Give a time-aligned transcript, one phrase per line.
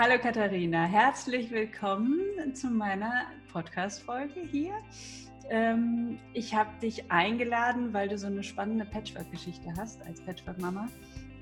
[0.00, 4.74] Hallo Katharina, herzlich willkommen zu meiner Podcast-Folge hier.
[5.50, 10.86] Ähm, ich habe dich eingeladen, weil du so eine spannende Patchwork-Geschichte hast als Patchwork-Mama,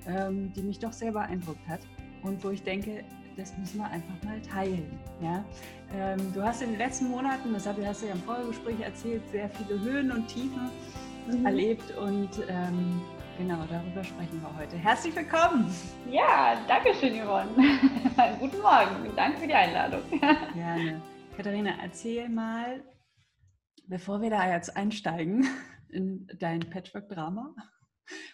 [0.06, 1.80] ähm, die mich doch sehr beeindruckt hat
[2.22, 3.04] und wo ich denke,
[3.36, 4.98] das müssen wir einfach mal teilen.
[5.20, 5.44] Ja?
[5.94, 9.50] Ähm, du hast in den letzten Monaten, das hast du ja im Vorgespräch erzählt, sehr
[9.50, 10.70] viele Höhen und Tiefen
[11.28, 11.44] mhm.
[11.44, 13.02] erlebt und ähm,
[13.38, 14.76] Genau, darüber sprechen wir heute.
[14.78, 15.70] Herzlich willkommen.
[16.10, 17.50] Ja, danke schön, Yvonne.
[18.40, 19.14] Guten Morgen.
[19.14, 20.00] Danke für die Einladung.
[20.54, 21.02] Gerne.
[21.36, 22.82] Katharina, erzähl mal,
[23.88, 25.46] bevor wir da jetzt einsteigen
[25.90, 27.54] in dein Patchwork-Drama,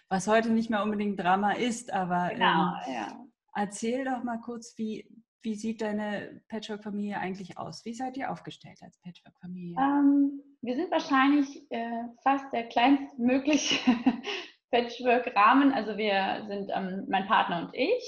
[0.07, 3.25] was heute nicht mehr unbedingt Drama ist, aber genau, ähm, ja.
[3.55, 5.05] erzähl doch mal kurz, wie,
[5.41, 7.83] wie sieht deine Patchwork-Familie eigentlich aus?
[7.83, 9.75] Wie seid ihr aufgestellt als Patchwork-Familie?
[9.77, 13.79] Ähm, wir sind wahrscheinlich äh, fast der kleinstmögliche
[14.73, 15.71] Patchwork-Rahmen.
[15.71, 18.03] Also wir sind ähm, mein Partner und ich.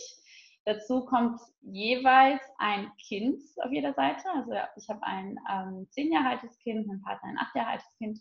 [0.66, 4.24] Dazu kommt jeweils ein Kind auf jeder Seite.
[4.34, 7.96] Also ich habe ein ähm, zehn Jahre altes Kind, mein Partner ein acht Jahre altes
[8.00, 8.20] Kind.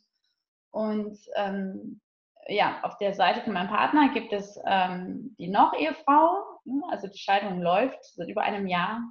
[0.71, 2.03] Und ähm,
[2.49, 6.61] ja, auf der Seite von meinem Partner gibt es ähm, die Noch-Ehefrau.
[6.91, 9.03] Also die Scheidung läuft seit über einem Jahr.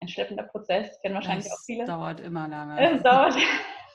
[0.00, 1.82] Ein schleppender Prozess, kennen wahrscheinlich das auch viele.
[1.82, 2.96] Es dauert immer lange.
[2.96, 3.36] Es dauert.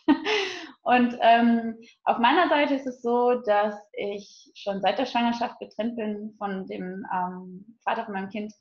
[0.87, 5.97] Und ähm, auf meiner Seite ist es so, dass ich schon seit der Schwangerschaft getrennt
[5.97, 8.53] bin von dem ähm, Vater von meinem Kind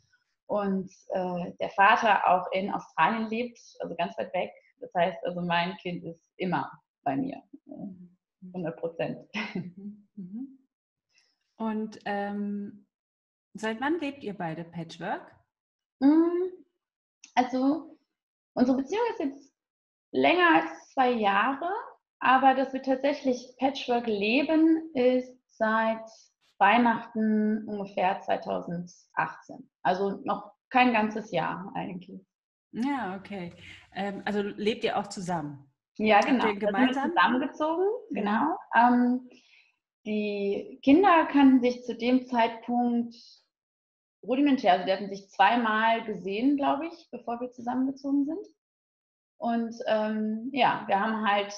[0.46, 4.50] und äh, der Vater auch in Australien lebt, also ganz weit weg.
[4.80, 6.68] Das heißt, also mein Kind ist immer
[7.04, 7.40] bei mir,
[8.52, 9.18] 100 äh, Prozent.
[10.18, 10.58] Mhm.
[11.58, 12.86] Und ähm,
[13.54, 15.30] seit wann lebt ihr beide Patchwork?
[16.00, 16.48] Mm,
[17.36, 17.96] also
[18.54, 19.54] unsere Beziehung ist jetzt
[20.10, 21.70] länger als zwei Jahre.
[22.20, 26.04] Aber dass wir tatsächlich Patchwork leben, ist seit
[26.58, 29.70] Weihnachten ungefähr 2018.
[29.82, 32.20] Also noch kein ganzes Jahr eigentlich.
[32.72, 33.52] Ja, okay.
[33.94, 35.70] Ähm, also lebt ihr auch zusammen?
[35.98, 36.44] Ja, genau.
[36.44, 37.10] Habt ihr gemeinsam?
[37.10, 38.56] zusammengezogen, genau.
[38.74, 39.30] Ähm,
[40.04, 43.14] die Kinder kannten sich zu dem Zeitpunkt
[44.22, 48.46] rudimentär, also die hatten sich zweimal gesehen, glaube ich, bevor wir zusammengezogen sind.
[49.38, 51.54] Und ähm, ja, wir haben halt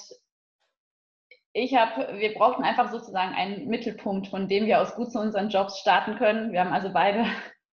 [1.53, 5.49] ich habe, wir brauchten einfach sozusagen einen Mittelpunkt, von dem wir aus gut zu unseren
[5.49, 6.51] Jobs starten können.
[6.51, 7.25] Wir haben also beide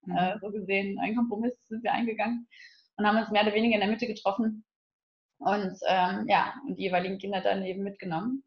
[0.03, 0.17] mhm.
[0.17, 2.49] äh, so gesehen einen Kompromiss sind wir eingegangen
[2.97, 4.65] und haben uns mehr oder weniger in der Mitte getroffen
[5.39, 8.43] und ähm, ja, und die jeweiligen Kinder dann eben mitgenommen.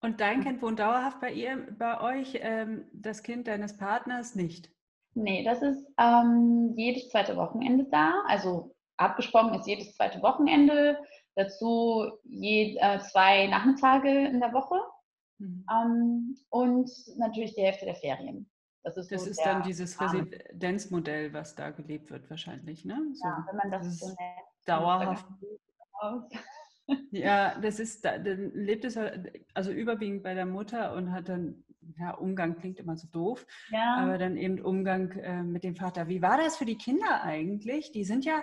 [0.00, 4.70] Und dein Kind wohnt dauerhaft bei ihr, bei euch, ähm, das Kind deines Partners nicht?
[5.14, 8.14] Nee, das ist ähm, jedes zweite Wochenende da.
[8.26, 10.98] Also abgesprochen ist jedes zweite Wochenende.
[11.34, 14.76] Dazu je, äh, zwei Nachmittage in der Woche
[15.38, 15.64] mhm.
[15.70, 18.50] ähm, und natürlich die Hälfte der Ferien.
[18.84, 22.98] Das ist, das so ist dann dieses Residenzmodell, was da gelebt wird wahrscheinlich, ne?
[23.14, 24.18] So, ja, wenn man das, so nennt.
[24.66, 25.26] Dauerhaft.
[27.12, 28.98] Ja, das ist, dann lebt es
[29.54, 31.64] also überwiegend bei der Mutter und hat dann,
[31.98, 33.98] ja, Umgang klingt immer so doof, ja.
[33.98, 36.08] aber dann eben Umgang äh, mit dem Vater.
[36.08, 37.92] Wie war das für die Kinder eigentlich?
[37.92, 38.42] Die sind ja,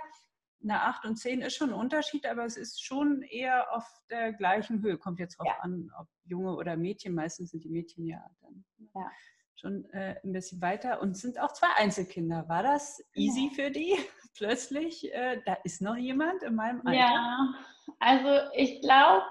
[0.61, 4.33] eine 8 und 10 ist schon ein Unterschied, aber es ist schon eher auf der
[4.33, 4.97] gleichen Höhe.
[4.97, 5.59] Kommt jetzt drauf ja.
[5.61, 7.13] an, ob Junge oder Mädchen.
[7.13, 9.11] Meistens sind die Mädchen ja dann ja.
[9.55, 12.47] schon äh, ein bisschen weiter und sind auch zwei Einzelkinder.
[12.49, 13.63] War das easy ja.
[13.63, 13.95] für die?
[14.35, 16.99] Plötzlich, äh, da ist noch jemand in meinem Alter?
[16.99, 17.53] Ja,
[17.99, 19.25] also ich glaube,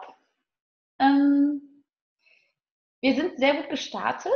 [0.99, 1.85] ähm,
[3.01, 4.33] wir sind sehr gut gestartet.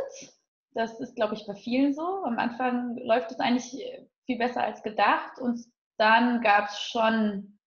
[0.74, 2.24] Das ist, glaube ich, bei vielen so.
[2.24, 3.82] Am Anfang läuft es eigentlich
[4.26, 5.38] viel besser als gedacht.
[5.38, 5.60] Und
[5.98, 7.58] dann gab es schon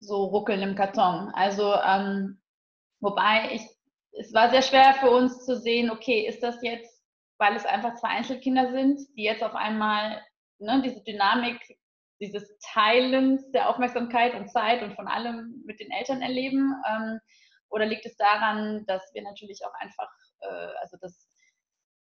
[0.00, 1.30] so Ruckeln im Karton.
[1.34, 2.40] Also, ähm,
[3.00, 3.62] wobei ich,
[4.12, 7.02] es war sehr schwer für uns zu sehen, okay, ist das jetzt,
[7.38, 10.22] weil es einfach zwei Einzelkinder sind, die jetzt auf einmal
[10.58, 11.60] ne, diese Dynamik
[12.18, 16.74] dieses Teilens der Aufmerksamkeit und Zeit und von allem mit den Eltern erleben?
[16.88, 17.20] Ähm,
[17.68, 20.08] oder liegt es daran, dass wir natürlich auch einfach,
[20.40, 21.28] äh, also dass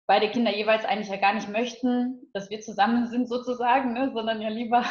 [0.07, 4.43] beide Kinder jeweils eigentlich ja gar nicht möchten, dass wir zusammen sind sozusagen, ne, sondern
[4.43, 4.85] ja lieber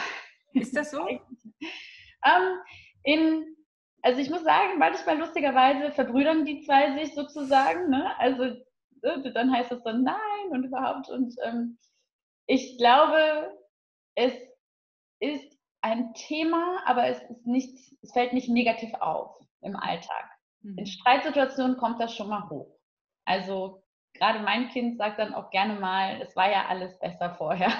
[0.53, 1.07] ist das so?
[2.25, 2.59] ähm,
[3.03, 3.55] in,
[4.01, 7.89] also ich muss sagen, manchmal lustigerweise verbrüdern die zwei sich sozusagen.
[7.89, 8.17] Ne?
[8.19, 8.43] Also
[9.03, 11.09] äh, dann heißt es dann nein und überhaupt.
[11.09, 11.77] Und ähm,
[12.47, 13.57] ich glaube,
[14.15, 14.33] es
[15.19, 20.29] ist ein Thema, aber es ist nicht, es fällt nicht negativ auf im Alltag.
[20.61, 20.77] Mhm.
[20.77, 22.79] In Streitsituationen kommt das schon mal hoch.
[23.25, 23.83] Also
[24.13, 27.71] gerade mein Kind sagt dann auch gerne mal, es war ja alles besser vorher.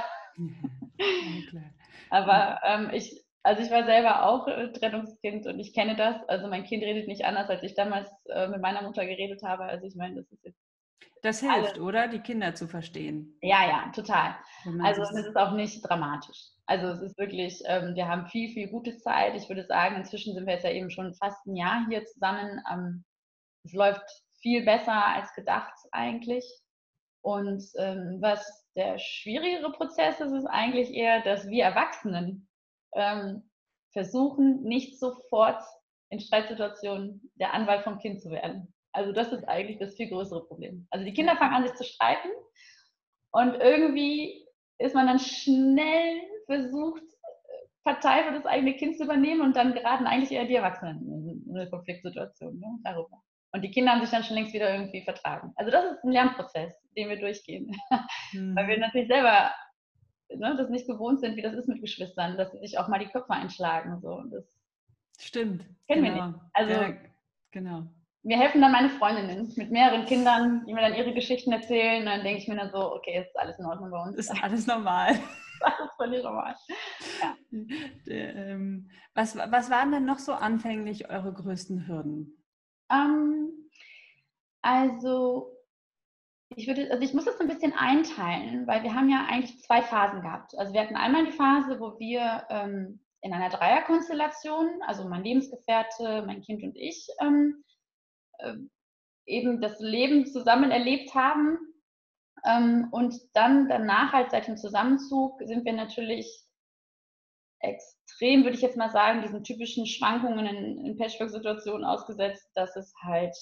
[1.54, 1.62] Ja,
[2.10, 6.18] aber ähm, ich, also ich war selber auch äh, Trennungskind und ich kenne das.
[6.28, 9.64] Also mein Kind redet nicht anders, als ich damals äh, mit meiner Mutter geredet habe.
[9.66, 10.60] Also ich meine, das ist jetzt
[11.22, 11.84] Das hilft, Alle.
[11.84, 12.08] oder?
[12.08, 13.38] Die Kinder zu verstehen.
[13.42, 14.36] Ja, ja, total.
[14.82, 16.52] Also es ist auch nicht dramatisch.
[16.66, 19.36] Also es ist wirklich, ähm, wir haben viel, viel gute Zeit.
[19.36, 22.62] Ich würde sagen, inzwischen sind wir jetzt ja eben schon fast ein Jahr hier zusammen.
[22.72, 23.04] Ähm,
[23.66, 24.04] es läuft
[24.42, 26.46] viel besser als gedacht eigentlich.
[27.24, 32.50] Und ähm, was der schwierigere Prozess ist, ist eigentlich eher, dass wir Erwachsenen
[32.96, 33.50] ähm,
[33.94, 35.64] versuchen, nicht sofort
[36.10, 38.74] in Streitsituationen der Anwalt vom Kind zu werden.
[38.92, 40.86] Also das ist eigentlich das viel größere Problem.
[40.92, 42.30] Also die Kinder fangen an, sich zu streiten
[43.32, 44.46] und irgendwie
[44.78, 47.04] ist man dann schnell versucht,
[47.84, 51.56] Partei für das eigene Kind zu übernehmen und dann geraten eigentlich eher die Erwachsenen in
[51.56, 53.22] eine Konfliktsituation ne, darüber.
[53.54, 55.54] Und die Kinder haben sich dann schon längst wieder irgendwie vertragen.
[55.56, 57.72] Also das ist ein Lernprozess, den wir durchgehen.
[58.34, 58.56] Mhm.
[58.56, 59.52] Weil wir natürlich selber
[60.36, 63.00] ne, das nicht gewohnt sind, wie das ist mit Geschwistern, dass sie sich auch mal
[63.00, 64.00] die Köpfe einschlagen.
[64.02, 64.24] So.
[64.32, 64.46] Das
[65.20, 65.66] Stimmt.
[65.88, 66.16] Kennen genau.
[66.16, 66.40] wir nicht.
[66.54, 66.94] Also ja,
[67.52, 67.84] genau.
[68.24, 72.00] Mir helfen dann meine Freundinnen mit mehreren Kindern, die mir dann ihre Geschichten erzählen.
[72.00, 74.16] Und dann denke ich mir dann so, okay, ist alles in Ordnung bei uns.
[74.16, 75.12] Ist alles normal.
[75.12, 76.56] ist völlig normal.
[77.22, 77.36] Ja.
[78.06, 82.43] Ähm, was, was waren denn noch so anfänglich eure größten Hürden?
[82.92, 83.70] Ähm,
[84.62, 85.54] also
[86.56, 89.82] ich würde, also ich muss das ein bisschen einteilen, weil wir haben ja eigentlich zwei
[89.82, 90.56] Phasen gehabt.
[90.58, 96.24] Also wir hatten einmal die Phase, wo wir ähm, in einer Dreierkonstellation, also mein Lebensgefährte,
[96.26, 97.64] mein Kind und ich, ähm,
[98.40, 98.56] äh,
[99.26, 101.58] eben das Leben zusammen erlebt haben.
[102.46, 106.44] Ähm, und dann danach, halt seit dem Zusammenzug, sind wir natürlich
[108.24, 112.94] extrem, würde ich jetzt mal sagen, diesen typischen Schwankungen in, in Patchwork-Situationen ausgesetzt, dass es
[113.02, 113.36] halt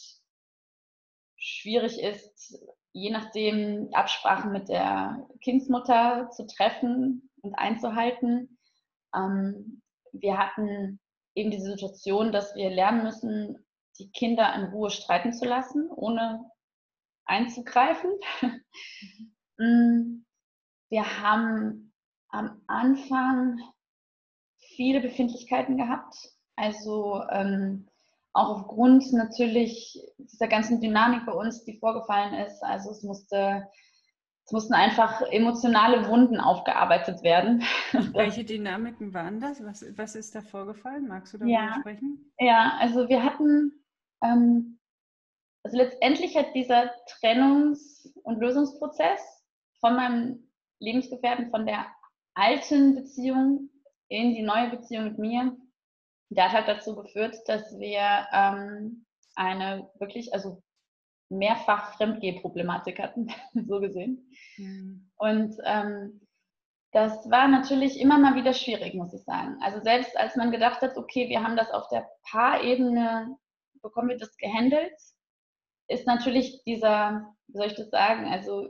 [1.38, 2.58] schwierig ist,
[2.92, 8.58] je nachdem Absprachen mit der Kindsmutter zu treffen und einzuhalten.
[9.16, 9.82] Ähm,
[10.14, 11.00] wir hatten
[11.36, 13.66] eben diese Situation, dass wir lernen müssen,
[14.00, 16.50] die Kinder in Ruhe streiten zu lassen, ohne
[17.26, 18.12] einzugreifen.
[19.58, 20.26] Mm,
[20.90, 21.94] wir haben
[22.30, 23.60] am Anfang
[24.76, 26.16] viele Befindlichkeiten gehabt.
[26.56, 27.88] Also ähm,
[28.34, 32.64] auch aufgrund natürlich dieser ganzen Dynamik bei uns, die vorgefallen ist.
[32.64, 33.68] Also es musste
[34.46, 37.64] es mussten einfach emotionale Wunden aufgearbeitet werden.
[38.14, 39.64] Welche Dynamiken waren das?
[39.64, 41.08] Was, was ist da vorgefallen?
[41.08, 42.34] Magst du darüber ja, sprechen?
[42.40, 43.72] Ja, also wir hatten
[44.24, 44.80] ähm,
[45.64, 49.22] also letztendlich hat dieser Trennungs- und Lösungsprozess
[49.80, 50.48] von meinem
[50.80, 51.86] Lebensgefährten, von der
[52.34, 53.70] alten Beziehung
[54.12, 55.56] in die neue Beziehung mit mir,
[56.30, 59.06] der hat halt dazu geführt, dass wir ähm,
[59.36, 60.62] eine wirklich, also
[61.30, 63.30] mehrfach Fremdgeh-Problematik hatten,
[63.68, 64.30] so gesehen.
[64.58, 65.10] Mhm.
[65.16, 66.28] Und ähm,
[66.92, 69.58] das war natürlich immer mal wieder schwierig, muss ich sagen.
[69.62, 73.38] Also selbst als man gedacht hat, okay, wir haben das auf der Paarebene
[73.82, 74.94] bekommen wir das gehandelt,
[75.88, 78.68] ist natürlich dieser, wie soll ich das sagen, also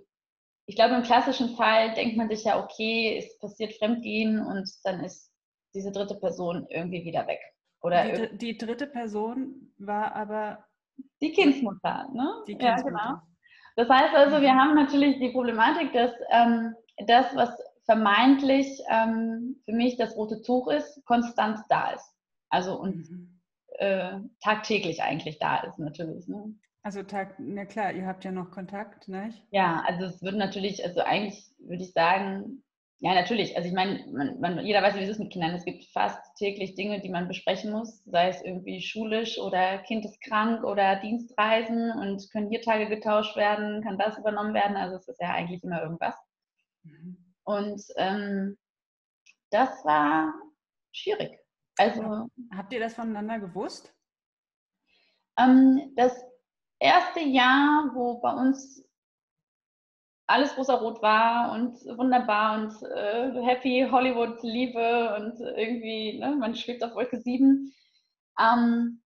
[0.67, 5.03] ich glaube, im klassischen Fall denkt man sich ja, okay, es passiert Fremdgehen und dann
[5.03, 5.31] ist
[5.73, 7.39] diese dritte Person irgendwie wieder weg.
[7.81, 10.65] Oder die, die dritte Person war aber
[11.21, 12.44] die Kindsmutter, ne?
[12.47, 12.95] Die Kindsmutter.
[12.95, 13.21] Ja, genau.
[13.75, 16.75] Das heißt also, wir haben natürlich die Problematik, dass ähm,
[17.07, 17.50] das, was
[17.85, 22.13] vermeintlich ähm, für mich das rote Tuch ist, konstant da ist.
[22.50, 23.41] Also und mhm
[23.81, 26.27] äh, tagtäglich eigentlich da ist natürlich.
[26.27, 26.56] Ne?
[26.83, 29.44] Also Tag, na klar, ihr habt ja noch Kontakt, nicht?
[29.51, 32.63] Ja, also es wird natürlich, also eigentlich würde ich sagen,
[33.01, 35.56] ja natürlich, also ich meine, man, man, jeder weiß, wie es ist mit Kindern.
[35.56, 40.05] Es gibt fast täglich Dinge, die man besprechen muss, sei es irgendwie schulisch oder Kind
[40.05, 44.77] ist krank oder Dienstreisen und können hier Tage getauscht werden, kann das übernommen werden.
[44.77, 46.15] Also es ist ja eigentlich immer irgendwas.
[46.84, 47.17] Mhm.
[47.43, 48.58] Und ähm,
[49.50, 50.34] das war
[50.91, 51.39] schwierig.
[51.77, 53.93] Also, Habt ihr das voneinander gewusst?
[55.39, 56.24] Ähm, das
[56.79, 58.86] erste Jahr, wo bei uns
[60.31, 66.95] alles rosa-rot war und wunderbar und äh, happy Hollywood-Liebe und irgendwie, ne, man schwebt auf
[66.95, 67.73] Wolke 7.
[68.39, 69.01] Ähm,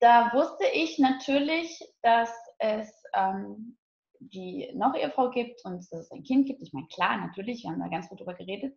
[0.00, 3.76] da wusste ich natürlich, dass es ähm,
[4.20, 6.62] die noch Ehefrau gibt und dass es ein Kind gibt.
[6.62, 8.74] Ich meine, klar, natürlich, wir haben da ganz gut drüber geredet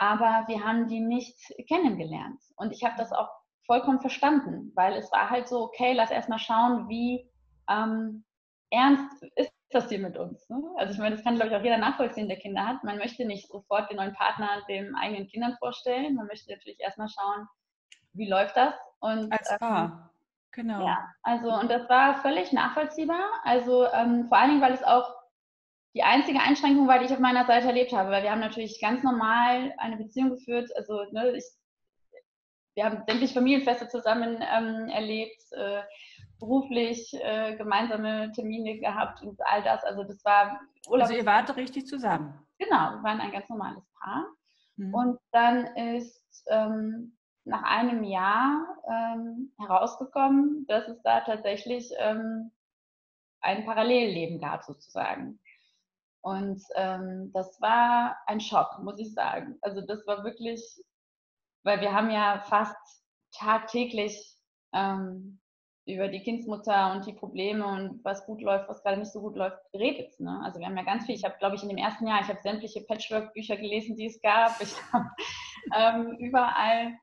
[0.00, 1.36] aber wir haben die nicht
[1.68, 2.40] kennengelernt.
[2.56, 3.28] Und ich habe das auch
[3.66, 7.30] vollkommen verstanden, weil es war halt so, okay, lass erstmal schauen, wie
[7.68, 8.24] ähm,
[8.70, 10.48] ernst ist das hier mit uns.
[10.48, 10.62] Ne?
[10.76, 12.82] Also ich meine, das kann, glaube ich, auch jeder nachvollziehen, der Kinder hat.
[12.84, 16.16] Man möchte nicht sofort den neuen Partner den eigenen Kindern vorstellen.
[16.16, 17.46] Man möchte natürlich erstmal schauen,
[18.12, 18.74] wie läuft das.
[19.00, 19.84] Und, Als ähm, Paar.
[19.84, 20.10] Ähm,
[20.52, 20.86] genau.
[20.86, 23.24] Ja, also und das war völlig nachvollziehbar.
[23.44, 25.14] Also ähm, vor allen Dingen, weil es auch
[25.94, 28.80] die einzige Einschränkung war, die ich auf meiner Seite erlebt habe, weil wir haben natürlich
[28.80, 30.70] ganz normal eine Beziehung geführt.
[30.76, 31.44] Also ne, ich,
[32.74, 35.42] wir haben sämtliche Familienfeste zusammen ähm, erlebt.
[35.52, 35.82] Äh,
[36.40, 39.84] beruflich äh, gemeinsame Termine gehabt und all das.
[39.84, 41.08] Also das war Urlaub.
[41.08, 42.34] Also ihr wart richtig zusammen.
[42.58, 44.26] Genau, wir waren ein ganz normales Paar.
[44.76, 44.94] Mhm.
[44.94, 52.50] Und dann ist ähm, nach einem Jahr ähm, herausgekommen, dass es da tatsächlich ähm,
[53.40, 55.38] ein Parallelleben gab sozusagen.
[56.22, 59.58] Und ähm, das war ein Schock, muss ich sagen.
[59.62, 60.62] Also das war wirklich,
[61.62, 62.76] weil wir haben ja fast
[63.32, 64.36] tagtäglich
[64.74, 65.40] ähm,
[65.86, 69.36] über die Kindsmutter und die Probleme und was gut läuft, was gerade nicht so gut
[69.36, 70.18] läuft, geredet.
[70.20, 70.40] Ne?
[70.44, 71.14] Also wir haben ja ganz viel.
[71.14, 74.20] Ich habe, glaube ich, in dem ersten Jahr, ich habe sämtliche Patchwork-Bücher gelesen, die es
[74.20, 74.60] gab.
[74.60, 75.08] Ich habe
[75.76, 76.94] ähm, überall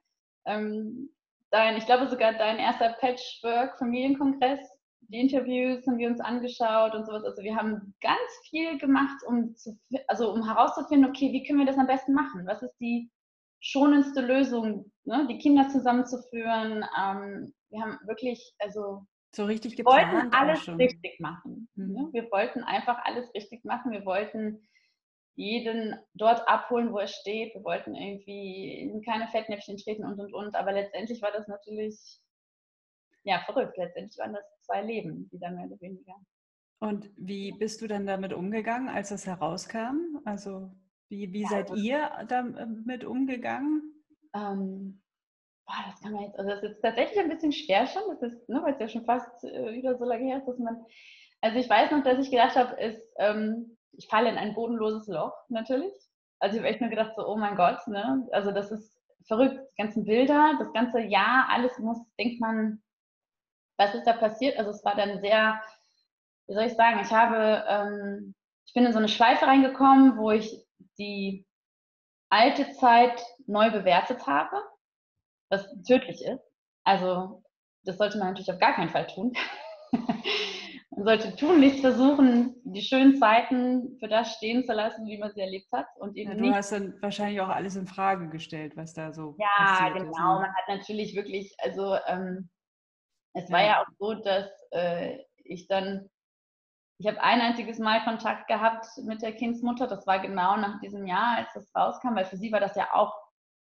[0.46, 1.10] ähm,
[1.51, 4.60] dein, ich glaube sogar dein erster Patchwork-Familienkongress,
[5.10, 7.24] die Interviews haben wir uns angeschaut und sowas.
[7.24, 11.65] Also wir haben ganz viel gemacht, um zu, also um herauszufinden, okay, wie können wir
[11.65, 12.46] das am besten machen?
[12.46, 13.10] Was ist die
[13.60, 15.25] schonendste Lösung, ne?
[15.29, 16.86] die Kinder zusammenzuführen?
[17.00, 19.05] Ähm, wir haben wirklich, also
[19.36, 21.69] so richtig wir wollten alles richtig machen.
[21.75, 21.93] Mhm.
[21.93, 22.09] Ne?
[22.12, 23.91] Wir wollten einfach alles richtig machen.
[23.91, 24.67] Wir wollten
[25.36, 27.53] jeden dort abholen, wo er steht.
[27.53, 30.55] Wir wollten irgendwie in keine Fettnäpfchen treten und und und.
[30.55, 32.19] Aber letztendlich war das natürlich
[33.24, 33.77] ja verrückt.
[33.77, 36.15] Letztendlich waren das zwei Leben, wieder mehr oder weniger.
[36.79, 40.19] Und wie bist du dann damit umgegangen, als das herauskam?
[40.25, 40.71] Also
[41.09, 43.93] wie, wie ja, seid ihr damit umgegangen?
[44.33, 45.01] Ähm,
[45.67, 48.50] boah, das kann man jetzt, also das ist tatsächlich ein bisschen schwer schon, das ist,
[48.50, 50.83] ne, weil es ja schon fast äh, wieder so lange her ist, dass man,
[51.41, 55.07] also ich weiß noch, dass ich gedacht habe, ist, ähm, ich falle in ein bodenloses
[55.07, 55.93] Loch, natürlich.
[56.39, 58.27] Also ich habe echt nur gedacht, so, oh mein Gott, ne?
[58.31, 58.95] Also das ist
[59.27, 62.81] verrückt, die ganzen Bilder, das ganze Jahr, alles muss, denkt man,
[63.77, 64.57] was ist da passiert?
[64.57, 65.62] Also es war dann sehr,
[66.47, 70.31] wie soll ich sagen, ich habe, ähm, ich bin in so eine Schleife reingekommen, wo
[70.31, 70.65] ich
[70.97, 71.45] die
[72.29, 74.62] alte Zeit neu bewertet habe,
[75.50, 76.44] was tödlich ist.
[76.84, 77.44] Also
[77.84, 79.34] das sollte man natürlich auf gar keinen Fall tun.
[80.98, 85.42] Man sollte tunlichst versuchen, die schönen Zeiten für das stehen zu lassen, wie man sie
[85.42, 85.86] erlebt hat.
[86.00, 89.13] Und eben ja, du nicht, hast dann wahrscheinlich auch alles in Frage gestellt, was da
[89.13, 90.10] so ja, passiert genau.
[90.10, 90.18] ist.
[90.18, 90.39] Ja, genau.
[90.39, 92.50] Man hat natürlich wirklich, also ähm,
[93.34, 96.10] es war ja auch so, dass äh, ich dann,
[96.98, 99.86] ich habe ein einziges Mal Kontakt gehabt mit der Kindsmutter.
[99.86, 102.92] Das war genau nach diesem Jahr, als das rauskam, weil für sie war das ja
[102.94, 103.13] auch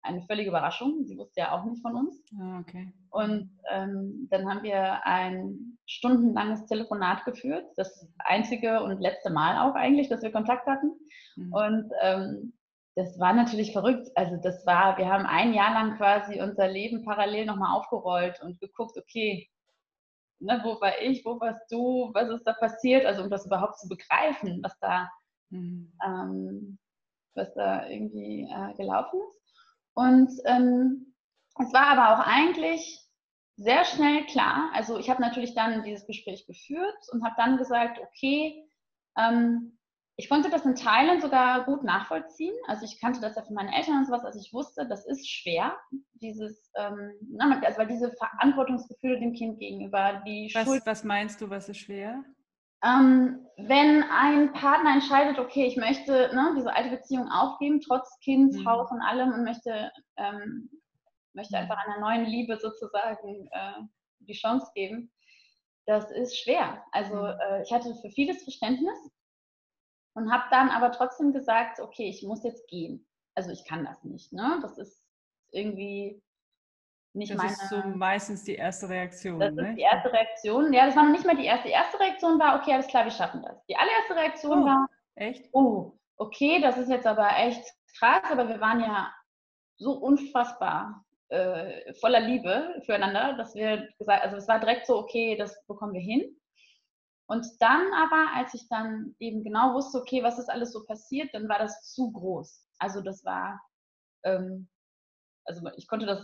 [0.07, 1.05] eine völlige Überraschung.
[1.05, 2.23] Sie wusste ja auch nicht von uns.
[2.41, 2.93] Ah, okay.
[3.11, 7.65] Und ähm, dann haben wir ein stundenlanges Telefonat geführt.
[7.77, 10.93] Das einzige und letzte Mal auch eigentlich, dass wir Kontakt hatten.
[11.37, 11.53] Mhm.
[11.53, 12.53] Und ähm,
[12.97, 14.09] das war natürlich verrückt.
[14.15, 18.59] Also das war, wir haben ein Jahr lang quasi unser Leben parallel nochmal aufgerollt und
[18.59, 19.49] geguckt, okay,
[20.41, 23.05] ne, wo war ich, wo warst du, was ist da passiert?
[23.05, 25.11] Also um das überhaupt zu begreifen, was da,
[25.51, 25.93] mhm.
[26.05, 26.79] ähm,
[27.35, 29.46] was da irgendwie äh, gelaufen ist.
[29.97, 31.15] Und ähm,
[31.59, 33.01] es war aber auch eigentlich
[33.57, 34.71] sehr schnell klar.
[34.75, 38.63] Also ich habe natürlich dann dieses Gespräch geführt und habe dann gesagt, okay,
[39.17, 39.79] ähm,
[40.19, 42.55] ich konnte das in Teilen sogar gut nachvollziehen.
[42.67, 45.29] Also ich kannte das ja von meinen Eltern und sowas, also ich wusste, das ist
[45.29, 45.77] schwer,
[46.15, 50.83] dieses, ähm, also weil diese Verantwortungsgefühle dem Kind gegenüber, die was, Schuld.
[50.85, 52.23] Was meinst du, was ist schwer?
[52.87, 58.55] Ähm, wenn ein Partner entscheidet, okay, ich möchte ne, diese alte Beziehung aufgeben, trotz Kind,
[58.55, 58.69] mhm.
[58.69, 60.71] Haus und allem und möchte, ähm,
[61.33, 61.63] möchte mhm.
[61.63, 63.83] einfach einer neuen Liebe sozusagen äh,
[64.21, 65.11] die Chance geben,
[65.87, 66.85] das ist schwer.
[66.93, 67.39] Also mhm.
[67.49, 68.99] äh, ich hatte für vieles Verständnis
[70.15, 73.07] und habe dann aber trotzdem gesagt, okay, ich muss jetzt gehen.
[73.35, 74.33] Also ich kann das nicht.
[74.33, 74.59] Ne?
[74.63, 75.03] Das ist
[75.51, 76.23] irgendwie
[77.17, 77.53] nicht das meine.
[77.53, 79.41] Ist so meistens die erste Reaktion.
[79.41, 79.71] Das ne?
[79.71, 80.73] ist die erste Reaktion.
[80.73, 81.69] Ja, das war noch nicht mal die erste.
[81.69, 83.65] Die erste Reaktion war, okay, alles klar, wir schaffen das.
[83.67, 85.49] Die allererste Reaktion oh, war, echt?
[85.53, 87.65] Oh, okay, das ist jetzt aber echt
[87.99, 89.13] krass, aber wir waren ja
[89.79, 95.37] so unfassbar äh, voller Liebe füreinander, dass wir gesagt, also es war direkt so, okay,
[95.37, 96.37] das bekommen wir hin.
[97.29, 101.35] Und dann aber, als ich dann eben genau wusste, okay, was ist alles so passiert,
[101.35, 102.69] dann war das zu groß.
[102.79, 103.61] Also das war,
[104.25, 104.69] ähm,
[105.45, 106.21] also ich konnte das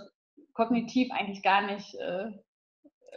[0.55, 2.31] kognitiv eigentlich gar nicht äh,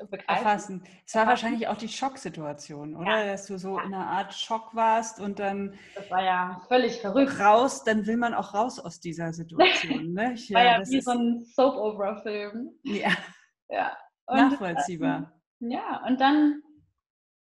[0.10, 0.46] begreifen.
[0.46, 0.84] Erfassen.
[1.06, 3.26] Es war wahrscheinlich auch die Schocksituation, oder?
[3.26, 3.32] Ja.
[3.32, 3.86] Dass du so ja.
[3.86, 5.78] in einer Art Schock warst und dann.
[5.96, 7.40] Das war ja völlig verrückt.
[7.40, 10.06] Raus, dann will man auch raus aus dieser Situation.
[10.16, 10.32] Ne?
[10.32, 12.70] das war ja, ja wie so ein Soap-Opera-Film.
[12.84, 13.12] Ja.
[13.70, 13.98] ja.
[14.28, 15.34] Und, Nachvollziehbar.
[15.62, 16.62] Ähm, ja, und dann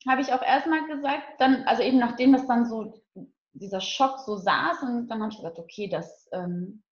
[0.09, 2.93] habe ich auch erstmal gesagt, dann, also eben nachdem das dann so
[3.53, 6.83] dieser Schock so saß und dann habe ich gesagt, okay, das ähm,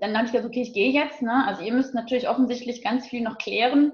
[0.00, 1.22] dann habe ich gesagt, okay, ich gehe jetzt.
[1.22, 1.44] Ne?
[1.46, 3.92] Also ihr müsst natürlich offensichtlich ganz viel noch klären.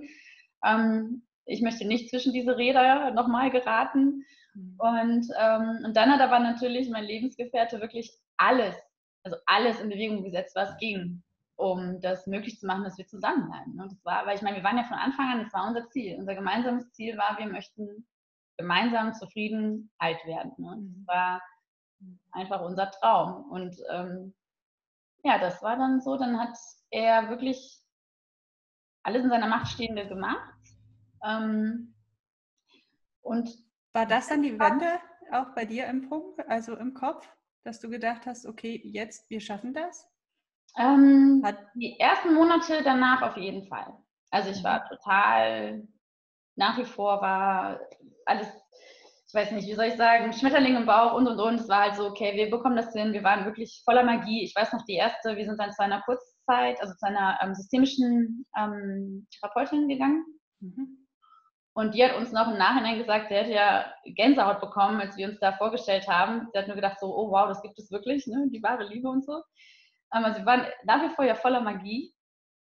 [0.64, 4.24] Ähm, ich möchte nicht zwischen diese Räder nochmal geraten.
[4.54, 4.74] Mhm.
[4.78, 8.74] Und, ähm, und dann hat aber natürlich mein Lebensgefährte wirklich alles,
[9.22, 11.22] also alles in Bewegung gesetzt, was ging.
[11.56, 13.74] um das möglich zu machen, dass wir zusammenbleiben.
[13.74, 13.86] Ne?
[13.88, 16.16] Das war, weil ich meine, wir waren ja von Anfang an, das war unser Ziel.
[16.18, 18.06] Unser gemeinsames Ziel war, wir möchten
[18.58, 20.52] gemeinsam zufrieden alt werden.
[20.58, 20.76] Ne?
[20.78, 21.42] Das war
[22.32, 23.50] einfach unser Traum.
[23.50, 24.34] Und ähm,
[25.26, 26.56] ja, das war dann so, dann hat
[26.90, 27.82] er wirklich
[29.02, 30.54] alles in seiner Macht Stehende gemacht.
[31.24, 31.94] Ähm,
[33.22, 33.50] und
[33.92, 35.00] war das dann die Wende
[35.32, 37.28] auch bei dir im Punkt, also im Kopf,
[37.64, 40.08] dass du gedacht hast, okay, jetzt, wir schaffen das?
[40.78, 43.96] Ähm, die ersten Monate danach auf jeden Fall.
[44.30, 44.88] Also ich war mhm.
[44.88, 45.88] total,
[46.54, 47.80] nach wie vor war
[48.26, 48.46] alles,
[49.36, 51.60] weiß nicht, wie soll ich sagen, Schmetterling im Bauch und und und.
[51.60, 54.42] Es war halt so, okay, wir bekommen das hin, wir waren wirklich voller Magie.
[54.42, 57.54] Ich weiß noch, die erste, wir sind dann zu einer Kurzzeit, also zu einer ähm,
[57.54, 60.24] systemischen ähm, Therapeutin gegangen.
[60.60, 61.06] Mhm.
[61.74, 65.28] Und die hat uns noch im Nachhinein gesagt, der hätte ja Gänsehaut bekommen, als wir
[65.28, 66.48] uns da vorgestellt haben.
[66.50, 68.48] Sie hat nur gedacht, so, oh wow, das gibt es wirklich, ne?
[68.50, 69.42] die wahre Liebe und so.
[70.08, 72.14] Aber sie waren nach wie vor ja voller Magie.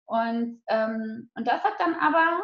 [0.06, 2.42] Und, ähm, und das hat dann aber,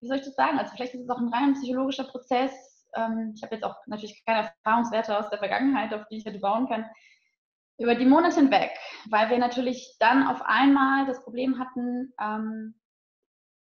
[0.00, 2.52] wie soll ich das sagen, also vielleicht ist es auch ein rein psychologischer Prozess.
[2.94, 6.40] Ähm, ich habe jetzt auch natürlich keine Erfahrungswerte aus der Vergangenheit, auf die ich hätte
[6.40, 6.86] bauen kann.
[7.78, 8.70] Über die Monate hinweg,
[9.08, 12.80] weil wir natürlich dann auf einmal das Problem hatten, ähm,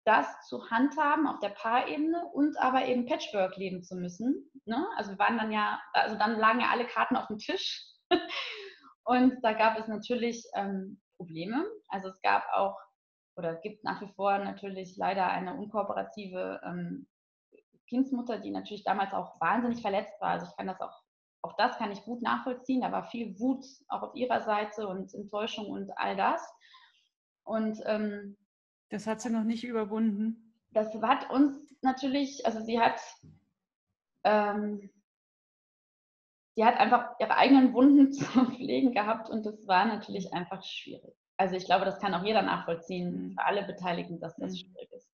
[0.05, 4.51] das zu handhaben auf der Paarebene und aber eben Patchwork leben zu müssen.
[4.65, 4.85] Ne?
[4.97, 7.83] Also wir waren dann ja, also dann lagen ja alle Karten auf dem Tisch
[9.03, 11.65] und da gab es natürlich ähm, Probleme.
[11.89, 12.77] Also es gab auch
[13.37, 17.07] oder gibt nach wie vor natürlich leider eine unkooperative ähm,
[17.87, 20.29] Kindsmutter, die natürlich damals auch wahnsinnig verletzt war.
[20.29, 21.01] Also ich kann das auch,
[21.41, 22.81] auch das kann ich gut nachvollziehen.
[22.81, 26.41] Da war viel Wut auch auf ihrer Seite und Enttäuschung und all das.
[27.43, 28.37] Und ähm,
[28.89, 30.53] das hat sie noch nicht überwunden.
[30.71, 32.99] Das hat uns natürlich, also sie hat
[34.23, 34.89] ähm,
[36.57, 41.15] die hat einfach ihre eigenen Wunden zu pflegen gehabt und das war natürlich einfach schwierig.
[41.37, 44.57] Also ich glaube, das kann auch jeder nachvollziehen, für alle Beteiligten, dass das mhm.
[44.57, 45.09] schwierig ist.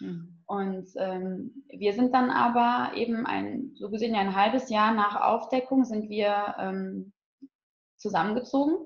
[0.00, 0.42] Mhm.
[0.46, 5.84] Und ähm, wir sind dann aber eben ein, so gesehen ein halbes Jahr nach Aufdeckung
[5.84, 7.12] sind wir ähm,
[7.96, 8.76] zusammengezogen.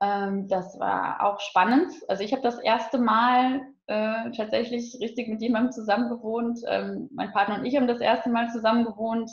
[0.00, 1.92] Ähm, das war auch spannend.
[2.08, 6.60] Also ich habe das erste Mal äh, tatsächlich richtig mit jemandem zusammen gewohnt.
[6.68, 9.30] Ähm, mein Partner und ich haben das erste Mal zusammen gewohnt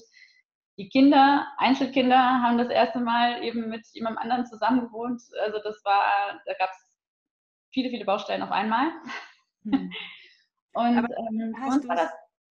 [0.78, 5.22] die Kinder, Einzelkinder, haben das erste Mal eben mit jemandem anderen zusammen gewohnt.
[5.44, 6.96] Also das war, da gab es
[7.72, 8.92] viele, viele Baustellen auf einmal.
[9.64, 9.92] Hm.
[10.74, 12.12] Und ähm, hast das,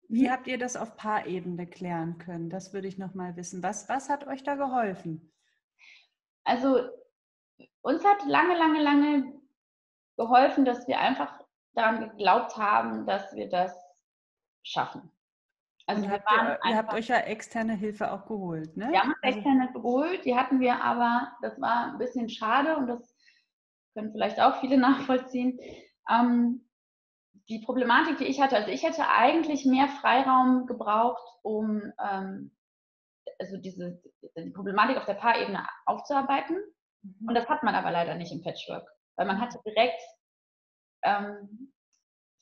[0.07, 2.49] wie habt ihr das auf Paarebene klären können?
[2.49, 3.63] Das würde ich noch mal wissen.
[3.63, 5.33] Was, was hat euch da geholfen?
[6.43, 6.89] Also
[7.81, 9.33] uns hat lange, lange, lange
[10.17, 11.39] geholfen, dass wir einfach
[11.73, 13.75] daran geglaubt haben, dass wir das
[14.63, 15.11] schaffen.
[15.85, 18.89] Also habt ihr, ihr, habt euch ja externe Hilfe auch geholt, ne?
[18.89, 22.87] Wir haben also externe geholt, die hatten wir aber, das war ein bisschen schade und
[22.87, 23.13] das
[23.93, 25.59] können vielleicht auch viele nachvollziehen.
[26.09, 26.62] Ähm,
[27.49, 32.55] die Problematik, die ich hatte, also ich hätte eigentlich mehr Freiraum gebraucht, um ähm,
[33.39, 34.01] also diese
[34.37, 36.57] die Problematik auf der Paarebene aufzuarbeiten.
[37.01, 37.27] Mhm.
[37.27, 40.01] Und das hat man aber leider nicht im Patchwork, weil man hatte direkt
[41.03, 41.73] ähm,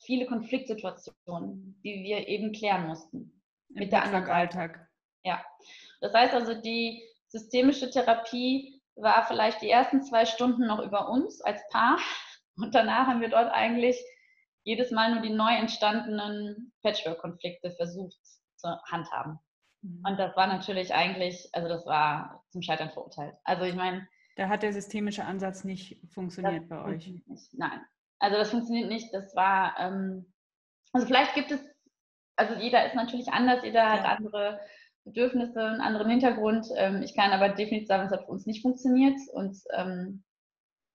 [0.00, 3.42] viele Konfliktsituationen, die wir eben klären mussten.
[3.68, 4.88] Mit Im der anderen Alltag.
[5.24, 5.44] Ja.
[6.00, 11.40] Das heißt also, die systemische Therapie war vielleicht die ersten zwei Stunden noch über uns
[11.40, 11.98] als Paar.
[12.56, 13.96] Und danach haben wir dort eigentlich
[14.64, 18.18] jedes Mal nur die neu entstandenen Patchwork-Konflikte versucht
[18.56, 19.38] zu handhaben.
[19.82, 20.04] Mhm.
[20.06, 23.34] Und das war natürlich eigentlich, also das war zum Scheitern verurteilt.
[23.44, 24.06] Also ich meine.
[24.36, 27.06] Da hat der systemische Ansatz nicht funktioniert bei euch.
[27.26, 27.52] Nicht.
[27.52, 27.80] Nein.
[28.18, 29.12] Also das funktioniert nicht.
[29.12, 30.32] Das war, ähm,
[30.92, 31.60] also vielleicht gibt es,
[32.36, 33.90] also jeder ist natürlich anders, jeder ja.
[33.90, 34.60] hat andere
[35.04, 36.66] Bedürfnisse, einen anderen Hintergrund.
[36.76, 39.18] Ähm, ich kann aber definitiv sagen, es hat für uns nicht funktioniert.
[39.32, 40.22] Und, ähm,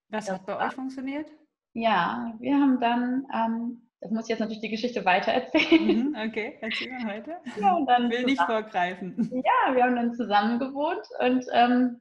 [0.08, 1.30] Was hat bei war, euch funktioniert?
[1.74, 6.10] Ja, wir haben dann, ähm, das muss ich jetzt natürlich die Geschichte weiter erzählen.
[6.10, 7.36] Mhm, okay, erzähl mal heute.
[7.60, 9.30] Ja, und dann will nicht vorgreifen.
[9.44, 12.00] Ja, wir haben dann zusammen gewohnt und, ähm,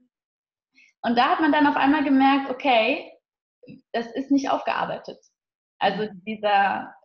[1.02, 3.12] und da hat man dann auf einmal gemerkt, okay,
[3.92, 5.20] das ist nicht aufgearbeitet.
[5.80, 6.24] Also mhm.
[6.26, 6.96] dieser,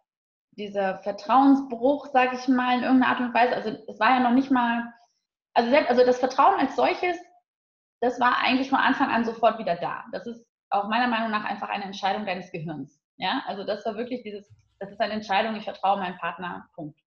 [0.53, 4.35] dieser Vertrauensbruch, sage ich mal, in irgendeiner Art und Weise, also es war ja noch
[4.35, 4.93] nicht mal,
[5.55, 7.17] also, selbst, also das Vertrauen als solches,
[8.01, 10.05] das war eigentlich von Anfang an sofort wieder da.
[10.13, 13.01] Das ist auch meiner Meinung nach einfach eine Entscheidung deines Gehirns.
[13.17, 16.99] Ja, also das war wirklich dieses, das ist eine Entscheidung, ich vertraue meinem Partner, Punkt.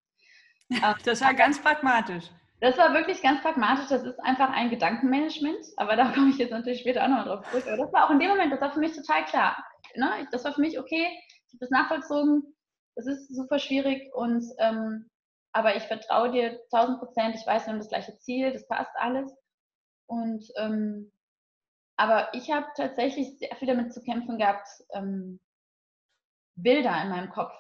[1.05, 2.25] Das war ganz pragmatisch.
[2.61, 3.87] Das war wirklich ganz pragmatisch.
[3.89, 5.65] Das ist einfach ein Gedankenmanagement.
[5.77, 7.67] Aber da komme ich jetzt natürlich später auch nochmal drauf zurück.
[7.67, 9.57] Aber das war auch in dem Moment, das war für mich total klar.
[9.95, 10.27] Ne?
[10.31, 11.07] Das war für mich okay.
[11.47, 12.55] Ich habe das nachvollzogen.
[12.95, 14.11] Das ist super schwierig.
[14.13, 15.09] Und, ähm,
[15.51, 17.35] aber ich vertraue dir 1000 Prozent.
[17.35, 18.51] Ich weiß, wir haben das gleiche Ziel.
[18.51, 19.31] Das passt alles.
[20.07, 21.11] Und ähm,
[21.97, 25.39] aber ich habe tatsächlich sehr viel damit zu kämpfen gehabt, ähm,
[26.55, 27.53] Bilder in meinem Kopf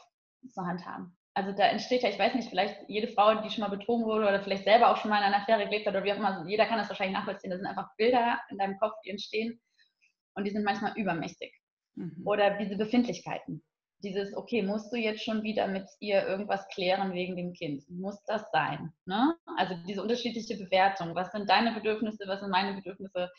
[0.47, 1.17] zu handhaben.
[1.33, 4.27] Also da entsteht ja, ich weiß nicht, vielleicht jede Frau, die schon mal betrogen wurde
[4.27, 6.45] oder vielleicht selber auch schon mal in einer Affäre gelebt hat oder wie auch immer,
[6.47, 7.49] jeder kann das wahrscheinlich nachvollziehen.
[7.49, 9.59] Das sind einfach Bilder in deinem Kopf, die entstehen
[10.35, 11.53] und die sind manchmal übermächtig.
[11.95, 12.21] Mhm.
[12.25, 13.63] Oder diese Befindlichkeiten.
[13.99, 17.83] Dieses, okay, musst du jetzt schon wieder mit ihr irgendwas klären wegen dem Kind?
[17.89, 18.93] Muss das sein?
[19.05, 19.35] Ne?
[19.57, 21.15] Also diese unterschiedliche Bewertung.
[21.15, 22.25] Was sind deine Bedürfnisse?
[22.27, 23.29] Was sind meine Bedürfnisse?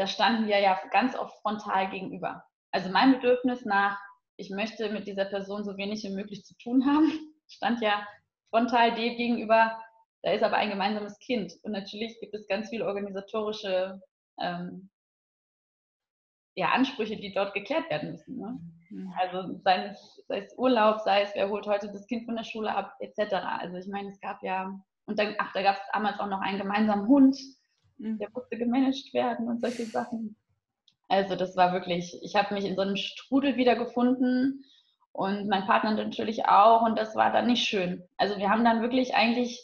[0.00, 2.42] Da standen wir ja ganz oft frontal gegenüber.
[2.72, 3.98] Also mein Bedürfnis nach
[4.40, 7.12] ich möchte mit dieser Person so wenig wie möglich zu tun haben,
[7.48, 8.06] stand ja
[8.48, 9.78] frontal dem gegenüber,
[10.22, 11.52] da ist aber ein gemeinsames Kind.
[11.62, 14.00] Und natürlich gibt es ganz viele organisatorische
[14.40, 14.88] ähm,
[16.54, 18.38] ja, Ansprüche, die dort geklärt werden müssen.
[18.38, 18.58] Ne?
[18.88, 19.12] Mhm.
[19.18, 22.44] Also sei es, sei es, Urlaub, sei es, wer holt heute das Kind von der
[22.44, 23.34] Schule ab, etc.
[23.34, 26.40] Also ich meine, es gab ja, und dann, ach, da gab es damals auch noch
[26.40, 27.36] einen gemeinsamen Hund,
[28.00, 28.18] mhm.
[28.18, 30.36] der musste gemanagt werden und solche Sachen.
[31.08, 34.64] Also das war wirklich, ich habe mich in so einem Strudel wiedergefunden
[35.12, 38.04] und mein Partner natürlich auch und das war dann nicht schön.
[38.16, 39.60] Also wir haben dann wirklich eigentlich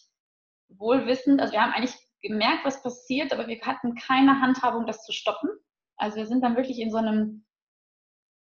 [0.68, 5.12] wohlwissend, also wir haben eigentlich gemerkt, was passiert, aber wir hatten keine Handhabung, das zu
[5.12, 5.51] stoppen.
[5.96, 7.44] Also wir sind dann wirklich in so einem,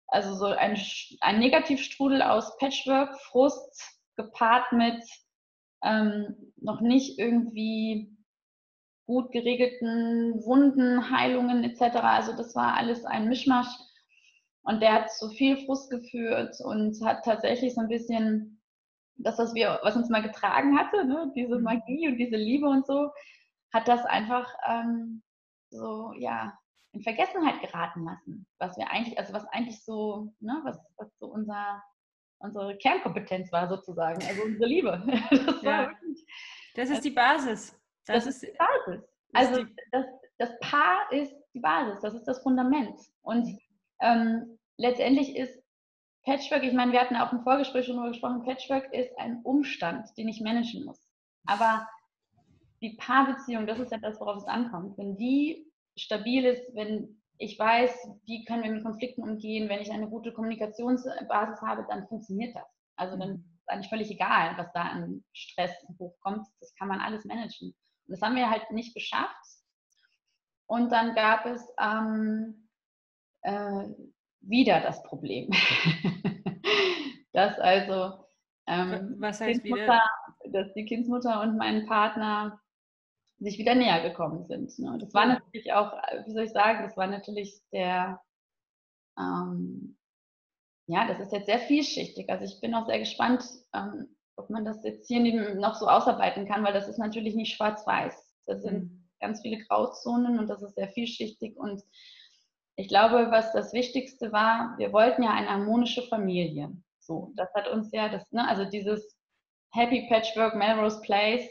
[0.07, 0.79] also so ein,
[1.21, 5.05] ein Negativstrudel aus Patchwork, Frust gepaart mit
[5.83, 8.14] ähm, noch nicht irgendwie
[9.07, 11.97] gut geregelten Wunden, Heilungen etc.
[11.97, 13.69] Also das war alles ein Mischmasch.
[14.63, 18.63] Und der hat zu viel Frust geführt und hat tatsächlich so ein bisschen
[19.17, 21.31] das, was wir, was uns mal getragen hatte, ne?
[21.37, 21.65] diese mhm.
[21.65, 23.11] Magie und diese Liebe und so,
[23.73, 25.23] hat das einfach ähm,
[25.71, 26.59] so, ja,
[26.93, 28.47] in Vergessenheit geraten lassen.
[28.59, 31.83] Was wir eigentlich, also was eigentlich so, ne, was, was so unser,
[32.39, 35.03] unsere Kernkompetenz war sozusagen, also unsere Liebe.
[35.31, 35.89] Das, ja.
[35.89, 36.27] wirklich,
[36.75, 37.77] das ist die Basis.
[38.07, 39.05] Das, das ist die Basis.
[39.33, 40.07] Also das,
[40.39, 43.01] das Paar ist die Basis, das ist das Fundament.
[43.23, 43.59] Und
[44.01, 45.63] ähm, letztendlich ist
[46.25, 50.09] Patchwork, ich meine, wir hatten auch im Vorgespräch schon darüber gesprochen, Patchwork ist ein Umstand,
[50.17, 51.01] den ich managen muss.
[51.47, 51.87] Aber
[52.81, 54.97] die Paarbeziehung, das ist ja das, worauf es ankommt.
[54.99, 59.91] Wenn die stabil ist, wenn ich weiß, wie können wir mit Konflikten umgehen, wenn ich
[59.91, 62.67] eine gute Kommunikationsbasis habe, dann funktioniert das.
[62.97, 63.45] Also dann mhm.
[63.59, 66.47] ist eigentlich völlig egal, was da an Stress hochkommt.
[66.61, 67.75] Das kann man alles managen.
[68.07, 69.47] Das haben wir halt nicht geschafft.
[70.67, 72.69] Und dann gab es ähm,
[73.43, 73.89] äh,
[74.41, 75.51] wieder das Problem,
[77.33, 78.25] dass also
[78.67, 80.03] ähm, Was heißt wieder?
[80.47, 82.61] dass die Kindsmutter und mein Partner
[83.39, 84.79] sich wieder näher gekommen sind.
[84.79, 84.97] Ne?
[84.99, 85.93] Das war natürlich auch,
[86.27, 88.21] wie soll ich sagen, das war natürlich der,
[89.19, 89.99] ähm,
[90.87, 92.29] ja, das ist jetzt sehr vielschichtig.
[92.31, 96.47] Also ich bin auch sehr gespannt, ähm, ob man das jetzt hier noch so ausarbeiten
[96.47, 98.35] kann, weil das ist natürlich nicht schwarz-weiß.
[98.47, 99.09] Das sind mhm.
[99.21, 101.57] ganz viele Grauzonen und das ist sehr vielschichtig.
[101.57, 101.83] Und
[102.77, 106.73] ich glaube, was das Wichtigste war, wir wollten ja eine harmonische Familie.
[106.99, 109.17] So, das hat uns ja das, ne, also dieses
[109.73, 111.49] Happy Patchwork Melrose Place,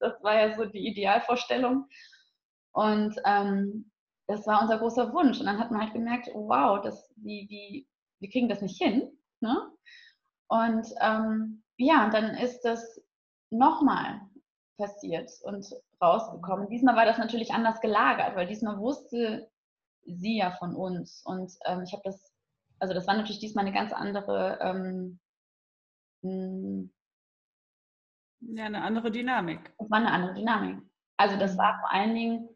[0.00, 1.86] das war ja so die Idealvorstellung.
[2.72, 3.90] Und ähm,
[4.26, 5.40] das war unser großer Wunsch.
[5.40, 7.88] Und dann hat man halt gemerkt, oh, wow, das, wie, wie,
[8.20, 9.10] wir kriegen das nicht hin.
[9.40, 9.70] Ne?
[10.48, 13.00] Und ähm, ja, und dann ist das
[13.50, 14.20] nochmal
[14.76, 15.66] passiert und
[16.02, 16.68] rausgekommen.
[16.68, 19.50] Diesmal war das natürlich anders gelagert, weil diesmal wusste
[20.04, 21.22] sie ja von uns.
[21.24, 22.32] Und ähm, ich habe das,
[22.78, 25.18] also das war natürlich diesmal eine ganz andere, ähm,
[26.22, 26.90] hm
[28.52, 29.72] ja, eine andere Dynamik.
[29.78, 30.78] Das war eine andere Dynamik.
[31.16, 32.48] Also das war vor allen Dingen,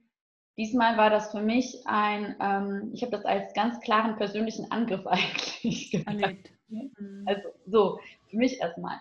[0.57, 5.07] diesmal war das für mich ein, ähm, ich habe das als ganz klaren persönlichen Angriff
[5.07, 6.50] eigentlich erlebt.
[6.68, 7.24] Mhm.
[7.26, 8.00] Also so,
[8.38, 8.98] mich erstmal.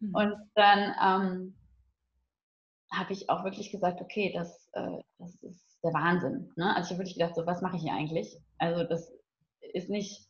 [0.00, 0.14] Mhm.
[0.14, 1.56] Und dann ähm,
[2.92, 6.52] habe ich auch wirklich gesagt, okay, das, äh, das ist der Wahnsinn.
[6.56, 6.74] Ne?
[6.74, 8.36] Also ich habe wirklich gedacht, so, was mache ich hier eigentlich?
[8.58, 9.12] Also das
[9.72, 10.26] ist nicht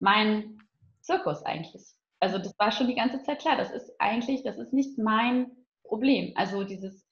[0.00, 0.58] mein
[1.00, 1.84] Zirkus eigentlich.
[2.20, 3.56] Also das war schon die ganze Zeit klar.
[3.56, 5.50] Das ist eigentlich, das ist nicht mein
[5.84, 6.32] Problem.
[6.36, 7.06] Also dieses,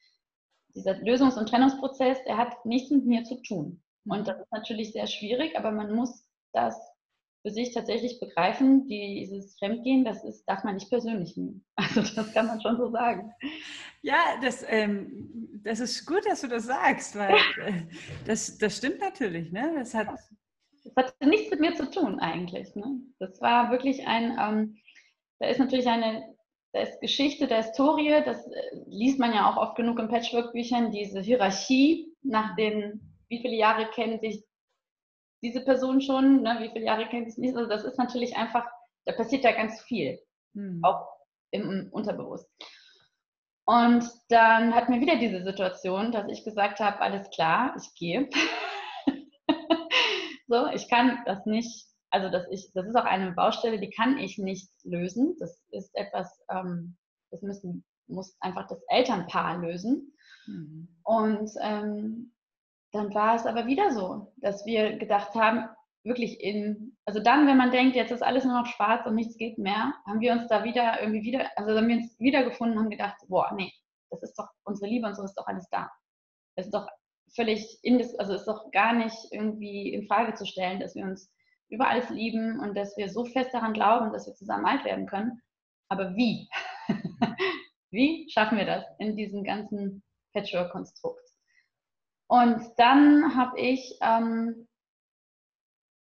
[0.75, 3.83] dieser Lösungs- und Trennungsprozess, der hat nichts mit mir zu tun.
[4.05, 4.25] Und mhm.
[4.25, 6.77] das ist natürlich sehr schwierig, aber man muss das
[7.47, 11.65] für sich tatsächlich begreifen, dieses Fremdgehen, das ist, darf man nicht persönlich nehmen.
[11.77, 13.33] Also das kann man schon so sagen.
[14.03, 17.83] Ja, das, ähm, das ist gut, dass du das sagst, weil äh,
[18.27, 19.53] das, das stimmt natürlich.
[19.53, 19.73] Ne?
[19.79, 22.75] Das, hat das hatte nichts mit mir zu tun eigentlich.
[22.75, 23.01] Ne?
[23.21, 24.79] Das war wirklich ein, ähm,
[25.39, 26.35] da ist natürlich eine,
[26.73, 30.91] da ist Geschichte der Historie, das äh, liest man ja auch oft genug in Patchwork-Büchern,
[30.91, 34.43] diese Hierarchie nach den, wie viele Jahre kennen sich
[35.43, 37.57] diese Person schon, ne, wie viele Jahre kennt sie nicht.
[37.57, 38.67] Also das ist natürlich einfach,
[39.05, 40.19] da passiert ja ganz viel,
[40.55, 40.81] hm.
[40.83, 41.07] auch
[41.51, 42.49] im Unterbewusst.
[43.65, 48.29] Und dann hatten wir wieder diese Situation, dass ich gesagt habe, alles klar, ich gehe.
[50.49, 54.17] So, ich kann das nicht, also das, ich, das ist auch eine Baustelle, die kann
[54.19, 55.37] ich nicht lösen.
[55.41, 56.97] Das ist etwas, ähm,
[57.31, 60.17] das müssen, muss einfach das Elternpaar lösen.
[60.47, 60.89] Mhm.
[61.03, 62.33] Und ähm,
[62.97, 65.69] dann war es aber wieder so, dass wir gedacht haben,
[66.05, 69.37] wirklich in, also dann, wenn man denkt, jetzt ist alles nur noch schwarz und nichts
[69.37, 72.85] geht mehr, haben wir uns da wieder irgendwie wieder, also haben wir uns wiedergefunden und
[72.85, 73.73] haben gedacht, boah, nee,
[74.11, 75.91] das ist doch unsere Liebe und so ist doch alles da.
[76.55, 76.87] Es ist doch
[77.35, 81.31] völlig, indis, also ist doch gar nicht irgendwie in Frage zu stellen, dass wir uns
[81.69, 85.07] über alles lieben und dass wir so fest daran glauben, dass wir zusammen alt werden
[85.07, 85.43] können.
[85.89, 86.49] Aber wie?
[87.91, 91.26] wie schaffen wir das in diesem ganzen Patchwork-Konstrukt?
[92.29, 94.67] Und dann habe ich, ähm,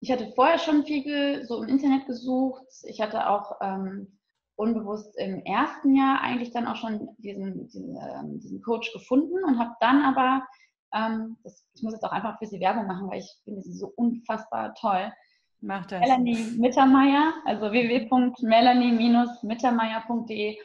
[0.00, 2.64] ich hatte vorher schon viel so im Internet gesucht.
[2.84, 4.18] Ich hatte auch ähm,
[4.56, 9.58] unbewusst im ersten Jahr eigentlich dann auch schon diesen, diesen, ähm, diesen Coach gefunden und
[9.58, 10.46] habe dann aber,
[10.94, 13.74] ähm, das, ich muss jetzt auch einfach für sie Werbung machen, weil ich finde sie
[13.74, 15.12] so unfassbar toll.
[15.60, 16.00] Macht das.
[16.00, 20.56] Melanie Mittermeier, also www.melanie-mittermeier.de.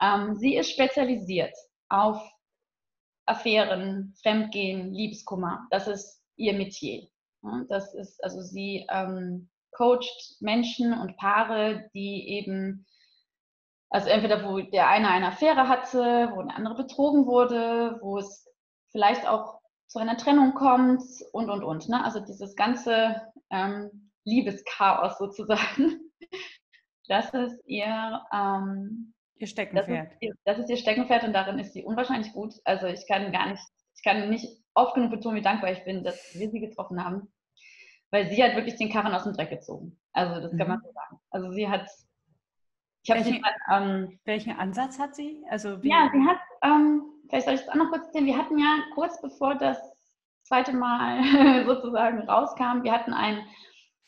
[0.00, 1.52] Ähm, sie ist spezialisiert
[1.88, 2.22] auf
[3.28, 5.66] Affären, Fremdgehen, Liebeskummer.
[5.70, 7.08] Das ist ihr Metier.
[7.68, 12.86] Das ist, also sie ähm, coacht Menschen und Paare, die eben,
[13.90, 18.48] also entweder wo der eine eine Affäre hatte, wo der andere betrogen wurde, wo es
[18.90, 21.88] vielleicht auch zu einer Trennung kommt und, und, und.
[21.88, 22.04] Ne?
[22.04, 26.00] Also dieses ganze ähm, Liebeschaos sozusagen.
[27.10, 30.10] Das ist ihr ähm, Ihr Steckenpferd.
[30.10, 32.54] Das ist, das ist, ihr Steckenpferd und darin ist sie unwahrscheinlich gut.
[32.64, 33.62] Also ich kann gar nicht,
[33.94, 37.32] ich kann nicht oft genug betonen, wie dankbar ich bin, dass wir sie getroffen haben.
[38.10, 39.98] Weil sie hat wirklich den Karren aus dem Dreck gezogen.
[40.12, 40.58] Also das mhm.
[40.58, 41.20] kann man so sagen.
[41.30, 41.88] Also sie hat.
[43.02, 45.42] Ich welchen, ähm, welchen Ansatz hat sie?
[45.48, 48.36] Also wie, ja, sie hat, ähm, vielleicht soll ich das auch noch kurz erzählen, wir
[48.36, 49.78] hatten ja kurz bevor das
[50.42, 53.46] zweite Mal sozusagen rauskam, wir hatten einen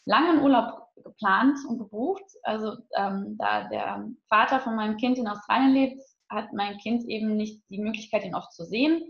[0.05, 2.25] langen Urlaub geplant und gebucht.
[2.43, 7.37] Also ähm, da der Vater von meinem Kind in Australien lebt, hat mein Kind eben
[7.37, 9.03] nicht die Möglichkeit, ihn oft zu sehen.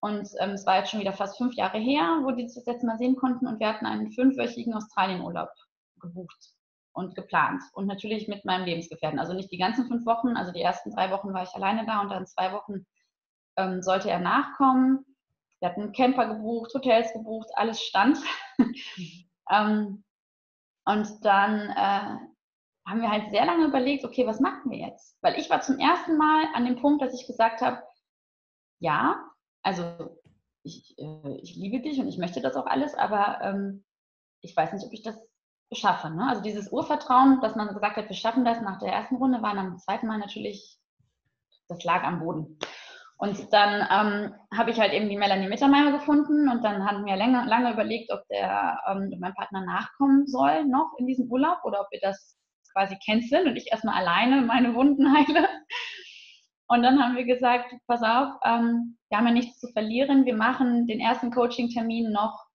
[0.00, 2.86] Und ähm, es war jetzt schon wieder fast fünf Jahre her, wo die das letzte
[2.86, 3.46] Mal sehen konnten.
[3.46, 5.50] Und wir hatten einen fünfwöchigen Australienurlaub
[6.00, 6.54] gebucht
[6.92, 7.62] und geplant.
[7.74, 9.18] Und natürlich mit meinem Lebensgefährten.
[9.18, 12.00] Also nicht die ganzen fünf Wochen, also die ersten drei Wochen war ich alleine da
[12.00, 12.86] und dann zwei Wochen
[13.56, 15.04] ähm, sollte er nachkommen.
[15.60, 18.18] Wir hatten Camper gebucht, Hotels gebucht, alles stand.
[19.50, 20.04] ähm,
[20.84, 22.18] und dann äh,
[22.86, 25.16] haben wir halt sehr lange überlegt, okay, was machen wir jetzt?
[25.22, 27.82] Weil ich war zum ersten Mal an dem Punkt, dass ich gesagt habe,
[28.80, 29.22] ja,
[29.62, 30.18] also
[30.62, 33.84] ich, äh, ich liebe dich und ich möchte das auch alles, aber ähm,
[34.40, 35.18] ich weiß nicht, ob ich das
[35.72, 36.10] schaffe.
[36.10, 36.26] Ne?
[36.28, 39.54] Also dieses Urvertrauen, dass man gesagt hat, wir schaffen das nach der ersten Runde, war
[39.54, 40.78] dann beim zweiten Mal natürlich,
[41.68, 42.58] das lag am Boden.
[43.20, 47.16] Und dann ähm, habe ich halt eben die Melanie Mittermeier gefunden und dann hatten wir
[47.16, 51.82] lange, lange überlegt, ob der ähm, mein Partner nachkommen soll noch in diesem Urlaub oder
[51.82, 52.38] ob wir das
[52.72, 55.46] quasi canceln und ich erstmal alleine meine Wunden heile.
[56.66, 60.34] Und dann haben wir gesagt, pass auf, ähm, wir haben ja nichts zu verlieren, wir
[60.34, 62.46] machen den ersten Coaching-Termin noch,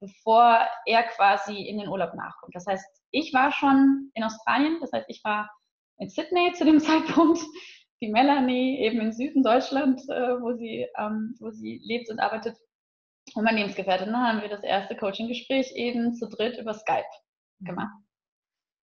[0.00, 2.54] bevor er quasi in den Urlaub nachkommt.
[2.54, 5.50] Das heißt, ich war schon in Australien, das heißt, ich war
[5.98, 7.40] in Sydney zu dem Zeitpunkt
[8.00, 12.56] die Melanie eben im Süden Deutschland, äh, wo, sie, ähm, wo sie lebt und arbeitet.
[13.34, 17.04] Und mein Lebensgefährte, ne, haben wir das erste Coaching-Gespräch eben zu dritt über Skype
[17.60, 17.94] gemacht.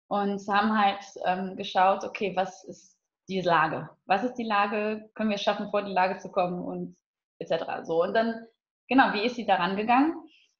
[0.07, 2.97] Und haben halt ähm, geschaut, okay, was ist
[3.29, 3.89] die Lage?
[4.05, 5.09] Was ist die Lage?
[5.13, 6.97] Können wir es schaffen, vor die Lage zu kommen und
[7.39, 7.83] etc.
[7.83, 8.03] So.
[8.03, 8.45] Und dann,
[8.87, 10.15] genau, wie ist sie daran gegangen?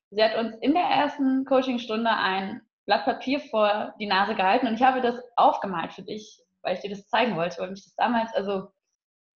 [0.09, 4.73] Sie hat uns in der ersten Coachingstunde ein Blatt Papier vor die Nase gehalten und
[4.73, 7.95] ich habe das aufgemalt für dich weil ich dir das zeigen wollte, weil mich das
[7.95, 8.67] damals, also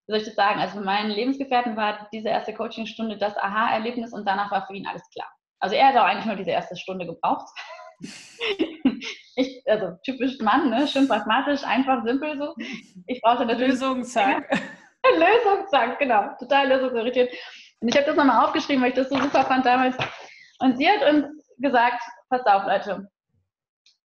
[0.06, 4.12] wie soll ich das sagen, also für meinen Lebensgefährten war diese erste Coachingstunde das Aha-Erlebnis
[4.12, 5.28] und danach war für ihn alles klar.
[5.58, 7.46] Also er hat auch eigentlich nur diese erste Stunde gebraucht.
[9.36, 10.86] ich, also typisch Mann, ne?
[10.86, 12.54] schön pragmatisch, einfach, simpel so.
[13.06, 13.72] Ich brauchte natürlich...
[13.72, 14.48] Lösung, zack.
[15.14, 16.28] Lösung, zack, genau.
[16.38, 17.32] Total lösungsorientiert.
[17.80, 19.96] Und ich habe das nochmal aufgeschrieben, weil ich das so super fand damals.
[20.60, 21.26] Und sie hat uns
[21.58, 23.08] gesagt, passt auf, Leute,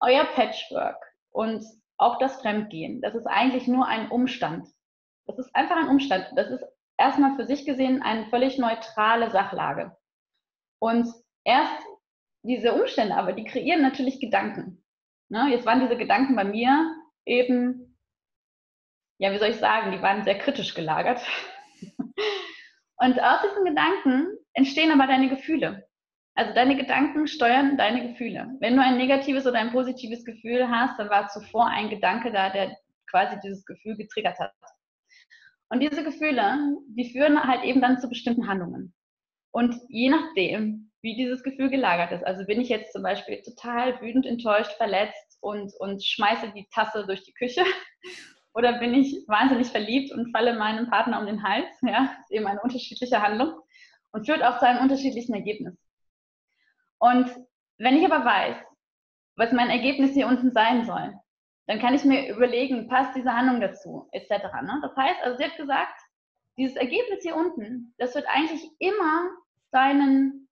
[0.02, 0.98] euer Patchwork
[1.32, 1.64] und
[2.02, 4.68] auch das Fremdgehen, das ist eigentlich nur ein Umstand.
[5.28, 6.28] Das ist einfach ein Umstand.
[6.36, 6.64] Das ist
[6.98, 9.96] erstmal für sich gesehen eine völlig neutrale Sachlage.
[10.80, 11.08] Und
[11.44, 11.86] erst
[12.44, 14.84] diese Umstände aber, die kreieren natürlich Gedanken.
[15.30, 15.50] Ne?
[15.52, 16.92] Jetzt waren diese Gedanken bei mir
[17.26, 17.98] eben,
[19.20, 21.22] ja, wie soll ich sagen, die waren sehr kritisch gelagert.
[22.98, 25.88] Und aus diesen Gedanken entstehen aber deine Gefühle.
[26.36, 28.56] Also deine Gedanken steuern deine Gefühle.
[28.60, 32.50] Wenn du ein negatives oder ein positives Gefühl hast, dann war zuvor ein Gedanke da,
[32.50, 32.78] der
[33.10, 34.54] quasi dieses Gefühl getriggert hat.
[35.70, 38.94] Und diese Gefühle, die führen halt eben dann zu bestimmten Handlungen.
[39.52, 42.26] Und je nachdem, wie dieses Gefühl gelagert ist.
[42.26, 47.06] Also bin ich jetzt zum Beispiel total wütend, enttäuscht, verletzt und, und schmeiße die Tasse
[47.06, 47.64] durch die Küche
[48.54, 51.68] oder bin ich wahnsinnig verliebt und falle meinem Partner um den Hals.
[51.82, 53.54] Ja, ist eben eine unterschiedliche Handlung
[54.12, 55.76] und führt auch zu einem unterschiedlichen Ergebnis.
[57.02, 57.36] Und
[57.80, 58.58] wenn ich aber weiß,
[59.36, 61.14] was mein Ergebnis hier unten sein soll,
[61.68, 64.30] dann kann ich mir überlegen, passt diese Handlung dazu, etc.
[64.62, 64.80] Ne?
[64.84, 66.00] Das heißt, also sie hat gesagt,
[66.58, 69.32] dieses Ergebnis hier unten, das wird eigentlich immer
[69.72, 70.48] deinen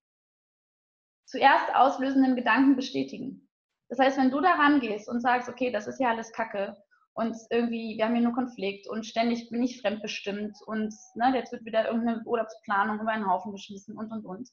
[1.25, 3.47] zuerst auslösenden Gedanken bestätigen.
[3.89, 6.77] Das heißt, wenn du da rangehst und sagst, okay, das ist ja alles Kacke
[7.13, 11.51] und irgendwie, wir haben hier nur Konflikt und ständig bin ich fremdbestimmt und ne, jetzt
[11.51, 14.49] wird wieder irgendeine Urlaubsplanung über einen Haufen geschmissen und und und,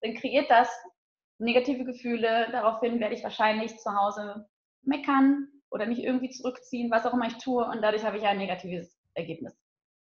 [0.00, 0.68] dann kreiert das
[1.38, 2.48] negative Gefühle.
[2.52, 4.46] Daraufhin werde ich wahrscheinlich zu Hause
[4.82, 8.38] meckern oder mich irgendwie zurückziehen, was auch immer ich tue und dadurch habe ich ein
[8.38, 9.56] negatives Ergebnis.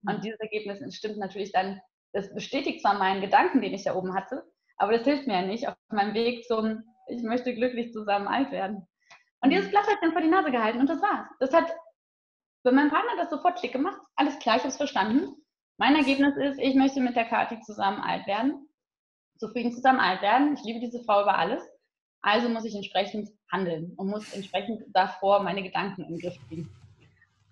[0.06, 0.20] Und mhm.
[0.22, 1.80] dieses Ergebnis stimmt natürlich dann,
[2.12, 4.44] das bestätigt zwar meinen Gedanken, den ich da oben hatte,
[4.76, 8.50] aber das hilft mir ja nicht auf meinem Weg zum, ich möchte glücklich zusammen alt
[8.50, 8.87] werden.
[9.40, 11.26] Und dieses Blatt hat dann vor die Nase gehalten und das war's.
[11.40, 11.72] Das hat
[12.62, 14.00] bei meinem Partner das sofort Klick gemacht.
[14.14, 15.35] Alles klar, ich habe es verstanden.
[15.78, 18.68] Mein Ergebnis ist, ich möchte mit der Kathi zusammen alt werden,
[19.42, 20.55] zufrieden zusammen alt werden.
[20.55, 21.62] Ich liebe diese Frau über alles.
[22.22, 26.70] Also muss ich entsprechend handeln und muss entsprechend davor meine Gedanken im Griff kriegen.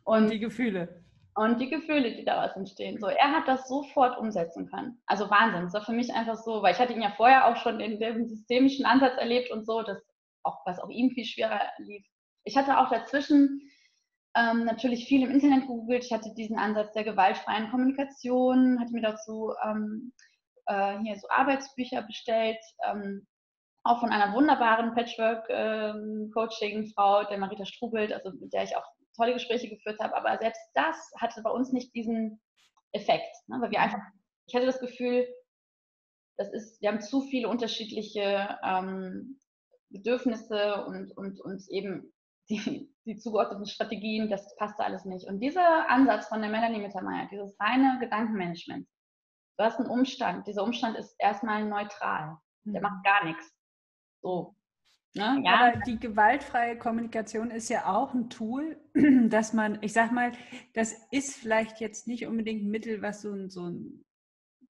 [0.05, 1.03] Und die Gefühle.
[1.35, 2.99] Und die Gefühle, die daraus entstehen.
[3.01, 5.01] So, er hat das sofort umsetzen können.
[5.07, 5.63] Also Wahnsinn.
[5.63, 7.99] Das war für mich einfach so, weil ich hatte ihn ja vorher auch schon in
[7.99, 9.99] dem systemischen Ansatz erlebt und so, dass
[10.43, 12.07] auch, was auch ihm viel schwerer lief.
[12.45, 13.61] Ich hatte auch dazwischen
[14.37, 16.05] ähm, natürlich viel im Internet gegoogelt.
[16.05, 20.13] Ich hatte diesen Ansatz der gewaltfreien Kommunikation, hatte mir dazu ähm,
[20.71, 23.27] äh, hier so Arbeitsbücher bestellt, ähm,
[23.83, 28.85] auch von einer wunderbaren Patchwork-Coaching-Frau, ähm, der Marita Strubelt, also mit der ich auch
[29.17, 32.41] tolle Gespräche geführt habe, aber selbst das hatte bei uns nicht diesen
[32.93, 33.59] Effekt, ne?
[33.61, 34.01] weil wir einfach,
[34.47, 35.27] ich hatte das Gefühl,
[36.37, 39.41] das ist, wir haben zu viele unterschiedliche ähm,
[39.91, 42.13] Bedürfnisse und, und, und eben
[42.49, 45.27] die, die zugeordneten Strategien, das passte alles nicht.
[45.27, 48.87] Und dieser Ansatz von der Melanie Mittermeier, dieses reine Gedankenmanagement,
[49.61, 52.83] du hast einen Umstand, dieser Umstand ist erstmal neutral, der mhm.
[52.83, 53.53] macht gar nichts.
[54.23, 54.57] So,
[55.15, 55.43] Ne?
[55.45, 55.55] Ja.
[55.55, 58.81] Aber die gewaltfreie Kommunikation ist ja auch ein Tool,
[59.29, 60.33] dass man, ich sag mal,
[60.75, 64.05] das ist vielleicht jetzt nicht unbedingt ein Mittel, was so, ein, so einen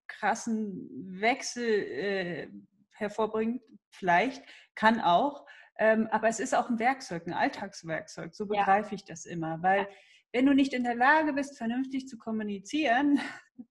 [0.07, 0.89] krassen
[1.21, 2.47] Wechsel äh,
[2.93, 3.61] hervorbringt.
[3.91, 5.45] Vielleicht, kann auch.
[5.77, 8.33] Ähm, aber es ist auch ein Werkzeug, ein Alltagswerkzeug.
[8.33, 8.95] So begreife ja.
[8.95, 9.61] ich das immer.
[9.61, 9.87] Weil
[10.33, 13.19] wenn du nicht in der Lage bist, vernünftig zu kommunizieren,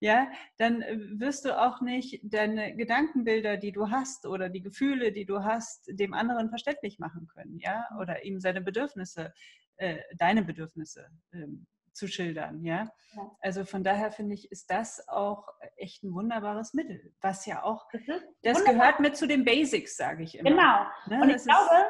[0.00, 5.12] ja, dann äh, wirst du auch nicht deine Gedankenbilder, die du hast oder die Gefühle,
[5.12, 9.32] die du hast, dem anderen verständlich machen können, ja, oder ihm seine Bedürfnisse,
[9.76, 12.88] äh, deine Bedürfnisse ähm, zu schildern, ja?
[13.14, 13.36] ja.
[13.40, 17.86] Also von daher finde ich, ist das auch echt ein wunderbares Mittel, was ja auch,
[17.92, 18.02] das,
[18.42, 20.50] das gehört mit zu den Basics, sage ich immer.
[20.50, 20.86] Genau.
[21.06, 21.22] Ne?
[21.22, 21.86] Und ich glaube,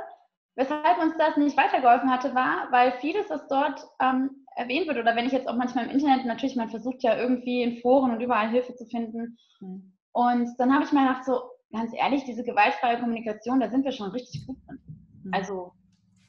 [0.54, 5.16] weshalb uns das nicht weitergeholfen hatte, war, weil vieles, was dort ähm, erwähnt wird oder
[5.16, 8.20] wenn ich jetzt auch manchmal im Internet, natürlich, man versucht ja irgendwie in Foren und
[8.20, 9.38] überall Hilfe zu finden.
[9.60, 9.92] Mhm.
[10.12, 11.40] Und dann habe ich mir gedacht, so
[11.72, 14.78] ganz ehrlich, diese gewaltfreie Kommunikation, da sind wir schon richtig gut drin.
[15.24, 15.30] Mhm.
[15.32, 15.72] Also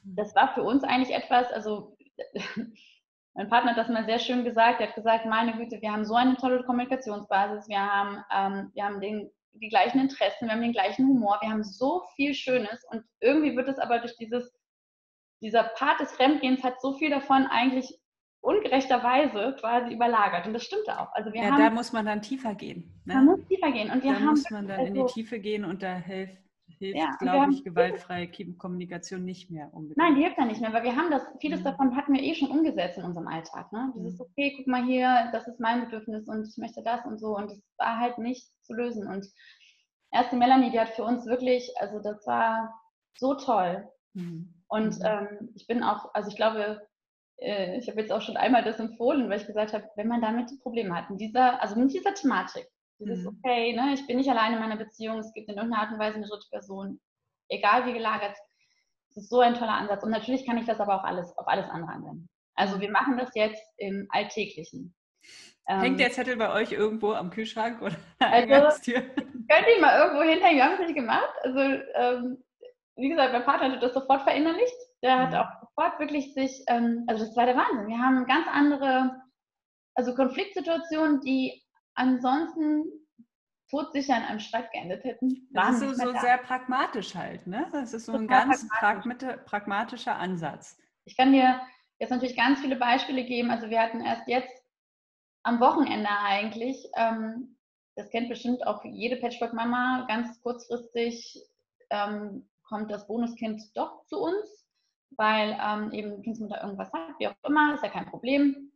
[0.04, 1.96] das war für uns eigentlich etwas, also
[3.34, 6.04] mein Partner hat das mal sehr schön gesagt, er hat gesagt, meine Güte, wir haben
[6.04, 10.62] so eine tolle Kommunikationsbasis, wir haben, ähm, wir haben den, die gleichen Interessen, wir haben
[10.62, 14.52] den gleichen Humor, wir haben so viel Schönes und irgendwie wird es aber durch dieses
[15.44, 17.98] dieser Part des Fremdgehens hat so viel davon eigentlich
[18.40, 20.46] ungerechterweise quasi überlagert.
[20.46, 21.12] Und das stimmte auch.
[21.12, 23.00] Also wir ja, haben, da muss man dann tiefer gehen.
[23.04, 23.14] Ne?
[23.14, 23.90] Man muss tiefer gehen.
[23.90, 25.94] Und wir da haben muss man dann also, in die also Tiefe gehen und da
[25.96, 26.43] hilft,
[26.86, 29.96] hilft ja, glaube ich, gewaltfreie Kommunikation nicht mehr unbedingt.
[29.96, 31.64] Nein, die hilft ja nicht mehr, weil wir haben das, vieles mhm.
[31.64, 33.72] davon hatten wir eh schon umgesetzt in unserem Alltag.
[33.72, 33.92] Ne?
[33.96, 34.26] Dieses, mhm.
[34.26, 37.36] okay, guck mal hier, das ist mein Bedürfnis und ich möchte das und so.
[37.36, 39.06] Und es war halt nicht zu lösen.
[39.06, 39.26] Und
[40.10, 42.74] erst die Melanie, die hat für uns wirklich, also das war
[43.16, 43.88] so toll.
[44.14, 44.54] Mhm.
[44.68, 45.04] Und mhm.
[45.04, 46.80] ähm, ich bin auch, also ich glaube,
[47.38, 50.20] äh, ich habe jetzt auch schon einmal das empfohlen, weil ich gesagt habe, wenn man
[50.20, 52.66] damit Probleme hat, in dieser, also mit dieser Thematik,
[52.98, 53.38] dieses, mhm.
[53.38, 55.98] okay, ne, ich bin nicht alleine in meiner Beziehung, es gibt in irgendeiner Art und
[55.98, 57.00] Weise eine dritte Person,
[57.48, 58.36] egal wie gelagert,
[59.08, 60.02] das ist so ein toller Ansatz.
[60.02, 62.28] Und natürlich kann ich das aber auch alles auf alles andere anwenden.
[62.56, 64.94] Also wir machen das jetzt im Alltäglichen.
[65.66, 70.22] Hängt ähm, der Zettel bei euch irgendwo am Kühlschrank oder also, Könnte ich mal irgendwo
[70.22, 71.32] hinhängen, wir haben es nicht gemacht.
[71.42, 72.44] Also ähm,
[72.96, 74.76] wie gesagt, mein Partner hat das sofort verinnerlicht.
[75.02, 75.36] Der hat mhm.
[75.36, 77.88] auch sofort wirklich sich, ähm, also das war der Wahnsinn.
[77.88, 79.20] Wir haben ganz andere,
[79.94, 81.63] also Konfliktsituationen, die
[81.94, 82.84] ansonsten
[83.70, 85.48] todsicher in einem Streit geendet hätten.
[85.52, 87.66] Das ist so, so sehr pragmatisch halt, ne?
[87.72, 89.36] Das ist so ein ganz pragmatisch.
[89.46, 90.78] pragmatischer Ansatz.
[91.04, 91.60] Ich kann dir
[91.98, 93.50] jetzt natürlich ganz viele Beispiele geben.
[93.50, 94.62] Also wir hatten erst jetzt
[95.42, 97.54] am Wochenende eigentlich ähm,
[97.96, 101.44] das kennt bestimmt auch jede Patchwork-Mama, ganz kurzfristig
[101.90, 104.66] ähm, kommt das Bonuskind doch zu uns,
[105.16, 108.72] weil ähm, eben Kindsmutter irgendwas hat, wie auch immer, ist ja kein Problem.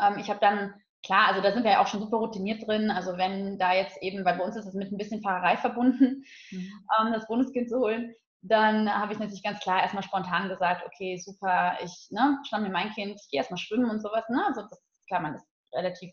[0.00, 0.74] Ähm, ich habe dann,
[1.04, 4.00] klar, also da sind wir ja auch schon super routiniert drin, also wenn da jetzt
[4.02, 6.70] eben, weil bei uns ist es mit ein bisschen Fahrerei verbunden, mhm.
[7.00, 11.16] Ähm, das Bonuskind zu holen, dann habe ich natürlich ganz klar erstmal spontan gesagt, okay,
[11.16, 14.28] super, ich ne, schnapp mir mein Kind, ich gehe erstmal schwimmen und sowas.
[14.28, 14.44] Ne?
[14.46, 16.12] Also das ist klar, man ist relativ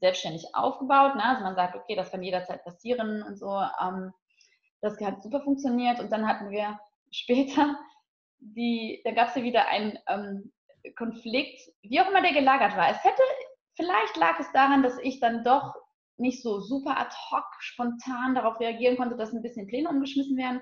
[0.00, 1.16] selbstständig aufgebaut.
[1.16, 1.24] Ne?
[1.24, 3.60] Also man sagt, okay, das kann jederzeit passieren und so.
[3.82, 4.12] Ähm,
[4.82, 5.98] das hat super funktioniert.
[5.98, 6.78] Und dann hatten wir
[7.10, 7.76] später,
[8.38, 10.52] die, da gab es ja wieder einen ähm,
[10.96, 12.88] Konflikt, wie auch immer der gelagert war.
[12.90, 13.22] Es hätte,
[13.76, 15.74] vielleicht lag es daran, dass ich dann doch
[16.16, 20.60] nicht so super ad hoc spontan darauf reagieren konnte, dass ein bisschen Pläne umgeschmissen werden.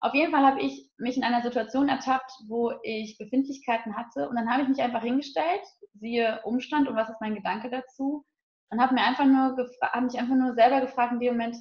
[0.00, 4.36] Auf jeden Fall habe ich mich in einer Situation ertappt, wo ich Befindlichkeiten hatte und
[4.36, 5.62] dann habe ich mich einfach hingestellt,
[5.94, 8.24] siehe Umstand und was ist mein Gedanke dazu
[8.70, 11.56] und habe mir einfach nur habe mich einfach nur selber gefragt in dem Moment,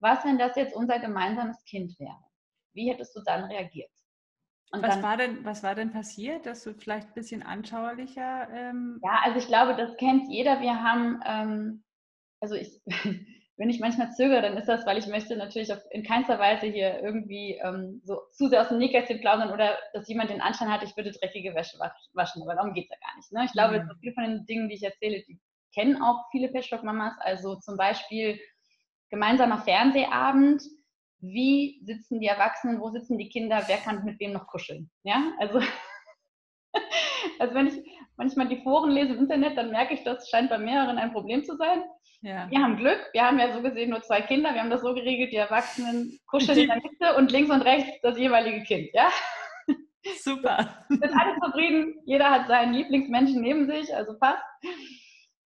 [0.00, 2.18] was, wenn das jetzt unser gemeinsames Kind wäre?
[2.72, 3.90] Wie hättest du dann reagiert?
[4.70, 8.48] Und was, dann, war denn, was war denn passiert, dass du vielleicht ein bisschen anschaulicher?
[8.50, 10.60] Ähm ja, also ich glaube, das kennt jeder.
[10.60, 11.84] Wir haben, ähm,
[12.40, 12.80] also ich,
[13.56, 16.66] wenn ich manchmal zögere, dann ist das, weil ich möchte natürlich auf, in keinster Weise
[16.66, 20.70] hier irgendwie ähm, so zu sehr aus dem Nähkästchen plaudern oder dass jemand den Anschein
[20.70, 21.78] hat, ich würde dreckige Wäsche
[22.12, 23.32] waschen, aber darum geht es ja gar nicht.
[23.32, 23.44] Ne?
[23.46, 23.88] Ich glaube, mhm.
[23.88, 25.40] so viele von den Dingen, die ich erzähle, die
[25.74, 27.14] kennen auch viele Patchwork-Mamas.
[27.20, 28.38] Also zum Beispiel
[29.10, 30.62] gemeinsamer Fernsehabend.
[31.20, 32.80] Wie sitzen die Erwachsenen?
[32.80, 33.62] Wo sitzen die Kinder?
[33.66, 34.90] Wer kann mit wem noch kuscheln?
[35.02, 35.60] Ja, also,
[37.38, 37.82] also wenn ich
[38.16, 41.44] manchmal die Foren lese im Internet, dann merke ich, das scheint bei mehreren ein Problem
[41.44, 41.82] zu sein.
[42.20, 42.50] Ja.
[42.50, 44.92] Wir haben Glück, wir haben ja so gesehen nur zwei Kinder, wir haben das so
[44.92, 49.08] geregelt, die Erwachsenen kuscheln in der Mitte und links und rechts das jeweilige Kind, ja?
[50.22, 50.84] Super.
[50.88, 54.42] Sind alle zufrieden, jeder hat seinen Lieblingsmenschen neben sich, also passt.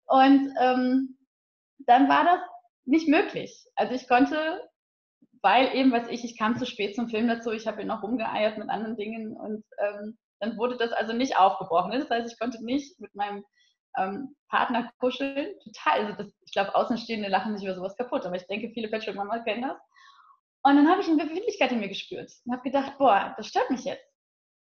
[0.07, 1.17] Und ähm,
[1.87, 2.41] dann war das
[2.85, 3.67] nicht möglich.
[3.77, 4.68] Also ich konnte,
[5.43, 8.03] weil eben, was ich, ich kam zu spät zum Film dazu, ich habe ihn noch
[8.03, 11.93] rumgeeiert mit anderen Dingen und ähm, dann wurde das also nicht aufgebrochen.
[11.93, 13.45] Das heißt, ich konnte nicht mit meinem
[13.97, 15.55] ähm, Partner kuscheln.
[15.65, 18.89] Total, also das, ich glaube, Außenstehende lachen sich über sowas kaputt, aber ich denke, viele
[18.89, 19.79] Patchwork-Mama kennen das.
[20.63, 23.71] Und dann habe ich eine Befindlichkeit in mir gespürt und habe gedacht, boah, das stört
[23.71, 24.05] mich jetzt.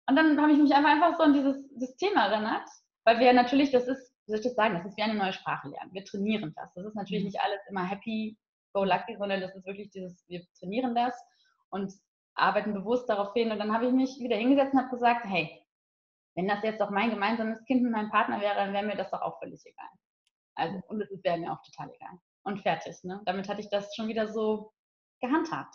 [0.09, 2.69] Und dann habe ich mich einfach, einfach so in dieses, dieses Thema erinnert,
[3.05, 5.33] weil wir natürlich, das ist wie soll ich das sagen, das ist wie eine neue
[5.33, 5.93] Sprache lernen.
[5.93, 6.73] Wir trainieren das.
[6.75, 7.31] Das ist natürlich mhm.
[7.31, 8.39] nicht alles immer happy,
[8.73, 11.15] go lucky, sondern das ist wirklich dieses, wir trainieren das
[11.71, 11.93] und
[12.35, 13.51] arbeiten bewusst darauf hin.
[13.51, 15.65] Und dann habe ich mich wieder hingesetzt und habe gesagt, hey,
[16.35, 19.11] wenn das jetzt doch mein gemeinsames Kind mit meinem Partner wäre, dann wäre mir das
[19.11, 19.89] doch auch völlig egal.
[20.55, 22.19] Also, und es wäre mir auch total egal.
[22.43, 22.97] Und fertig.
[23.03, 23.21] Ne?
[23.25, 24.73] Damit hatte ich das schon wieder so
[25.21, 25.75] gehandhabt.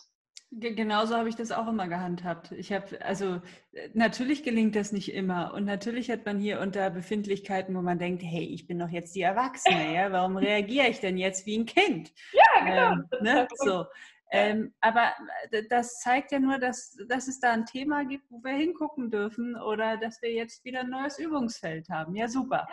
[0.58, 2.53] Genauso habe ich das auch immer gehandhabt.
[2.53, 3.41] Ich habe, also
[3.74, 7.99] äh, natürlich gelingt das nicht immer und natürlich hat man hier unter Befindlichkeiten, wo man
[7.99, 11.58] denkt, hey, ich bin doch jetzt die Erwachsene, ja, warum reagiere ich denn jetzt wie
[11.58, 12.14] ein Kind?
[12.32, 12.91] Ja, genau.
[12.91, 13.47] Ähm, ne?
[13.66, 13.86] So.
[14.32, 15.14] Ähm, aber
[15.51, 19.12] äh, das zeigt ja nur, dass, dass es da ein Thema gibt, wo wir hingucken
[19.12, 22.16] dürfen oder dass wir jetzt wieder ein neues Übungsfeld haben.
[22.16, 22.66] Ja, super.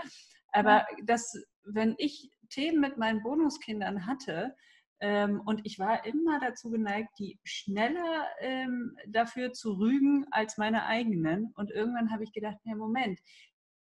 [0.53, 4.55] Aber das, wenn ich Themen mit meinen Bonuskindern hatte,
[5.03, 11.53] und ich war immer dazu geneigt, die schneller ähm, dafür zu rügen als meine eigenen.
[11.57, 13.19] Und irgendwann habe ich gedacht, ja, Moment,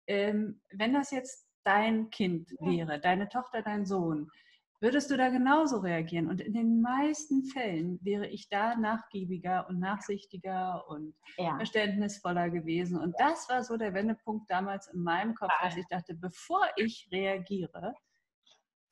[0.06, 4.30] ähm, wenn das jetzt dein Kind wäre, deine Tochter, dein Sohn,
[4.80, 6.28] würdest du da genauso reagieren?
[6.28, 11.56] Und in den meisten Fällen wäre ich da nachgiebiger und nachsichtiger und ja.
[11.56, 13.00] verständnisvoller gewesen.
[13.00, 17.08] Und das war so der Wendepunkt damals in meinem Kopf, dass ich dachte, bevor ich
[17.10, 17.94] reagiere,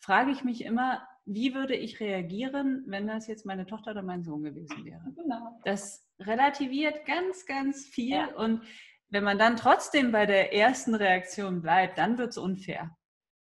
[0.00, 4.22] frage ich mich immer, wie würde ich reagieren, wenn das jetzt meine Tochter oder mein
[4.22, 5.02] Sohn gewesen wäre?
[5.16, 5.58] Genau.
[5.64, 8.16] Das relativiert ganz, ganz viel.
[8.16, 8.34] Ja.
[8.36, 8.62] Und
[9.08, 12.96] wenn man dann trotzdem bei der ersten Reaktion bleibt, dann wird es unfair.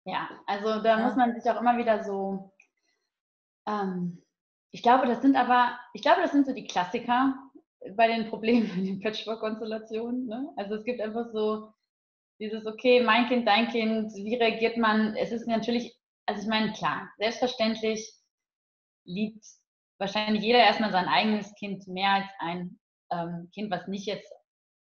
[0.05, 1.05] Ja, also da ja.
[1.05, 2.55] muss man sich auch immer wieder so.
[3.67, 4.23] Ähm,
[4.71, 7.35] ich glaube, das sind aber, ich glaube, das sind so die Klassiker
[7.97, 10.27] bei den Problemen in den Patchwork-Konstellationen.
[10.27, 10.49] Ne?
[10.57, 11.73] Also es gibt einfach so
[12.41, 15.17] dieses, okay, mein Kind, dein Kind, wie reagiert man?
[15.17, 15.98] Es ist natürlich
[16.29, 18.13] also ich meine, klar, selbstverständlich
[19.05, 19.45] liebt
[19.99, 22.79] wahrscheinlich jeder erstmal sein eigenes Kind mehr als ein
[23.11, 24.31] ähm, Kind, was nicht jetzt.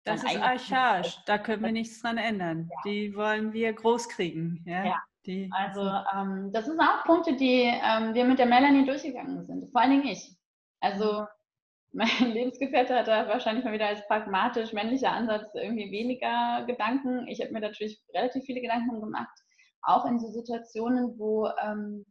[0.05, 2.69] Das ist archaisch, da können wir nichts dran ändern.
[2.69, 2.77] Ja.
[2.85, 4.63] Die wollen wir groß kriegen.
[4.65, 5.03] Ja, ja.
[5.25, 5.81] Die, also
[6.15, 9.71] ähm, das sind auch Punkte, die ähm, wir mit der Melanie durchgegangen sind.
[9.71, 10.35] Vor allen Dingen ich.
[10.79, 11.25] Also
[11.91, 17.27] mein Lebensgefährte hat da wahrscheinlich mal wieder als pragmatisch männlicher Ansatz irgendwie weniger Gedanken.
[17.27, 19.44] Ich habe mir natürlich relativ viele Gedanken gemacht
[19.85, 22.05] auch in so Situationen, wo ähm,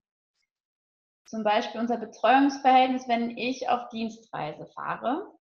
[1.26, 5.32] zum Beispiel unser Betreuungsverhältnis, wenn ich auf Dienstreise fahre,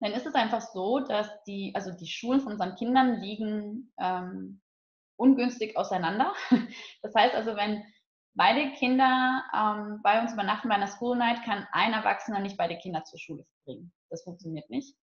[0.00, 4.60] dann ist es einfach so, dass die, also die Schulen von unseren Kindern liegen ähm,
[5.16, 6.32] ungünstig auseinander.
[7.02, 7.84] Das heißt also, wenn
[8.34, 12.78] beide Kinder ähm, bei uns übernachten bei einer School Night, kann ein Erwachsener nicht beide
[12.78, 13.92] Kinder zur Schule bringen.
[14.08, 14.96] Das funktioniert nicht.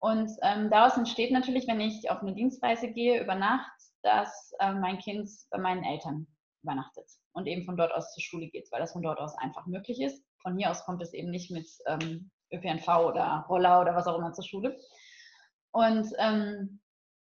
[0.00, 3.72] Und ähm, daraus entsteht natürlich, wenn ich auf eine Dienstreise gehe über Nacht,
[4.06, 6.28] dass äh, mein Kind bei meinen Eltern
[6.62, 9.66] übernachtet und eben von dort aus zur Schule geht, weil das von dort aus einfach
[9.66, 10.24] möglich ist.
[10.40, 14.16] Von hier aus kommt es eben nicht mit ähm, ÖPNV oder Roller oder was auch
[14.16, 14.78] immer zur Schule.
[15.72, 16.80] Und, ähm,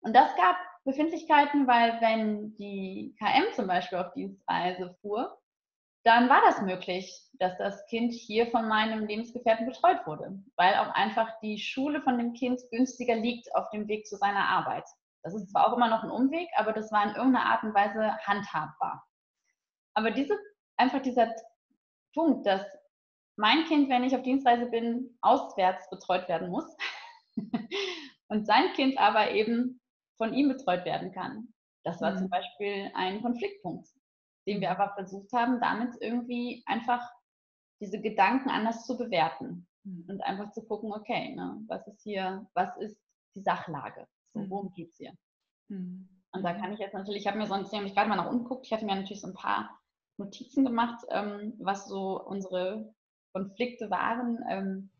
[0.02, 5.38] und das gab Befindlichkeiten, weil wenn die KM zum Beispiel auf Dienstreise fuhr,
[6.04, 10.94] dann war das möglich, dass das Kind hier von meinem Lebensgefährten betreut wurde, weil auch
[10.94, 14.84] einfach die Schule von dem Kind günstiger liegt auf dem Weg zu seiner Arbeit.
[15.22, 17.74] Das ist zwar auch immer noch ein Umweg, aber das war in irgendeiner Art und
[17.74, 19.04] Weise handhabbar.
[19.94, 20.38] Aber diese,
[20.76, 21.34] einfach dieser
[22.14, 22.62] Punkt, dass
[23.36, 26.76] mein Kind, wenn ich auf Dienstreise bin, auswärts betreut werden muss
[28.28, 29.80] und sein Kind aber eben
[30.16, 31.54] von ihm betreut werden kann.
[31.84, 32.18] Das war mhm.
[32.18, 33.88] zum Beispiel ein Konfliktpunkt,
[34.46, 37.08] den wir aber versucht haben, damit irgendwie einfach
[37.80, 40.04] diese Gedanken anders zu bewerten mhm.
[40.08, 43.00] und einfach zu gucken, okay, ne, was ist hier, was ist
[43.34, 44.06] die Sachlage?
[44.32, 44.50] So, mhm.
[44.50, 45.12] worum geht es hier?
[45.68, 46.08] Mhm.
[46.32, 48.44] Und da kann ich jetzt natürlich, ich habe mir sonst nämlich gerade mal nach unten
[48.44, 49.78] geguckt, ich hatte mir natürlich so ein paar
[50.18, 52.92] Notizen gemacht, ähm, was so unsere
[53.32, 54.44] Konflikte waren.
[54.48, 54.90] Ähm,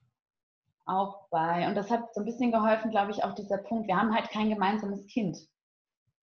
[0.86, 3.96] auch bei, und das hat so ein bisschen geholfen, glaube ich, auch dieser Punkt, wir
[3.96, 5.36] haben halt kein gemeinsames Kind.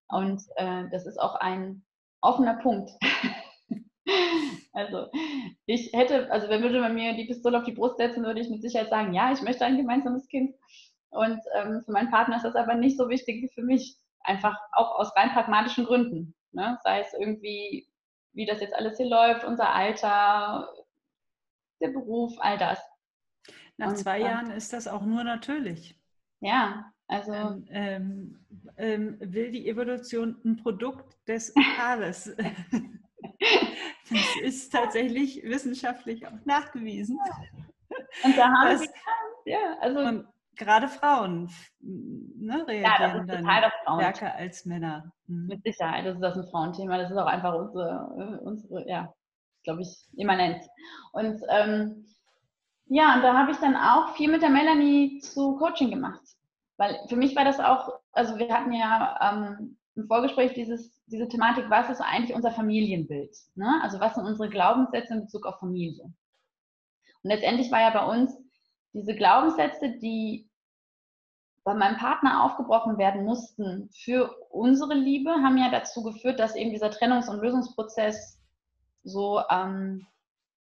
[0.07, 1.83] Und äh, das ist auch ein
[2.21, 2.91] offener Punkt.
[4.73, 5.07] also
[5.65, 8.49] ich hätte, also wenn würde man mir die Pistole auf die Brust setzen, würde ich
[8.49, 10.55] mit Sicherheit sagen, ja, ich möchte ein gemeinsames Kind.
[11.15, 13.97] Und ähm, für meinen Partner ist das aber nicht so wichtig wie für mich.
[14.21, 16.35] Einfach auch aus rein pragmatischen Gründen.
[16.51, 16.79] Ne?
[16.83, 17.87] Sei es irgendwie,
[18.33, 20.69] wie das jetzt alles hier läuft, unser Alter,
[21.81, 22.79] der Beruf, all das.
[23.77, 25.99] Nach und, zwei Jahren ist das auch nur natürlich.
[26.39, 27.33] Ja, also.
[27.33, 28.45] Ähm, ähm,
[28.77, 32.35] ähm, will die Evolution ein Produkt des Paares?
[34.09, 37.19] das ist tatsächlich wissenschaftlich auch nachgewiesen.
[38.23, 38.89] Und da haben wir,
[39.45, 40.25] ja, also.
[40.55, 41.49] Gerade Frauen
[41.81, 45.11] ne, reagieren ja, dann stärker als Männer.
[45.27, 45.47] Mhm.
[45.47, 46.97] Mit Sicherheit, das ist das ein Frauenthema.
[46.97, 49.13] Das ist auch einfach unsere, unsere ja,
[49.63, 50.63] glaube ich, immanent.
[51.11, 52.05] Und ähm,
[52.87, 56.21] ja, und da habe ich dann auch viel mit der Melanie zu Coaching gemacht.
[56.77, 61.27] Weil für mich war das auch, also wir hatten ja ähm, im Vorgespräch dieses, diese
[61.27, 63.35] Thematik, was ist eigentlich unser Familienbild?
[63.55, 63.79] Ne?
[63.81, 66.03] Also was sind unsere Glaubenssätze in Bezug auf Familie?
[66.03, 68.37] Und letztendlich war ja bei uns
[68.95, 70.49] diese Glaubenssätze, die
[71.63, 76.71] bei meinem Partner aufgebrochen werden mussten für unsere Liebe, haben ja dazu geführt, dass eben
[76.71, 78.39] dieser Trennungs- und Lösungsprozess
[79.03, 80.05] so, ähm,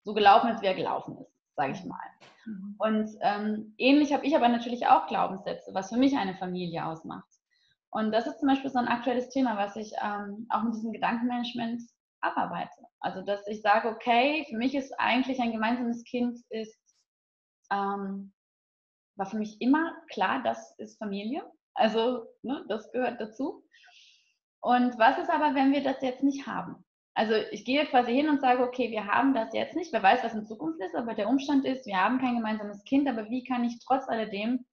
[0.03, 1.99] so gelaufen ist, wie er gelaufen ist sage ich mal.
[2.45, 2.75] Mhm.
[2.79, 7.29] Und ähm, ähnlich habe ich aber natürlich auch Glaubenssätze, was für mich eine Familie ausmacht.
[7.91, 10.93] Und das ist zum Beispiel so ein aktuelles Thema, was ich ähm, auch mit diesem
[10.93, 11.81] Gedankenmanagement
[12.21, 12.85] abarbeite.
[12.99, 16.77] Also, dass ich sage, okay, für mich ist eigentlich ein gemeinsames Kind ist,
[17.71, 18.33] ähm,
[19.15, 21.43] war für mich immer klar, das ist Familie.
[21.73, 23.63] Also, ne, das gehört dazu.
[24.61, 26.85] Und was ist aber, wenn wir das jetzt nicht haben?
[27.13, 30.23] Also ich gehe quasi hin und sage, okay, wir haben das jetzt nicht, wer weiß,
[30.23, 33.43] was in Zukunft ist, aber der Umstand ist, wir haben kein gemeinsames Kind, aber wie
[33.43, 34.65] kann ich trotz alledem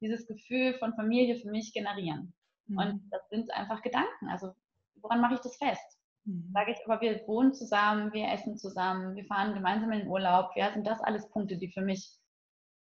[0.00, 2.34] dieses Gefühl von Familie für mich generieren?
[2.66, 2.78] Mhm.
[2.78, 4.28] Und das sind einfach Gedanken.
[4.28, 4.52] Also
[4.96, 5.98] woran mache ich das fest?
[6.24, 6.50] Mhm.
[6.52, 10.50] Sage ich, aber wir wohnen zusammen, wir essen zusammen, wir fahren gemeinsam in den Urlaub.
[10.56, 12.19] Ja, sind das alles Punkte, die für mich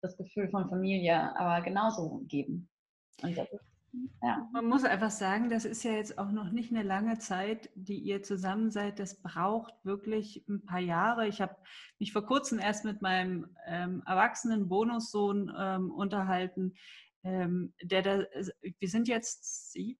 [0.05, 2.69] das Gefühl von Familie aber genauso geben.
[3.21, 3.75] Und das ist
[4.21, 4.47] ja.
[4.51, 7.97] Man muss einfach sagen, das ist ja jetzt auch noch nicht eine lange Zeit, die
[7.97, 8.99] ihr zusammen seid.
[8.99, 11.27] Das braucht wirklich ein paar Jahre.
[11.27, 11.55] Ich habe
[11.99, 16.73] mich vor kurzem erst mit meinem ähm, erwachsenen Bonussohn ähm, unterhalten,
[17.23, 18.25] ähm, der da,
[18.79, 19.99] wir sind jetzt sieben,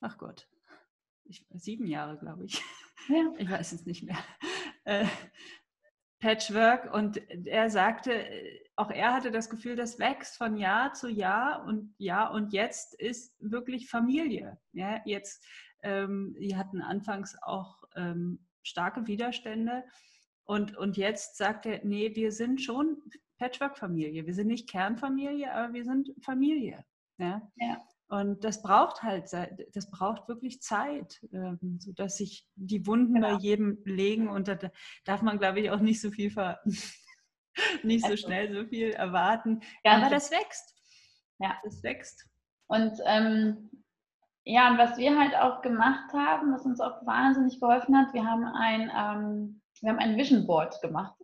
[0.00, 0.48] ach Gott,
[1.24, 2.62] ich, sieben Jahre, glaube ich.
[3.08, 3.32] Ja.
[3.38, 4.18] Ich weiß es nicht mehr.
[4.84, 5.06] Äh,
[6.20, 8.24] Patchwork und er sagte,
[8.76, 12.94] auch er hatte das Gefühl, das wächst von Jahr zu Jahr und ja, und jetzt
[12.94, 14.58] ist wirklich Familie.
[14.72, 15.44] Ja, jetzt,
[15.82, 19.84] ähm, die hatten anfangs auch ähm, starke Widerstände
[20.44, 23.02] und, und jetzt sagt er, nee, wir sind schon
[23.38, 24.26] Patchwork-Familie.
[24.26, 26.84] Wir sind nicht Kernfamilie, aber wir sind Familie.
[27.18, 27.42] Ja?
[27.56, 27.84] ja.
[28.08, 29.30] Und das braucht halt,
[29.74, 33.36] das braucht wirklich Zeit, ähm, sodass sich die Wunden genau.
[33.36, 34.58] bei jedem legen und da
[35.04, 36.58] darf man, glaube ich, auch nicht so viel ver
[37.82, 39.60] nicht so also schnell so viel erwarten.
[39.84, 40.74] Ganz Aber das wächst.
[41.38, 41.56] Ja.
[41.64, 42.26] Das wächst.
[42.66, 43.70] Und ähm,
[44.44, 48.24] ja, und was wir halt auch gemacht haben, was uns auch wahnsinnig geholfen hat, wir
[48.24, 51.14] haben ein, ähm, wir haben ein Vision Board gemacht.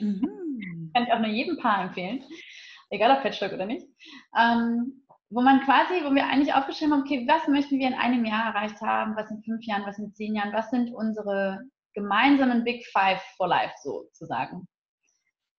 [0.00, 0.90] Mhm.
[0.94, 2.24] Kann ich auch nur jedem Paar empfehlen,
[2.90, 3.86] egal ob Patchwork oder nicht.
[4.36, 5.01] Ähm,
[5.32, 8.54] wo man quasi, wo wir eigentlich aufgeschrieben haben, okay, was möchten wir in einem Jahr
[8.54, 11.60] erreicht haben, was in fünf Jahren, was in zehn Jahren, was sind unsere
[11.94, 14.66] gemeinsamen Big Five for Life sozusagen.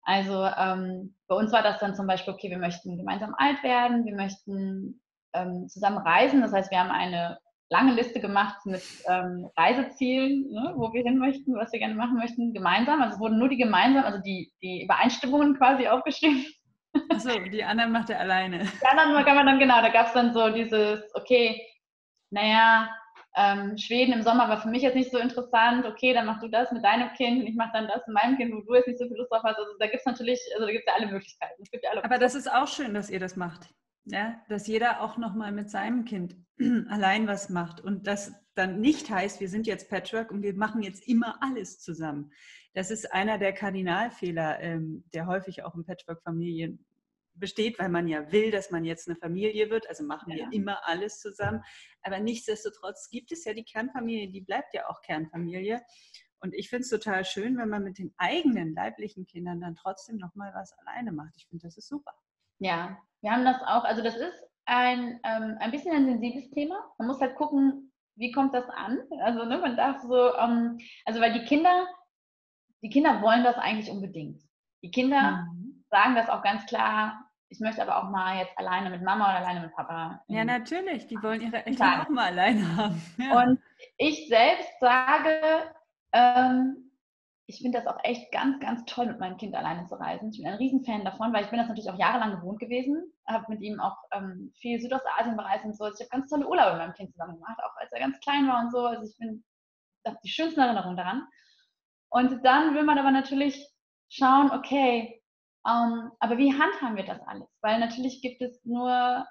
[0.03, 4.05] Also ähm, bei uns war das dann zum Beispiel, okay, wir möchten gemeinsam alt werden,
[4.05, 5.01] wir möchten
[5.33, 6.41] ähm, zusammen reisen.
[6.41, 11.17] Das heißt, wir haben eine lange Liste gemacht mit ähm, Reisezielen, ne, wo wir hin
[11.17, 13.01] möchten, was wir gerne machen möchten, gemeinsam.
[13.01, 16.45] Also wurden nur die gemeinsam, also die, die Übereinstimmungen quasi aufgeschrieben.
[17.09, 18.59] Achso, die anderen macht er alleine.
[18.81, 21.61] Die anderen kann man dann, genau, da gab es dann so dieses, okay,
[22.29, 22.89] naja,
[23.35, 25.85] ähm, Schweden im Sommer war für mich jetzt nicht so interessant.
[25.85, 28.37] Okay, dann machst du das mit deinem Kind und ich mache dann das mit meinem
[28.37, 29.57] Kind, wo du jetzt nicht so viel Lust drauf hast.
[29.57, 31.63] Also da gibt es natürlich, also da gibt es ja alle Möglichkeiten.
[31.71, 33.73] Ja alle Aber das ist auch schön, dass ihr das macht.
[34.05, 36.35] Ja, dass jeder auch nochmal mit seinem Kind
[36.89, 40.83] allein was macht und das dann nicht heißt, wir sind jetzt Patchwork und wir machen
[40.83, 42.31] jetzt immer alles zusammen.
[42.73, 46.85] Das ist einer der Kardinalfehler, ähm, der häufig auch in Patchwork-Familien
[47.35, 49.87] besteht, weil man ja will, dass man jetzt eine Familie wird.
[49.89, 50.37] Also machen ja.
[50.37, 51.61] wir immer alles zusammen.
[52.01, 55.81] Aber nichtsdestotrotz gibt es ja die Kernfamilie, die bleibt ja auch Kernfamilie.
[56.39, 60.17] Und ich finde es total schön, wenn man mit den eigenen leiblichen Kindern dann trotzdem
[60.17, 61.33] nochmal was alleine macht.
[61.37, 62.13] Ich finde, das ist super.
[62.59, 63.85] Ja, wir haben das auch.
[63.85, 66.93] Also das ist ein, ähm, ein bisschen ein sensibles Thema.
[66.97, 68.99] Man muss halt gucken, wie kommt das an?
[69.21, 71.87] Also ne, man darf so, ähm, also weil die Kinder,
[72.81, 74.41] die Kinder wollen das eigentlich unbedingt.
[74.83, 75.72] Die Kinder mhm.
[75.93, 79.37] Sagen das auch ganz klar, ich möchte aber auch mal jetzt alleine mit Mama oder
[79.37, 80.23] alleine mit Papa.
[80.27, 83.01] Ja, natürlich, die wollen ihre Eltern auch mal alleine haben.
[83.17, 83.43] Ja.
[83.43, 83.59] Und
[83.97, 85.39] ich selbst sage,
[86.13, 86.91] ähm,
[87.45, 90.31] ich finde das auch echt ganz, ganz toll, mit meinem Kind alleine zu reisen.
[90.31, 93.45] Ich bin ein Riesenfan davon, weil ich bin das natürlich auch jahrelang gewohnt gewesen, habe
[93.49, 95.85] mit ihm auch ähm, viel Südostasien bereist und so.
[95.85, 98.47] Ich habe ganz tolle Urlaube mit meinem Kind zusammen gemacht, auch als er ganz klein
[98.47, 98.79] war und so.
[98.79, 99.43] Also ich bin
[100.07, 101.27] habe die schönsten Erinnerungen daran.
[102.09, 103.69] Und dann will man aber natürlich
[104.09, 105.22] schauen, okay,
[105.67, 107.47] ähm, aber wie handhaben wir das alles?
[107.61, 109.25] Weil natürlich gibt es nur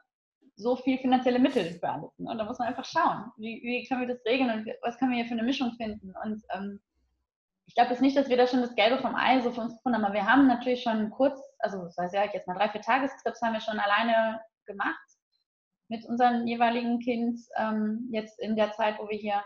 [0.57, 2.19] so viel finanzielle Mittel für alles.
[2.19, 2.31] Ne?
[2.31, 5.11] Und da muss man einfach schauen, wie, wie können wir das regeln und was können
[5.11, 6.15] wir hier für eine Mischung finden.
[6.25, 6.81] Und ähm,
[7.67, 9.77] ich glaube jetzt nicht, dass wir da schon das Gelbe vom Ei so für uns
[9.77, 12.69] gefunden haben, aber wir haben natürlich schon kurz, also das heißt ja jetzt mal drei,
[12.69, 15.01] vier Tagestrips haben wir schon alleine gemacht
[15.89, 19.43] mit unserem jeweiligen Kind ähm, jetzt in der Zeit, wo wir hier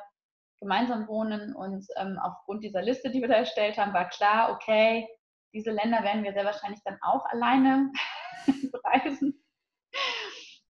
[0.61, 5.09] gemeinsam wohnen und ähm, aufgrund dieser Liste, die wir da erstellt haben, war klar, okay,
[5.57, 7.91] diese Länder werden wir sehr wahrscheinlich dann auch alleine
[8.85, 9.43] reisen.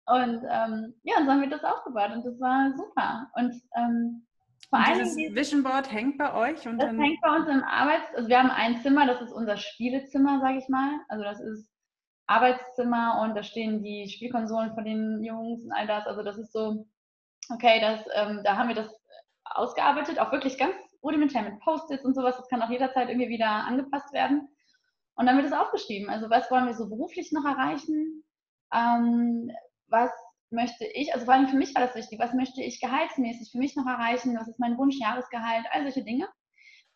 [0.05, 3.31] Und ähm, ja, und so haben wir das aufgebaut und das war super.
[3.35, 4.27] Und ähm,
[4.69, 4.99] vor allem.
[4.99, 6.67] Das Vision Board hängt bei euch?
[6.67, 8.13] Und das hängt bei uns im Arbeits...
[8.15, 10.99] Also wir haben ein Zimmer, das ist unser Spielezimmer, sage ich mal.
[11.07, 11.71] Also das ist
[12.27, 16.05] Arbeitszimmer und da stehen die Spielkonsolen von den Jungs und all das.
[16.05, 16.85] Also das ist so,
[17.53, 18.93] okay, das, ähm, da haben wir das
[19.45, 22.35] ausgearbeitet, auch wirklich ganz rudimentär mit Post-its und sowas.
[22.37, 24.49] Das kann auch jederzeit irgendwie wieder angepasst werden.
[25.15, 26.09] Und dann wird es aufgeschrieben.
[26.09, 28.23] Also was wollen wir so beruflich noch erreichen?
[28.73, 29.51] Ähm,
[29.87, 30.11] was
[30.49, 33.57] möchte ich, also vor allem für mich war das wichtig, was möchte ich gehaltsmäßig für
[33.57, 34.37] mich noch erreichen?
[34.37, 35.65] Was ist mein Wunsch, Jahresgehalt?
[35.71, 36.27] All solche Dinge.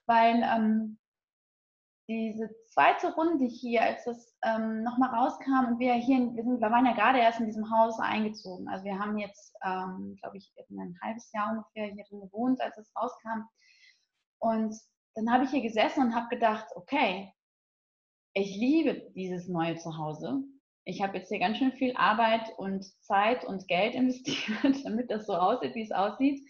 [0.06, 0.98] Weil ähm,
[2.10, 6.72] diese zweite Runde hier, als das ähm, nochmal rauskam und wir hier, wir, sind, wir
[6.72, 8.70] waren ja gerade erst in diesem Haus eingezogen.
[8.70, 12.78] Also wir haben jetzt, ähm, glaube ich, ein halbes Jahr ungefähr hier drin gewohnt, als
[12.78, 13.44] es rauskam.
[14.40, 14.74] Und
[15.16, 17.34] dann habe ich hier gesessen und habe gedacht, okay,
[18.38, 20.44] ich liebe dieses neue Zuhause.
[20.84, 25.26] Ich habe jetzt hier ganz schön viel Arbeit und Zeit und Geld investiert, damit das
[25.26, 26.48] so aussieht, wie es aussieht.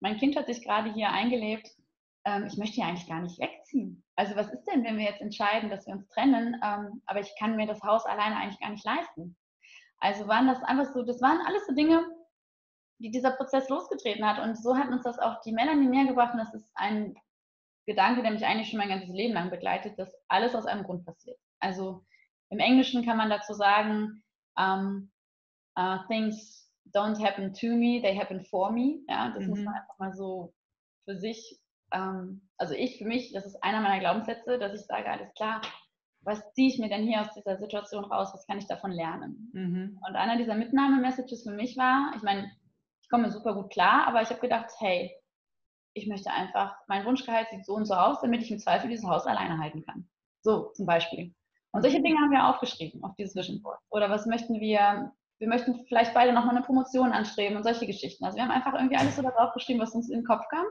[0.00, 1.68] Mein Kind hat sich gerade hier eingelebt.
[2.24, 4.04] Ähm, ich möchte hier eigentlich gar nicht wegziehen.
[4.14, 7.32] Also was ist denn, wenn wir jetzt entscheiden, dass wir uns trennen, ähm, aber ich
[7.38, 9.36] kann mir das Haus alleine eigentlich gar nicht leisten.
[9.98, 12.06] Also waren das einfach so, das waren alles so Dinge,
[12.98, 14.42] die dieser Prozess losgetreten hat.
[14.42, 16.34] Und so hat uns das auch die Melanie näher gebracht.
[16.34, 17.16] Und das ist ein
[17.86, 21.04] Gedanke, der mich eigentlich schon mein ganzes Leben lang begleitet, dass alles aus einem Grund
[21.04, 21.38] passiert.
[21.60, 22.04] Also
[22.50, 24.22] im Englischen kann man dazu sagen,
[24.56, 25.10] um,
[25.78, 29.00] uh, things don't happen to me, they happen for me.
[29.08, 29.50] Ja, das mhm.
[29.50, 30.54] muss man einfach mal so
[31.04, 31.60] für sich,
[31.92, 35.62] ähm, also ich für mich, das ist einer meiner Glaubenssätze, dass ich sage, alles klar,
[36.20, 39.50] was ziehe ich mir denn hier aus dieser Situation raus, was kann ich davon lernen?
[39.52, 40.00] Mhm.
[40.06, 42.50] Und einer dieser Mitnahme-Messages für mich war, ich meine,
[43.02, 45.14] ich komme super gut klar, aber ich habe gedacht, hey,
[45.96, 49.06] ich möchte einfach, mein Wunschgehalt sieht so und so aus, damit ich im Zweifel dieses
[49.06, 50.08] Haus alleine halten kann.
[50.42, 51.34] So zum Beispiel.
[51.72, 53.78] Und solche Dinge haben wir aufgeschrieben auf dieses Vision Board.
[53.90, 58.24] Oder was möchten wir, wir möchten vielleicht beide nochmal eine Promotion anstreben und solche Geschichten.
[58.24, 60.66] Also wir haben einfach irgendwie alles so darauf geschrieben, was uns in den Kopf kam.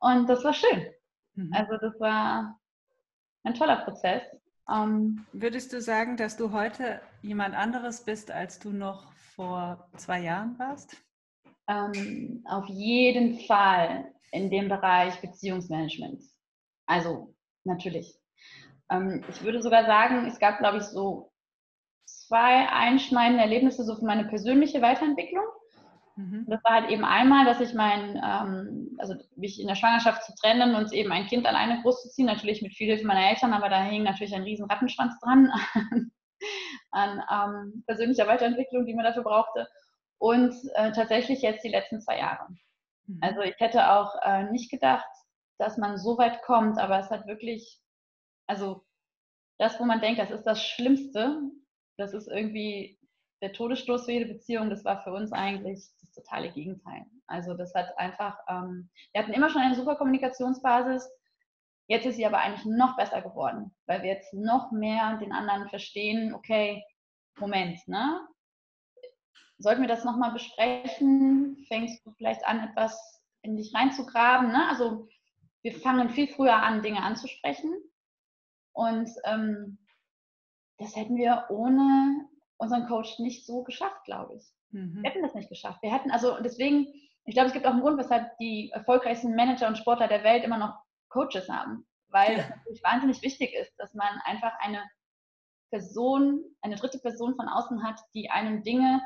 [0.00, 0.86] Und das war schön.
[1.34, 1.52] Mhm.
[1.52, 2.58] Also das war
[3.44, 4.22] ein toller Prozess.
[4.70, 10.20] Ähm, Würdest du sagen, dass du heute jemand anderes bist, als du noch vor zwei
[10.20, 10.96] Jahren warst?
[11.68, 16.22] Ähm, auf jeden Fall in dem Bereich Beziehungsmanagement.
[16.86, 18.18] Also natürlich.
[18.90, 21.32] Ähm, ich würde sogar sagen, es gab, glaube ich, so
[22.04, 25.44] zwei einschneidende Erlebnisse so für meine persönliche Weiterentwicklung.
[26.16, 26.46] Mhm.
[26.48, 30.34] Das war halt eben einmal, dass ich mein, ähm, also mich in der Schwangerschaft zu
[30.34, 33.82] trennen und eben ein Kind alleine großzuziehen, natürlich mit viel Hilfe meiner Eltern, aber da
[33.82, 35.50] hing natürlich ein riesen Rattenschwanz dran
[36.90, 39.68] an ähm, persönlicher Weiterentwicklung, die man dafür brauchte.
[40.18, 42.46] Und äh, tatsächlich jetzt die letzten zwei Jahre.
[43.06, 43.18] Mhm.
[43.20, 45.06] Also ich hätte auch äh, nicht gedacht,
[45.58, 47.80] dass man so weit kommt, aber es hat wirklich,
[48.46, 48.84] also
[49.58, 51.40] das, wo man denkt, das ist das Schlimmste,
[51.96, 52.98] das ist irgendwie
[53.42, 57.04] der Todesstoß für jede Beziehung, das war für uns eigentlich das totale Gegenteil.
[57.26, 61.08] Also das hat einfach, ähm, wir hatten immer schon eine super Kommunikationsbasis,
[61.88, 65.68] jetzt ist sie aber eigentlich noch besser geworden, weil wir jetzt noch mehr den anderen
[65.68, 66.82] verstehen, okay,
[67.38, 68.20] Moment, ne?
[69.62, 71.64] Sollten wir das nochmal besprechen?
[71.68, 74.48] Fängst du vielleicht an, etwas in dich reinzugraben?
[74.48, 74.68] Ne?
[74.68, 75.08] Also
[75.62, 77.72] wir fangen viel früher an, Dinge anzusprechen.
[78.72, 79.78] Und ähm,
[80.78, 84.44] das hätten wir ohne unseren Coach nicht so geschafft, glaube ich.
[84.70, 85.02] Mhm.
[85.02, 85.82] Wir hätten das nicht geschafft.
[85.82, 86.86] Wir hätten, also deswegen,
[87.24, 90.44] ich glaube, es gibt auch einen Grund, weshalb die erfolgreichsten Manager und Sportler der Welt
[90.44, 90.74] immer noch
[91.08, 91.86] Coaches haben.
[92.08, 92.38] Weil ja.
[92.38, 94.82] es natürlich wahnsinnig wichtig ist, dass man einfach eine
[95.70, 99.00] Person, eine dritte Person von außen hat, die einem Dinge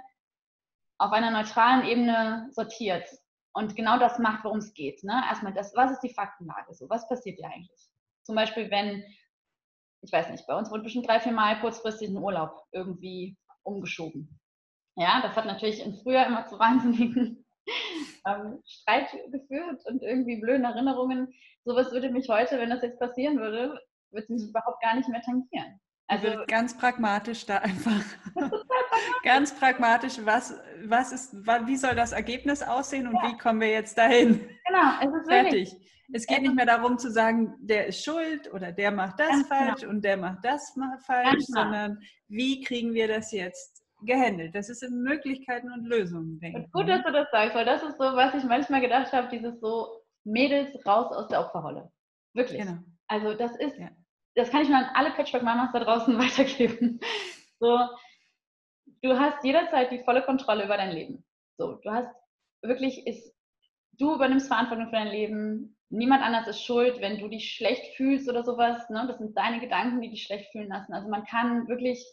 [0.98, 3.08] auf einer neutralen Ebene sortiert
[3.52, 5.02] und genau das macht, worum es geht.
[5.02, 5.22] Ne?
[5.28, 6.74] Erstmal das, was ist die Faktenlage?
[6.74, 7.88] So, was passiert hier eigentlich?
[8.22, 9.02] Zum Beispiel, wenn,
[10.02, 14.38] ich weiß nicht, bei uns wurde bestimmt drei, vier Mal kurzfristig ein Urlaub irgendwie umgeschoben.
[14.96, 17.44] Ja, das hat natürlich in früher immer zu wahnsinnigen
[18.26, 21.32] ähm, Streit geführt und irgendwie blöden Erinnerungen.
[21.64, 23.80] Sowas würde mich heute, wenn das jetzt passieren würde,
[24.10, 25.80] würde es mich überhaupt gar nicht mehr tangieren.
[26.08, 28.04] Also ganz pragmatisch da einfach.
[29.24, 30.54] ganz pragmatisch, was,
[30.84, 33.28] was ist, wie soll das Ergebnis aussehen und ja.
[33.28, 34.48] wie kommen wir jetzt dahin?
[34.66, 35.72] Genau, es ist fertig.
[35.72, 39.28] Wirklich, es geht nicht mehr darum zu sagen, der ist schuld oder der macht das
[39.28, 39.92] ganz falsch genau.
[39.92, 40.72] und der macht das
[41.04, 41.62] falsch, genau.
[41.62, 41.98] sondern
[42.28, 44.54] wie kriegen wir das jetzt gehandelt?
[44.54, 46.72] Das ist in Möglichkeiten und Lösungen, denke ich.
[46.72, 49.58] Gut, dass du das sagst, weil das ist so, was ich manchmal gedacht habe, dieses
[49.60, 49.88] so
[50.24, 51.90] Mädels raus aus der Opferrolle.
[52.34, 52.60] Wirklich.
[52.60, 52.78] Genau.
[53.08, 53.88] Also das ist, ja.
[54.36, 57.00] Das kann ich nur an alle Patchwork-Mamas da draußen weitergeben.
[57.58, 57.78] So,
[59.02, 61.24] du hast jederzeit die volle Kontrolle über dein Leben.
[61.58, 62.14] So, du hast
[62.62, 63.34] wirklich, ist,
[63.92, 65.76] du übernimmst Verantwortung für dein Leben.
[65.88, 68.88] Niemand anders ist schuld, wenn du dich schlecht fühlst oder sowas.
[68.90, 69.06] Ne?
[69.08, 70.92] Das sind deine Gedanken, die dich schlecht fühlen lassen.
[70.92, 72.04] Also man kann wirklich,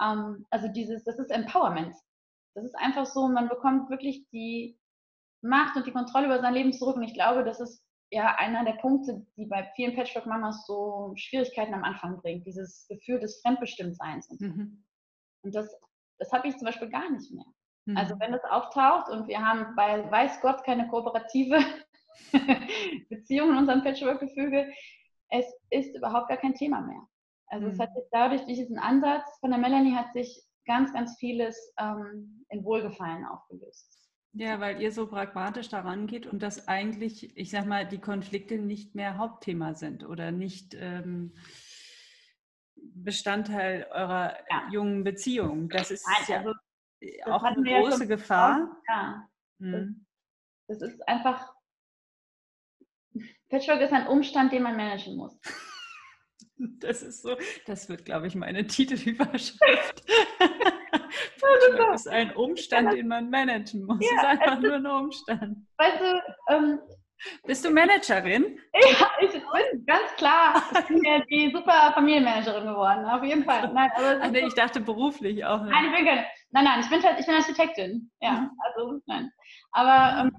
[0.00, 1.94] ähm, also dieses, das ist Empowerment.
[2.54, 4.78] Das ist einfach so, man bekommt wirklich die
[5.42, 6.96] Macht und die Kontrolle über sein Leben zurück.
[6.96, 11.74] Und ich glaube, das ist ja einer der Punkte, die bei vielen Patchwork-Mamas so Schwierigkeiten
[11.74, 12.46] am Anfang bringt.
[12.46, 14.28] Dieses Gefühl des Fremdbestimmtseins.
[14.30, 14.46] Und, so.
[14.46, 14.84] mhm.
[15.42, 15.72] und das,
[16.18, 17.46] das habe ich zum Beispiel gar nicht mehr.
[17.86, 17.96] Also mhm.
[17.96, 21.58] Also wenn das auftaucht und wir haben bei weiß Gott keine kooperative
[23.08, 24.72] Beziehung in unserem Patchwork-Gefüge,
[25.30, 27.02] es ist überhaupt gar kein Thema mehr.
[27.46, 27.72] Also mhm.
[27.72, 31.72] es hat sich dadurch, durch diesen Ansatz von der Melanie, hat sich ganz, ganz vieles
[31.78, 33.99] ähm, in Wohlgefallen aufgelöst.
[34.32, 38.58] Ja, weil ihr so pragmatisch daran geht und dass eigentlich, ich sag mal, die Konflikte
[38.58, 41.34] nicht mehr Hauptthema sind oder nicht ähm,
[42.76, 44.68] Bestandteil eurer ja.
[44.70, 45.68] jungen Beziehung.
[45.68, 46.54] Das ist Nein, ja also,
[47.00, 48.76] das auch eine große Gefahr.
[48.88, 49.28] Ja.
[49.58, 50.06] Hm.
[50.68, 51.52] Das, das ist einfach,
[53.48, 55.38] Patchwork ist ein Umstand, den man managen muss.
[56.62, 60.04] Das ist so, das wird, glaube ich, meine Titelüberschrift.
[61.76, 63.98] Das ist ein Umstand, den man managen muss.
[64.00, 65.66] Ja, es ist einfach also, nur ein Umstand.
[65.76, 66.78] Weißt du, ähm,
[67.44, 68.58] bist du Managerin?
[68.72, 73.70] Ja, ich bin ganz klar ich bin ja die super Familienmanagerin geworden, auf jeden Fall.
[73.72, 75.62] Nein, aber nee, ich dachte beruflich auch.
[75.62, 78.10] Nein, ich bin, keine, nein, nein, ich bin, ich bin Architektin.
[78.20, 78.50] Ja, mhm.
[78.64, 79.30] also nein.
[79.72, 80.36] Aber ähm,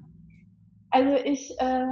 [0.90, 1.86] also ich, äh,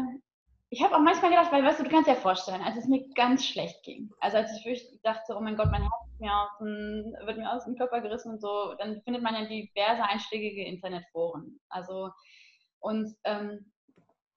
[0.72, 2.88] ich habe auch manchmal gedacht, weil weißt du, du kannst dir ja vorstellen, als es
[2.88, 6.34] mir ganz schlecht ging, also als ich wirklich dachte, oh mein Gott, mein Herz mir
[6.34, 10.04] aus dem, wird mir aus dem Körper gerissen und so, dann findet man ja diverse
[10.04, 11.60] einschlägige Internetforen.
[11.70, 12.10] Also
[12.80, 13.72] und ähm,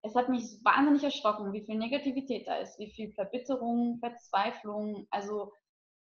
[0.03, 5.07] es hat mich wahnsinnig erschrocken, wie viel Negativität da ist, wie viel Verbitterung, Verzweiflung.
[5.11, 5.53] Also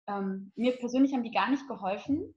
[0.08, 2.34] ähm, mir persönlich haben die gar nicht geholfen,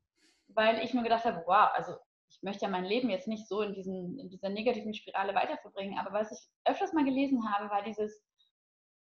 [0.49, 1.93] weil ich mir gedacht habe, wow, also
[2.29, 5.97] ich möchte ja mein Leben jetzt nicht so in, diesen, in dieser negativen Spirale weiterverbringen.
[5.97, 8.23] Aber was ich öfters mal gelesen habe, war dieses,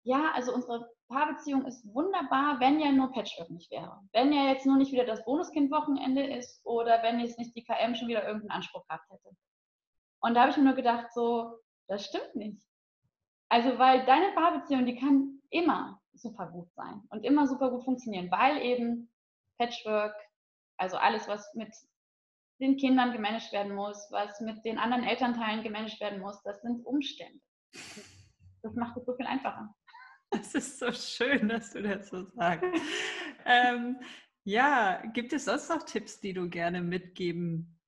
[0.06, 4.00] ja, also unsere Paarbeziehung ist wunderbar, wenn ja nur Patchwork nicht wäre.
[4.14, 7.96] Wenn ja jetzt nur nicht wieder das Bonuskind-Wochenende ist oder wenn jetzt nicht die KM
[7.96, 9.36] schon wieder irgendeinen Anspruch gehabt hätte.
[10.20, 12.62] Und da habe ich mir nur gedacht, so, das stimmt nicht.
[13.50, 18.30] Also, weil deine Paarbeziehung, die kann immer super gut sein und immer super gut funktionieren,
[18.30, 19.12] weil eben
[19.58, 20.16] Patchwork,
[20.78, 21.74] also alles, was mit
[22.60, 26.86] den Kindern gemanagt werden muss, was mit den anderen Elternteilen gemanagt werden muss, das sind
[26.86, 27.40] Umstände.
[28.62, 29.74] Das macht es so viel einfacher.
[30.32, 32.66] Das ist so schön, dass du das so sagst.
[33.46, 33.98] ähm,
[34.44, 37.80] Ja, gibt es sonst noch Tipps, die du gerne mitgeben?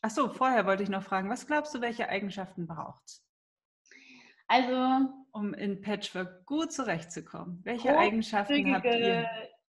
[0.00, 3.24] Ach so, vorher wollte ich noch fragen, was glaubst du, welche Eigenschaften braucht es?
[4.48, 7.60] Also, um in Patchwork gut zurechtzukommen.
[7.62, 9.26] Welche Eigenschaften habt ihr?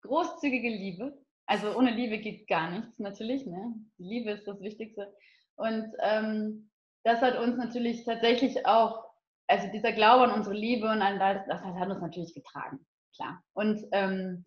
[0.01, 1.17] Großzügige Liebe.
[1.47, 3.45] Also ohne Liebe geht gar nichts natürlich.
[3.45, 3.75] Ne?
[3.97, 5.15] Liebe ist das Wichtigste.
[5.55, 6.71] Und ähm,
[7.03, 9.04] das hat uns natürlich tatsächlich auch,
[9.47, 12.85] also dieser Glaube an unsere Liebe und an das, das hat uns natürlich getragen,
[13.15, 13.43] klar.
[13.53, 14.45] Und ähm,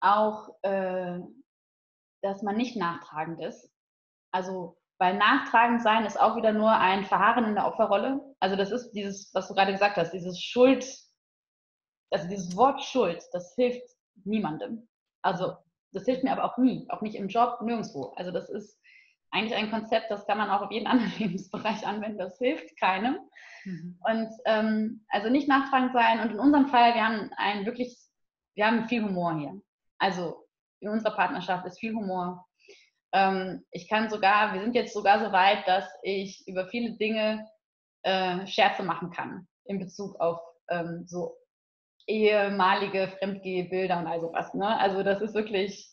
[0.00, 1.18] auch, äh,
[2.22, 3.70] dass man nicht nachtragend ist.
[4.32, 8.20] Also, weil nachtragend sein ist auch wieder nur ein Verharren in der Opferrolle.
[8.40, 10.86] Also, das ist dieses, was du gerade gesagt hast, dieses Schuld,
[12.10, 13.82] also dieses Wort Schuld, das hilft
[14.24, 14.88] niemandem.
[15.22, 15.56] Also,
[15.92, 18.12] das hilft mir aber auch nie, auch nicht im Job, nirgendwo.
[18.16, 18.78] Also, das ist
[19.30, 23.18] eigentlich ein Konzept, das kann man auch auf jeden anderen Lebensbereich anwenden, das hilft keinem.
[23.64, 23.98] Mhm.
[24.00, 26.20] Und ähm, also nicht nachtragend sein.
[26.20, 27.96] Und in unserem Fall, wir haben ein wirklich,
[28.54, 29.60] wir haben viel Humor hier.
[29.98, 30.46] Also
[30.80, 32.46] in unserer Partnerschaft ist viel Humor.
[33.12, 37.46] Ähm, ich kann sogar, wir sind jetzt sogar so weit, dass ich über viele Dinge
[38.02, 41.36] äh, Scherze machen kann in Bezug auf ähm, so
[42.06, 44.54] ehemalige Fremdgehbilder und all sowas.
[44.54, 44.78] Ne?
[44.78, 45.90] Also das ist wirklich,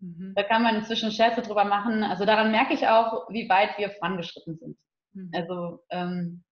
[0.00, 0.32] mhm.
[0.34, 2.02] da kann man inzwischen Scherze drüber machen.
[2.02, 4.78] Also daran merke ich auch, wie weit wir vorangeschritten sind.
[5.12, 5.30] Mhm.
[5.34, 6.44] Also ähm,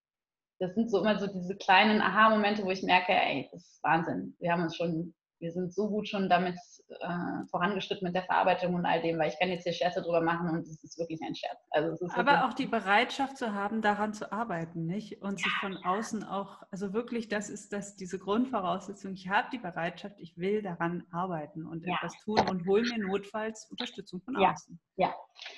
[0.59, 4.37] das sind so immer so diese kleinen Aha-Momente, wo ich merke, ey, das ist Wahnsinn.
[4.41, 6.57] Wir haben uns schon wir sind so gut schon damit
[6.89, 10.21] äh, vorangeschritten mit der Verarbeitung und all dem, weil ich kann jetzt hier Scherze drüber
[10.21, 11.59] machen und es ist wirklich ein Scherz.
[11.71, 15.23] Also Aber auch die Bereitschaft zu haben, daran zu arbeiten, nicht?
[15.23, 15.91] Und ja, sich von ja.
[15.91, 19.13] außen auch, also wirklich, das ist das, diese Grundvoraussetzung.
[19.13, 21.95] Ich habe die Bereitschaft, ich will daran arbeiten und ja.
[21.95, 24.79] etwas tun und hole mir notfalls Unterstützung von außen.
[24.97, 25.15] Ja,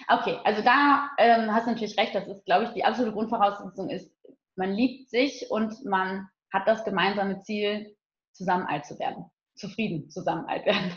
[0.09, 3.89] okay, also da ähm, hast du natürlich recht, das ist, glaube ich, die absolute Grundvoraussetzung
[3.89, 4.11] ist,
[4.57, 7.97] man liebt sich und man hat das gemeinsame Ziel,
[8.33, 9.31] zusammen alt zu werden
[9.61, 10.93] zufrieden zusammen alt werden.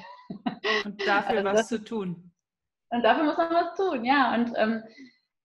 [0.85, 2.31] Und dafür also was zu tun.
[2.89, 4.33] Und dafür muss man was tun, ja.
[4.33, 4.83] Und ähm,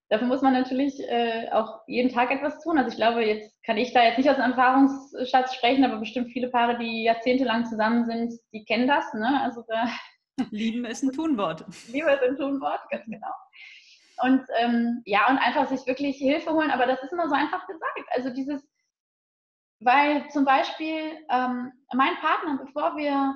[0.09, 2.77] dafür muss man natürlich äh, auch jeden Tag etwas tun.
[2.77, 6.31] Also ich glaube, jetzt kann ich da jetzt nicht aus dem Erfahrungsschatz sprechen, aber bestimmt
[6.31, 9.13] viele Paare, die jahrzehntelang zusammen sind, die kennen das.
[9.13, 9.41] Ne?
[9.41, 9.87] Also da
[10.51, 11.65] Lieben ist ein Tunwort.
[11.91, 13.33] Liebe ist ein Tunwort, ganz genau.
[14.21, 17.65] Und ähm, ja, und einfach sich wirklich Hilfe holen, aber das ist immer so einfach
[17.67, 18.05] gesagt.
[18.11, 18.67] Also dieses,
[19.79, 23.33] weil zum Beispiel ähm, mein Partner, bevor wir,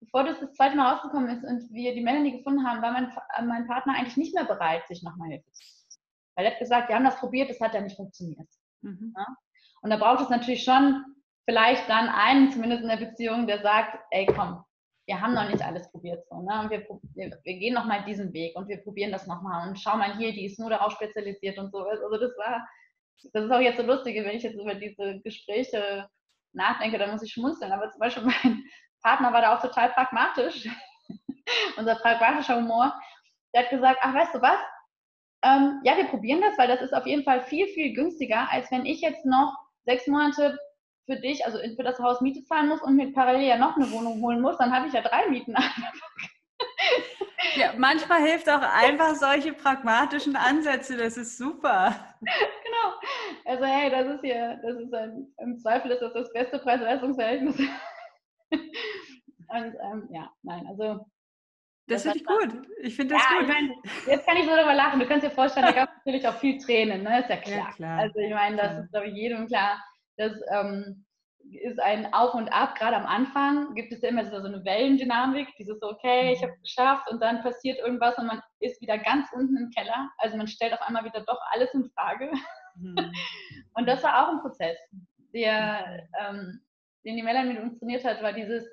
[0.00, 3.12] bevor das das zweite Mal rausgekommen ist und wir die Melanie gefunden haben, war mein,
[3.36, 5.64] äh, mein Partner eigentlich nicht mehr bereit, sich nochmal Hilfe zu
[6.34, 8.48] Weil er hat gesagt, wir haben das probiert, das hat ja nicht funktioniert.
[8.82, 9.14] Mhm.
[9.16, 9.26] Ja?
[9.82, 11.04] Und da braucht es natürlich schon
[11.48, 14.64] vielleicht dann einen, zumindest in der Beziehung, der sagt, ey komm,
[15.06, 16.60] wir haben noch nicht alles probiert so, ne?
[16.60, 16.80] Und wir,
[17.14, 20.32] wir, wir gehen nochmal diesen Weg und wir probieren das nochmal und schau mal hier,
[20.32, 21.78] die ist nur darauf spezialisiert und so.
[21.84, 22.66] Also das war
[23.32, 26.08] das ist auch jetzt so lustig, wenn ich jetzt über diese Gespräche
[26.52, 27.72] nachdenke, dann muss ich schmunzeln.
[27.72, 28.64] Aber zum Beispiel mein
[29.02, 30.68] Partner war da auch total pragmatisch.
[31.76, 32.94] Unser pragmatischer Humor.
[33.54, 34.58] Der hat gesagt, ach, weißt du was?
[35.42, 38.70] Ähm, ja, wir probieren das, weil das ist auf jeden Fall viel, viel günstiger, als
[38.70, 39.54] wenn ich jetzt noch
[39.84, 40.58] sechs Monate
[41.04, 43.90] für dich, also für das Haus Miete zahlen muss und mir parallel ja noch eine
[43.92, 45.54] Wohnung holen muss, dann habe ich ja drei Mieten.
[47.56, 51.94] Ja, manchmal hilft auch einfach solche pragmatischen Ansätze, das ist super.
[52.20, 52.94] Genau.
[53.44, 57.56] Also hey, das ist hier, das ist ein, im Zweifel ist das das beste Preis-Leistungs-Verhältnis.
[59.48, 61.06] Und ähm, ja, nein, also.
[61.88, 62.66] Das, finde ich gut.
[62.82, 63.48] Ich finde das ja, gut.
[63.48, 63.72] Ich mein,
[64.06, 64.98] jetzt kann ich so darüber lachen.
[64.98, 67.20] Du kannst dir vorstellen, da gab es natürlich auch viel Tränen, ne?
[67.20, 67.58] Ist ja klar.
[67.58, 67.98] Ja, klar.
[68.00, 68.82] Also ich meine, das klar.
[68.82, 69.84] ist, glaube ich, jedem klar,
[70.16, 71.05] dass ähm,
[71.52, 72.76] ist ein Auf und Ab.
[72.76, 76.62] Gerade am Anfang gibt es ja immer so eine Wellendynamik, dieses okay, ich habe es
[76.62, 80.10] geschafft und dann passiert irgendwas und man ist wieder ganz unten im Keller.
[80.18, 82.30] Also man stellt auf einmal wieder doch alles in Frage.
[82.76, 82.96] Mhm.
[83.74, 84.76] Und das war auch ein Prozess,
[85.34, 86.62] der, ähm,
[87.04, 88.66] den die Melanie mit uns trainiert hat, war dieses,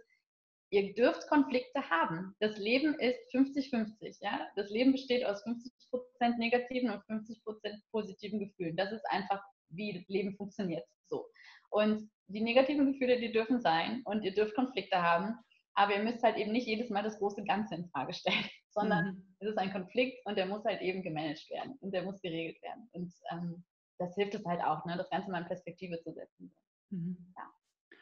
[0.72, 2.36] ihr dürft Konflikte haben.
[2.40, 4.18] Das Leben ist 50-50.
[4.22, 4.48] Ja?
[4.56, 8.76] Das Leben besteht aus 50% negativen und 50% positiven Gefühlen.
[8.76, 10.86] Das ist einfach, wie Leben funktioniert.
[11.10, 11.28] So.
[11.70, 15.36] Und die negativen Gefühle, die dürfen sein und ihr dürft Konflikte haben,
[15.76, 19.06] aber ihr müsst halt eben nicht jedes Mal das große Ganze in Frage stellen, sondern
[19.06, 19.36] mhm.
[19.40, 22.62] es ist ein Konflikt und der muss halt eben gemanagt werden und der muss geregelt
[22.62, 22.90] werden.
[22.92, 23.64] Und ähm,
[24.00, 26.56] das hilft es halt auch, ne, das Ganze mal in Perspektive zu setzen.
[26.90, 27.34] Mhm.
[27.38, 27.52] Ja.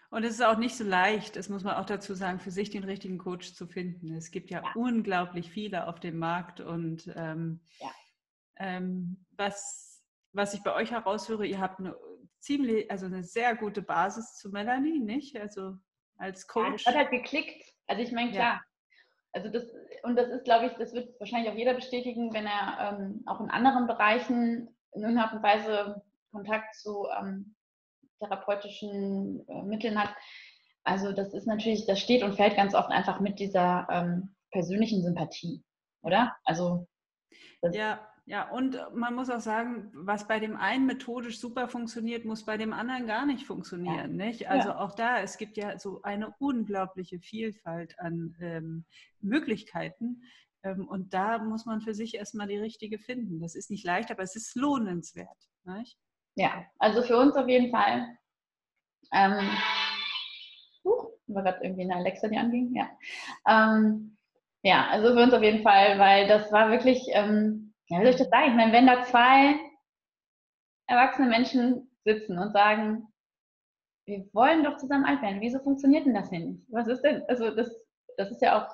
[0.10, 2.70] Und es ist auch nicht so leicht, das muss man auch dazu sagen, für sich
[2.70, 4.14] den richtigen Coach zu finden.
[4.14, 4.72] Es gibt ja, ja.
[4.76, 7.90] unglaublich viele auf dem Markt und ähm, ja.
[8.58, 10.04] ähm, was,
[10.34, 11.96] was ich bei euch heraushöre, ihr habt eine
[12.42, 15.40] ziemlich, also eine sehr gute Basis zu Melanie, nicht?
[15.40, 15.78] Also
[16.18, 16.66] als Coach.
[16.66, 17.64] Ja, das hat halt geklickt.
[17.88, 18.54] Also ich meine, klar.
[18.54, 18.62] Ja.
[19.34, 19.64] Also das,
[20.04, 23.40] und das ist, glaube ich, das wird wahrscheinlich auch jeder bestätigen, wenn er ähm, auch
[23.40, 27.56] in anderen Bereichen in irgendeiner Art und Weise Kontakt zu ähm,
[28.20, 30.14] therapeutischen äh, Mitteln hat.
[30.84, 35.02] Also das ist natürlich, das steht und fällt ganz oft einfach mit dieser ähm, persönlichen
[35.02, 35.64] Sympathie,
[36.02, 36.36] oder?
[36.44, 36.88] Also
[37.62, 42.46] ja, ja, und man muss auch sagen, was bei dem einen methodisch super funktioniert, muss
[42.46, 44.18] bei dem anderen gar nicht funktionieren.
[44.18, 44.26] Ja.
[44.26, 44.50] Nicht?
[44.50, 44.80] Also ja.
[44.80, 48.86] auch da, es gibt ja so eine unglaubliche Vielfalt an ähm,
[49.20, 50.24] Möglichkeiten.
[50.64, 53.42] Ähm, und da muss man für sich erstmal die richtige finden.
[53.42, 55.50] Das ist nicht leicht, aber es ist lohnenswert.
[55.66, 55.98] Nicht?
[56.36, 58.18] Ja, also für uns auf jeden Fall.
[59.12, 59.50] Ähm,
[60.86, 62.74] uh, war gerade irgendwie eine Alexa, die anging.
[62.74, 62.90] Ja.
[63.46, 64.16] Ähm,
[64.64, 67.61] ja, also für uns auf jeden Fall, weil das war wirklich, ähm,
[67.92, 68.50] ja, wie soll ich das sagen?
[68.52, 69.60] Ich meine, wenn da zwei
[70.88, 73.08] erwachsene Menschen sitzen und sagen,
[74.06, 76.64] wir wollen doch zusammen alt werden, wieso funktioniert denn das hier nicht?
[76.70, 77.70] Was ist denn, also das,
[78.18, 78.70] das ist ja auch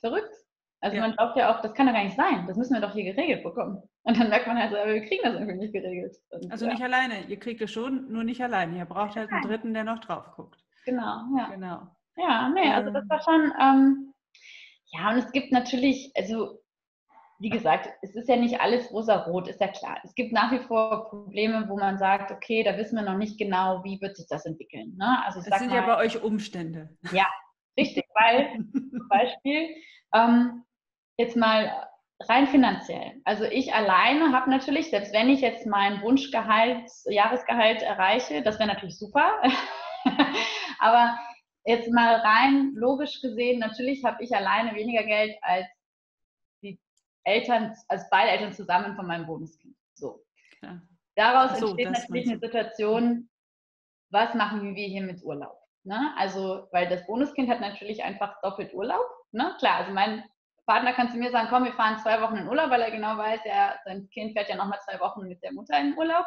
[0.00, 0.34] verrückt.
[0.80, 1.02] Also ja.
[1.02, 3.12] man glaubt ja auch, das kann doch gar nicht sein, das müssen wir doch hier
[3.12, 3.82] geregelt bekommen.
[4.02, 6.16] Und dann merkt man halt, wir kriegen das irgendwie nicht geregelt.
[6.30, 8.78] Und, also nicht alleine, ihr kriegt es schon, nur nicht alleine.
[8.78, 10.64] Ihr braucht halt einen Dritten, der noch drauf guckt.
[10.84, 11.48] Genau, ja.
[11.50, 11.88] Genau.
[12.16, 14.14] Ja, nee, also das war schon, ähm,
[14.86, 16.60] ja, und es gibt natürlich, also
[17.40, 19.98] wie gesagt, es ist ja nicht alles rosa-rot, ist ja klar.
[20.02, 23.38] Es gibt nach wie vor Probleme, wo man sagt, okay, da wissen wir noch nicht
[23.38, 24.96] genau, wie wird sich das entwickeln.
[24.98, 25.22] Ne?
[25.24, 26.90] Also das sind mal, ja bei euch Umstände.
[27.12, 27.26] Ja,
[27.78, 29.68] richtig, weil zum Beispiel
[30.12, 30.64] ähm,
[31.16, 31.88] jetzt mal
[32.20, 33.20] rein finanziell.
[33.24, 38.68] Also ich alleine habe natürlich, selbst wenn ich jetzt mein Wunschgehalt, Jahresgehalt erreiche, das wäre
[38.68, 39.40] natürlich super.
[40.80, 41.16] Aber
[41.64, 45.66] jetzt mal rein logisch gesehen, natürlich habe ich alleine weniger Geld als
[47.28, 49.76] Eltern, als beide Eltern zusammen von meinem Bonuskind.
[49.94, 50.24] So.
[50.62, 50.80] Ja.
[51.14, 53.28] Daraus so, entsteht natürlich eine Situation,
[54.10, 55.58] was machen wir hier mit Urlaub?
[55.84, 56.12] Ne?
[56.16, 59.04] Also, weil das Bonuskind hat natürlich einfach doppelt Urlaub.
[59.32, 59.54] Ne?
[59.58, 60.24] Klar, also mein
[60.66, 63.16] Partner kann zu mir sagen, komm, wir fahren zwei Wochen in Urlaub, weil er genau
[63.16, 66.26] weiß, er, sein Kind fährt ja nochmal zwei Wochen mit der Mutter in Urlaub.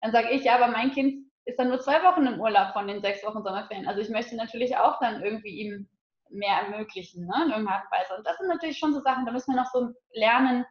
[0.00, 2.86] Dann sage ich, ja, aber mein Kind ist dann nur zwei Wochen im Urlaub von
[2.86, 3.88] den sechs Wochen Sommerferien.
[3.88, 5.88] Also ich möchte natürlich auch dann irgendwie ihm
[6.32, 8.16] mehr ermöglichen, ne, in irgendeiner Art und Weise.
[8.16, 10.64] Und das sind natürlich schon so Sachen, da müssen wir noch so lernen,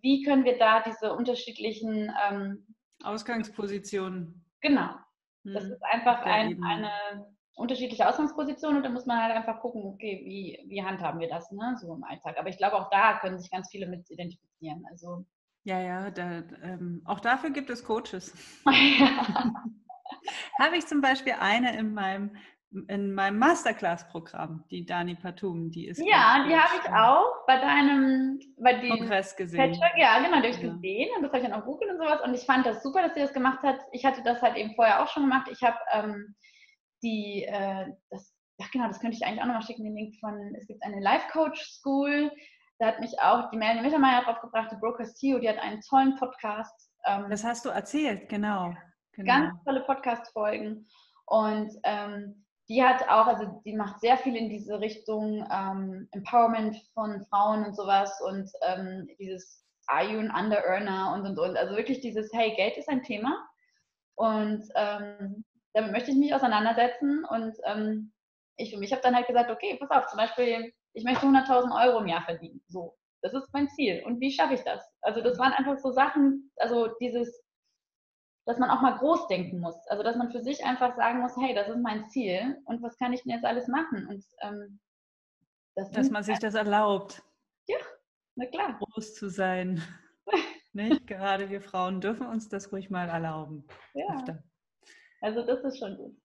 [0.00, 2.66] wie können wir da diese unterschiedlichen ähm,
[3.02, 4.44] Ausgangspositionen.
[4.60, 4.90] Genau.
[5.44, 5.72] Das hm.
[5.72, 6.90] ist einfach ein, eine
[7.54, 11.50] unterschiedliche Ausgangsposition und da muss man halt einfach gucken, okay, wie, wie handhaben wir das,
[11.50, 12.36] ne, so im Alltag.
[12.38, 14.84] Aber ich glaube, auch da können sich ganz viele mit identifizieren.
[14.90, 15.26] Also
[15.64, 18.32] ja, ja, da, ähm, auch dafür gibt es Coaches.
[20.58, 22.36] Habe ich zum Beispiel eine in meinem,
[22.70, 25.98] in meinem Masterclass-Programm, die Dani Patum, die ist.
[25.98, 29.58] Ja, die habe ich auch bei deinem bei dem Kongress gesehen.
[29.58, 30.72] Patchwork, ja, genau, die habe ich ja.
[30.72, 33.02] gesehen und das habe ich dann auch googelt und sowas und ich fand das super,
[33.02, 33.78] dass sie das gemacht hat.
[33.92, 35.48] Ich hatte das halt eben vorher auch schon gemacht.
[35.50, 36.34] Ich habe ähm,
[37.02, 40.54] die, äh, das, ja genau, das könnte ich eigentlich auch nochmal schicken, den Link von,
[40.54, 42.30] es gibt eine Life Coach School,
[42.78, 45.80] da hat mich auch die Melanie Mittermeier drauf gebracht, die Brokers Theo, die hat einen
[45.80, 46.90] tollen Podcast.
[47.06, 48.74] Ähm, das hast du erzählt, genau.
[49.12, 49.26] genau.
[49.26, 50.86] Ganz tolle Podcast-Folgen.
[51.26, 56.76] Und ähm, die hat auch, also die macht sehr viel in diese Richtung ähm, Empowerment
[56.94, 61.56] von Frauen und sowas und ähm, dieses Are you an Under-Earner und und und.
[61.56, 63.48] Also wirklich dieses, hey, Geld ist ein Thema
[64.16, 68.12] und ähm, damit möchte ich mich auseinandersetzen und ähm,
[68.56, 71.86] ich für mich habe dann halt gesagt, okay, pass auf, zum Beispiel ich möchte 100.000
[71.86, 72.60] Euro im Jahr verdienen.
[72.66, 74.02] So, das ist mein Ziel.
[74.04, 74.82] Und wie schaffe ich das?
[75.02, 77.42] Also das waren einfach so Sachen, also dieses,
[78.48, 79.76] dass man auch mal groß denken muss.
[79.88, 82.96] Also dass man für sich einfach sagen muss, hey, das ist mein Ziel und was
[82.96, 84.08] kann ich denn jetzt alles machen?
[84.08, 84.80] Und ähm,
[85.74, 87.22] das dass man sich das erlaubt.
[87.66, 87.76] Ja,
[88.36, 88.78] na klar.
[88.78, 89.82] Groß zu sein.
[90.72, 91.06] Nicht?
[91.06, 93.66] Gerade wir Frauen dürfen uns das ruhig mal erlauben.
[93.92, 94.14] Ja.
[94.14, 94.42] Öfter.
[95.20, 96.16] Also das ist schon gut.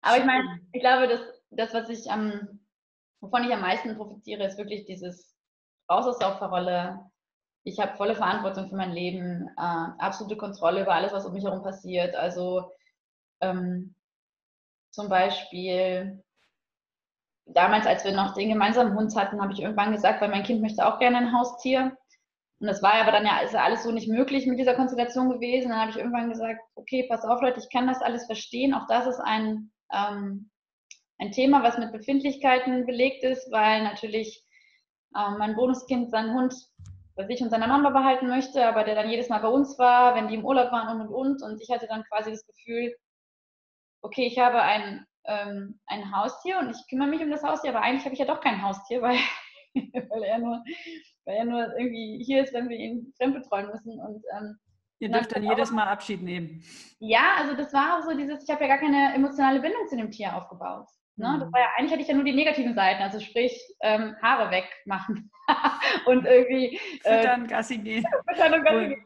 [0.00, 1.20] Aber ich meine, ich glaube, dass
[1.50, 2.66] das, was ich am ähm,
[3.20, 5.36] wovon ich am meisten profitiere, ist wirklich dieses
[5.90, 7.10] raus aus der Opferrolle.
[7.66, 9.60] Ich habe volle Verantwortung für mein Leben, äh,
[9.98, 12.14] absolute Kontrolle über alles, was um mich herum passiert.
[12.14, 12.70] Also
[13.40, 13.96] ähm,
[14.90, 16.22] zum Beispiel
[17.44, 20.62] damals, als wir noch den gemeinsamen Hund hatten, habe ich irgendwann gesagt, weil mein Kind
[20.62, 21.96] möchte auch gerne ein Haustier.
[22.60, 25.70] Und das war aber dann ja ist alles so nicht möglich mit dieser Konstellation gewesen.
[25.70, 28.74] Dann habe ich irgendwann gesagt, okay, pass auf Leute, ich kann das alles verstehen.
[28.74, 30.50] Auch das ist ein ähm,
[31.18, 34.44] ein Thema, was mit Befindlichkeiten belegt ist, weil natürlich
[35.16, 36.54] äh, mein Bonuskind seinen Hund
[37.16, 40.14] bei sich und seiner Mama behalten möchte, aber der dann jedes Mal bei uns war,
[40.14, 41.42] wenn die im Urlaub waren und und und.
[41.42, 42.94] Und ich hatte dann quasi das Gefühl,
[44.02, 47.80] okay, ich habe ein, ähm, ein Haustier und ich kümmere mich um das Haustier, aber
[47.80, 49.18] eigentlich habe ich ja doch kein Haustier, weil,
[49.74, 50.62] weil, er nur,
[51.24, 53.98] weil er nur irgendwie hier ist, wenn wir ihn fremdbetreuen müssen.
[53.98, 54.58] Und ähm,
[54.98, 56.62] Ihr dürft dann jedes Mal Abschied nehmen.
[57.00, 59.96] Ja, also das war auch so dieses, ich habe ja gar keine emotionale Bindung zu
[59.96, 60.88] dem Tier aufgebaut.
[61.16, 61.36] Ne?
[61.38, 61.52] Das mhm.
[61.52, 65.30] war ja, eigentlich hatte ich ja nur die negativen Seiten, also sprich ähm, Haare wegmachen
[66.06, 66.78] und irgendwie.
[67.04, 68.04] Äh, Füttern, Gassi gehen.
[68.28, 69.04] Füttern und Gassi gehen.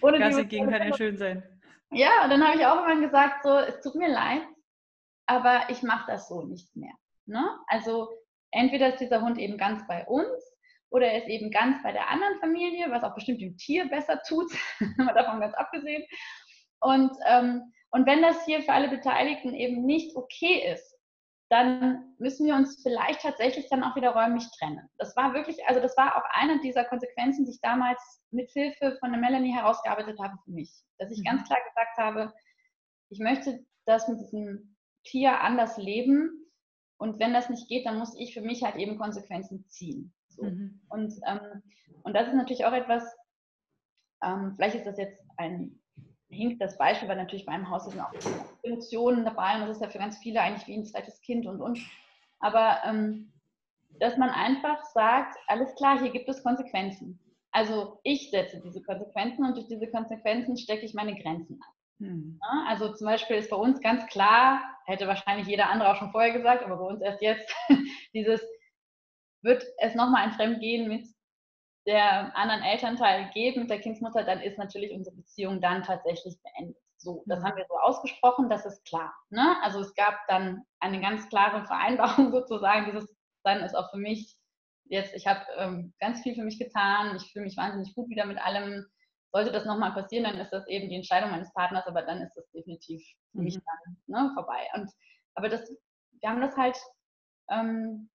[0.00, 1.42] Ohne Gassi gehen kann ja schön sein.
[1.90, 4.42] Ja, und dann habe ich auch immer gesagt, so, es tut mir leid,
[5.26, 6.94] aber ich mache das so nicht mehr.
[7.26, 7.44] Ne?
[7.68, 8.08] Also
[8.50, 10.28] entweder ist dieser Hund eben ganz bei uns
[10.90, 14.20] oder er ist eben ganz bei der anderen Familie, was auch bestimmt dem Tier besser
[14.26, 14.50] tut,
[14.96, 16.04] mal davon ganz abgesehen.
[16.80, 20.91] Und, ähm, und wenn das hier für alle Beteiligten eben nicht okay ist,
[21.52, 24.88] dann müssen wir uns vielleicht tatsächlich dann auch wieder räumlich trennen.
[24.96, 28.96] Das war wirklich, also das war auch eine dieser Konsequenzen, die ich damals mit Hilfe
[29.00, 30.72] von der Melanie herausgearbeitet habe für mich.
[30.96, 31.44] Dass ich ganz mhm.
[31.44, 32.32] klar gesagt habe,
[33.10, 36.50] ich möchte das mit diesem Tier anders leben.
[36.96, 40.14] Und wenn das nicht geht, dann muss ich für mich halt eben Konsequenzen ziehen.
[40.28, 40.44] So.
[40.44, 40.80] Mhm.
[40.88, 41.62] Und, ähm,
[42.02, 43.04] und das ist natürlich auch etwas,
[44.24, 45.81] ähm, vielleicht ist das jetzt ein
[46.32, 48.12] hinkt das Beispiel, weil natürlich beim Haus sind auch
[48.62, 51.60] Emotionen dabei und das ist ja für ganz viele eigentlich wie ein zweites Kind und
[51.60, 51.78] und.
[52.40, 53.32] Aber ähm,
[54.00, 57.20] dass man einfach sagt, alles klar, hier gibt es Konsequenzen.
[57.52, 61.74] Also ich setze diese Konsequenzen und durch diese Konsequenzen stecke ich meine Grenzen ab.
[61.98, 62.40] Hm.
[62.42, 66.10] Ja, also zum Beispiel ist bei uns ganz klar, hätte wahrscheinlich jeder andere auch schon
[66.10, 67.54] vorher gesagt, aber bei uns erst jetzt,
[68.14, 68.40] dieses,
[69.42, 71.06] wird es nochmal ein Fremdgehen mit
[71.86, 76.76] der anderen Elternteil geben, mit der Kindsmutter, dann ist natürlich unsere Beziehung dann tatsächlich beendet.
[76.96, 77.44] So, das mhm.
[77.44, 79.12] haben wir so ausgesprochen, das ist klar.
[79.30, 79.56] Ne?
[79.62, 83.12] Also es gab dann eine ganz klare Vereinbarung sozusagen, dieses
[83.44, 84.36] dann ist auch für mich
[84.84, 88.26] jetzt, ich habe ähm, ganz viel für mich getan, ich fühle mich wahnsinnig gut wieder
[88.26, 88.86] mit allem.
[89.34, 92.34] Sollte das nochmal passieren, dann ist das eben die Entscheidung meines Partners, aber dann ist
[92.34, 93.02] das definitiv
[93.32, 93.44] für mhm.
[93.44, 94.68] mich dann ne, vorbei.
[94.74, 94.90] Und
[95.34, 95.68] aber das,
[96.20, 96.76] wir haben das halt
[97.50, 98.10] ähm,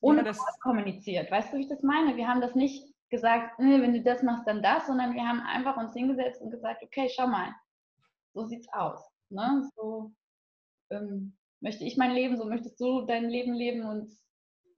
[0.00, 1.30] ohne ja, kommuniziert.
[1.30, 2.16] Weißt du, wie ich das meine?
[2.16, 5.40] Wir haben das nicht gesagt, nee, wenn du das machst, dann das, sondern wir haben
[5.40, 7.54] einfach uns hingesetzt und gesagt, okay, schau mal,
[8.34, 9.00] so sieht's aus.
[9.30, 9.68] Ne?
[9.76, 10.12] So
[10.90, 14.10] ähm, möchte ich mein Leben, so möchtest du dein Leben leben und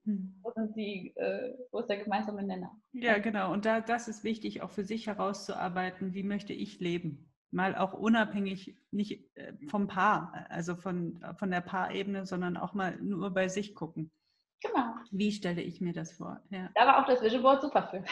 [0.05, 0.39] hm.
[0.41, 2.71] wo, sind die, äh, wo ist der gemeinsame Nenner?
[2.93, 3.51] Ja, genau.
[3.51, 7.31] Und da, das ist wichtig, auch für sich herauszuarbeiten, wie möchte ich leben.
[7.51, 12.97] Mal auch unabhängig, nicht äh, vom Paar, also von, von der Paarebene, sondern auch mal
[13.01, 14.11] nur bei sich gucken.
[14.61, 14.93] Genau.
[15.11, 16.41] Wie stelle ich mir das vor?
[16.49, 16.69] Ja.
[16.75, 18.03] Da war auch das Vision Board super für.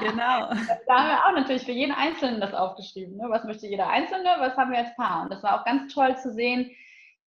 [0.00, 0.48] Genau.
[0.86, 3.16] da haben wir auch natürlich für jeden Einzelnen das aufgeschrieben.
[3.16, 3.26] Ne?
[3.28, 5.22] Was möchte jeder Einzelne, was haben wir als Paar?
[5.22, 6.70] Und das war auch ganz toll zu sehen,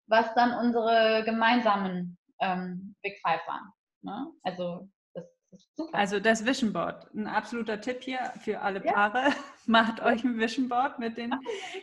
[0.08, 3.72] was dann unsere gemeinsamen ähm, Big Five waren.
[4.02, 4.28] Ne?
[4.42, 5.96] Also das ist super.
[5.96, 9.34] Also das Vision Board, ein absoluter Tipp hier für alle Paare.
[9.66, 9.72] Ja.
[9.72, 11.34] Macht euch ein Vision Board mit den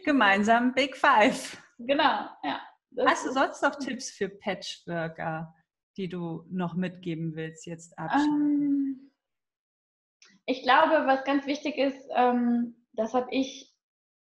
[0.05, 1.57] gemeinsamen Big Five.
[1.79, 2.61] Genau, ja.
[3.07, 5.55] Hast du sonst noch Tipps für Patchworker?
[6.01, 9.11] Die du noch mitgeben willst jetzt ähm,
[10.51, 13.73] ich glaube, was ganz wichtig ist, ähm, das habe ich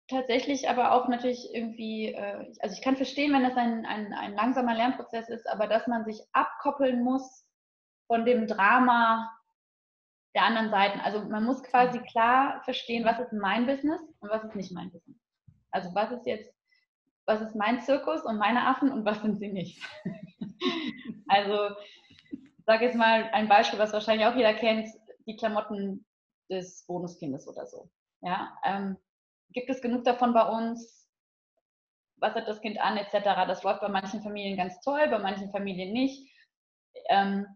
[0.06, 4.34] tatsächlich aber auch natürlich irgendwie, äh, also ich kann verstehen, wenn das ein, ein, ein
[4.34, 7.46] langsamer Lernprozess ist, aber dass man sich abkoppeln muss
[8.06, 9.30] von dem Drama
[10.34, 11.00] der anderen Seiten.
[11.00, 12.04] Also man muss quasi mhm.
[12.04, 15.18] klar verstehen, was ist mein Business und was ist nicht mein Business.
[15.70, 16.52] Also was ist jetzt,
[17.24, 19.80] was ist mein Zirkus und meine Affen und was sind sie nicht.
[21.30, 21.76] Also,
[22.66, 24.88] sage jetzt mal ein Beispiel, was wahrscheinlich auch jeder kennt,
[25.26, 26.04] die Klamotten
[26.50, 27.88] des Bonuskindes oder so.
[28.20, 28.96] Ja, ähm,
[29.50, 31.08] gibt es genug davon bei uns?
[32.16, 33.46] Was hat das Kind an, etc.
[33.46, 36.28] Das läuft bei manchen Familien ganz toll, bei manchen Familien nicht.
[37.08, 37.46] Ähm,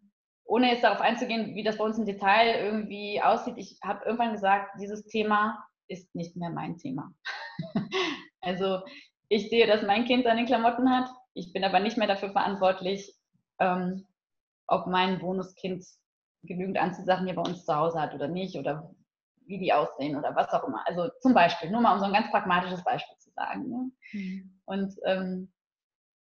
[0.45, 4.33] ohne jetzt darauf einzugehen, wie das bei uns im Detail irgendwie aussieht, ich habe irgendwann
[4.33, 7.13] gesagt, dieses Thema ist nicht mehr mein Thema.
[8.41, 8.83] also
[9.29, 11.11] ich sehe, dass mein Kind seine Klamotten hat.
[11.35, 13.15] Ich bin aber nicht mehr dafür verantwortlich,
[13.59, 14.07] ähm,
[14.67, 15.85] ob mein Bonuskind
[16.43, 18.95] genügend Anziehsachen hier bei uns zu Hause hat oder nicht oder
[19.47, 20.87] wie die aussehen oder was auch immer.
[20.87, 23.69] Also zum Beispiel, nur mal um so ein ganz pragmatisches Beispiel zu sagen.
[23.69, 23.91] Ne?
[24.13, 24.61] Mhm.
[24.65, 25.53] Und ähm,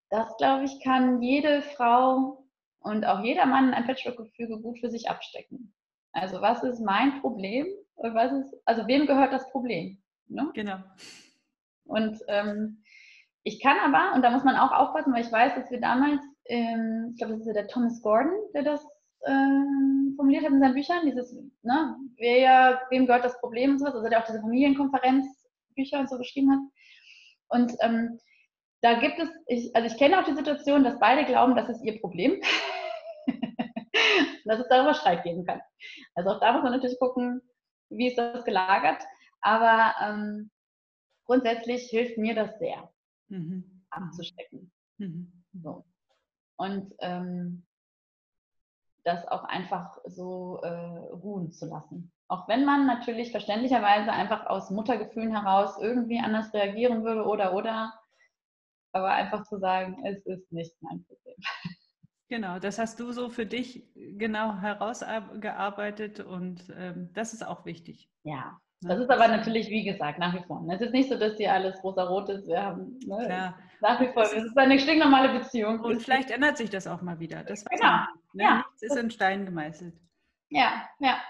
[0.09, 2.45] das, glaube ich, kann jede Frau
[2.79, 5.73] und auch jeder Mann ein Patchwork-Gefüge gut für sich abstecken.
[6.13, 7.67] Also was ist mein Problem?
[7.95, 10.01] Was ist, also wem gehört das Problem?
[10.27, 10.49] Ne?
[10.53, 10.77] Genau.
[11.85, 12.83] Und ähm,
[13.43, 16.21] ich kann aber, und da muss man auch aufpassen, weil ich weiß, dass wir damals
[16.49, 18.85] ähm, ich glaube, das ist ja der Thomas Gordon, der das
[19.25, 23.95] ähm, formuliert hat in seinen Büchern, dieses, ne, wer, wem gehört das Problem und sowas,
[23.95, 26.59] also der auch diese Familienkonferenzbücher und so geschrieben hat.
[27.49, 28.19] Und ähm,
[28.81, 31.83] da gibt es, ich, also ich kenne auch die Situation, dass beide glauben, das ist
[31.83, 32.41] ihr Problem.
[34.45, 35.61] dass es darüber Streit geben kann.
[36.15, 37.41] Also auch da muss man natürlich gucken,
[37.89, 39.01] wie ist das gelagert.
[39.41, 40.49] Aber ähm,
[41.25, 42.91] grundsätzlich hilft mir das sehr,
[43.27, 43.85] mhm.
[43.89, 44.71] abzustecken.
[44.97, 45.43] Mhm.
[45.53, 45.85] So
[46.59, 47.65] und ähm,
[49.05, 52.11] das auch einfach so äh, ruhen zu lassen.
[52.27, 57.93] Auch wenn man natürlich verständlicherweise einfach aus Muttergefühlen heraus irgendwie anders reagieren würde oder oder,
[58.91, 61.35] aber einfach zu sagen, es ist nicht mein Problem.
[62.27, 68.07] Genau, das hast du so für dich genau herausgearbeitet und ähm, das ist auch wichtig.
[68.23, 70.61] Ja, Das ist aber natürlich, wie gesagt, nach wie vor.
[70.61, 70.75] Ne?
[70.75, 72.47] Es ist nicht so, dass hier alles rosa-rot ist.
[72.47, 75.79] Wir haben ne, nach wie vor, es ist eine stinknormale Beziehung.
[75.79, 77.43] Und vielleicht ändert sich das auch mal wieder.
[77.43, 77.83] Das genau.
[77.83, 78.43] Man, ne?
[78.43, 78.55] ja.
[78.55, 79.93] Nichts ist in Stein gemeißelt.
[80.49, 81.21] Ja, ja.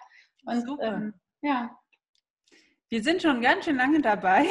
[0.46, 0.96] Und, Super.
[0.96, 1.78] Ähm, ja.
[2.90, 4.46] Wir sind schon ganz schön lange dabei.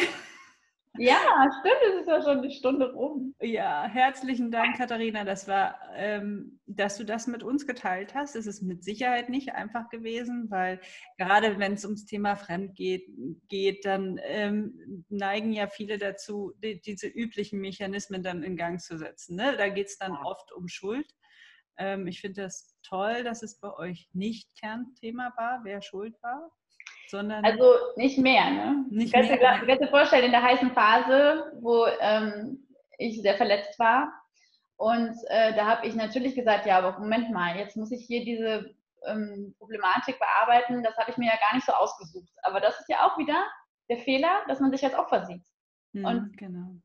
[0.99, 3.35] Ja, stimmt, es ist ja schon eine Stunde rum.
[3.41, 5.25] Ja, herzlichen Dank, Katharina.
[5.25, 8.35] Das war, ähm, dass du das mit uns geteilt hast.
[8.35, 10.81] Es ist mit Sicherheit nicht einfach gewesen, weil
[11.17, 13.07] gerade wenn es ums Thema Fremd geht,
[13.49, 18.99] geht dann ähm, neigen ja viele dazu, die, diese üblichen Mechanismen dann in Gang zu
[18.99, 19.37] setzen.
[19.37, 19.57] Ne?
[19.57, 21.07] Da geht es dann oft um Schuld.
[21.77, 26.51] Ähm, ich finde das toll, dass es bei euch nicht Kernthema war, wer schuld war
[27.11, 27.45] sondern.
[27.45, 28.85] Also nicht mehr, ne?
[28.91, 29.39] Nicht ich mehr.
[29.39, 32.67] Kann dir vorstellen, in der heißen Phase, wo ähm,
[32.99, 34.13] ich sehr verletzt war.
[34.77, 38.25] Und äh, da habe ich natürlich gesagt, ja, aber Moment mal, jetzt muss ich hier
[38.25, 38.75] diese
[39.07, 40.83] ähm, Problematik bearbeiten.
[40.83, 42.33] Das habe ich mir ja gar nicht so ausgesucht.
[42.43, 43.45] Aber das ist ja auch wieder
[43.89, 45.45] der Fehler, dass man sich als Opfer sieht.
[45.93, 46.77] Mhm, und genau.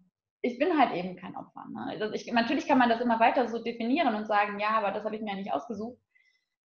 [0.42, 1.66] ich bin halt eben kein Opfer.
[1.72, 1.86] Ne?
[1.90, 5.04] Also ich, natürlich kann man das immer weiter so definieren und sagen, ja, aber das
[5.04, 6.00] habe ich mir ja nicht ausgesucht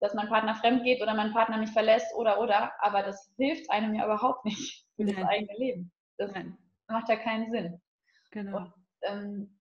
[0.01, 3.71] dass mein Partner fremd geht oder mein Partner mich verlässt oder oder, aber das hilft
[3.71, 5.17] einem ja überhaupt nicht für Nein.
[5.17, 5.93] das eigene Leben.
[6.17, 6.57] Das Nein.
[6.89, 7.81] macht ja keinen Sinn.
[8.31, 8.59] Genau.
[8.59, 8.73] Und,
[9.03, 9.59] ähm,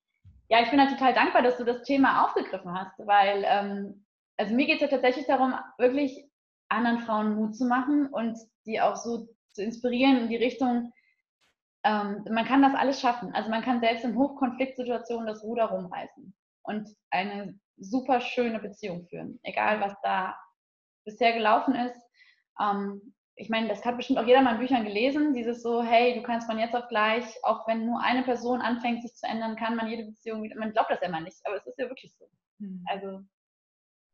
[0.49, 4.05] ja, ich bin halt total dankbar, dass du das Thema aufgegriffen hast, weil ähm,
[4.37, 6.29] also mir geht es ja tatsächlich darum, wirklich
[6.69, 10.93] anderen Frauen Mut zu machen und die auch so zu inspirieren in die Richtung,
[11.83, 13.33] ähm, man kann das alles schaffen.
[13.33, 16.33] Also man kann selbst in Hochkonfliktsituationen das Ruder rumreißen
[16.63, 20.35] und eine super schöne Beziehung führen, egal was da
[21.05, 22.01] bisher gelaufen ist.
[22.59, 26.15] Ähm, ich meine, das hat bestimmt auch jeder mal in Büchern gelesen, dieses so, hey,
[26.15, 29.55] du kannst von jetzt auf gleich, auch wenn nur eine Person anfängt, sich zu ändern,
[29.55, 31.87] kann man jede Beziehung wieder, man glaubt das ja immer nicht, aber es ist ja
[31.87, 32.25] wirklich so.
[32.59, 32.83] Hm.
[32.87, 33.21] Also,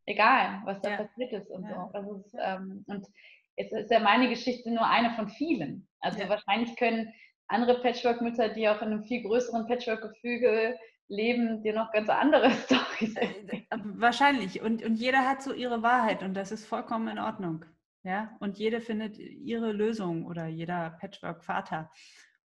[0.06, 0.98] egal, was da ja.
[0.98, 1.74] passiert ist und ja.
[1.74, 1.98] so.
[1.98, 3.08] Also, ist, ähm, und
[3.56, 5.88] jetzt ist ja meine Geschichte nur eine von vielen.
[6.02, 6.28] Also ja.
[6.28, 7.14] wahrscheinlich können
[7.48, 10.78] andere Patchwork-Mütter, die auch in einem viel größeren Patchwork-Gefüge
[11.14, 14.62] Leben dir noch ganz andere Storys äh, äh, Wahrscheinlich.
[14.62, 17.66] Und, und jeder hat so ihre Wahrheit und das ist vollkommen in Ordnung.
[18.04, 21.90] Ja, und jede findet ihre Lösung oder jeder Patchwork-Vater.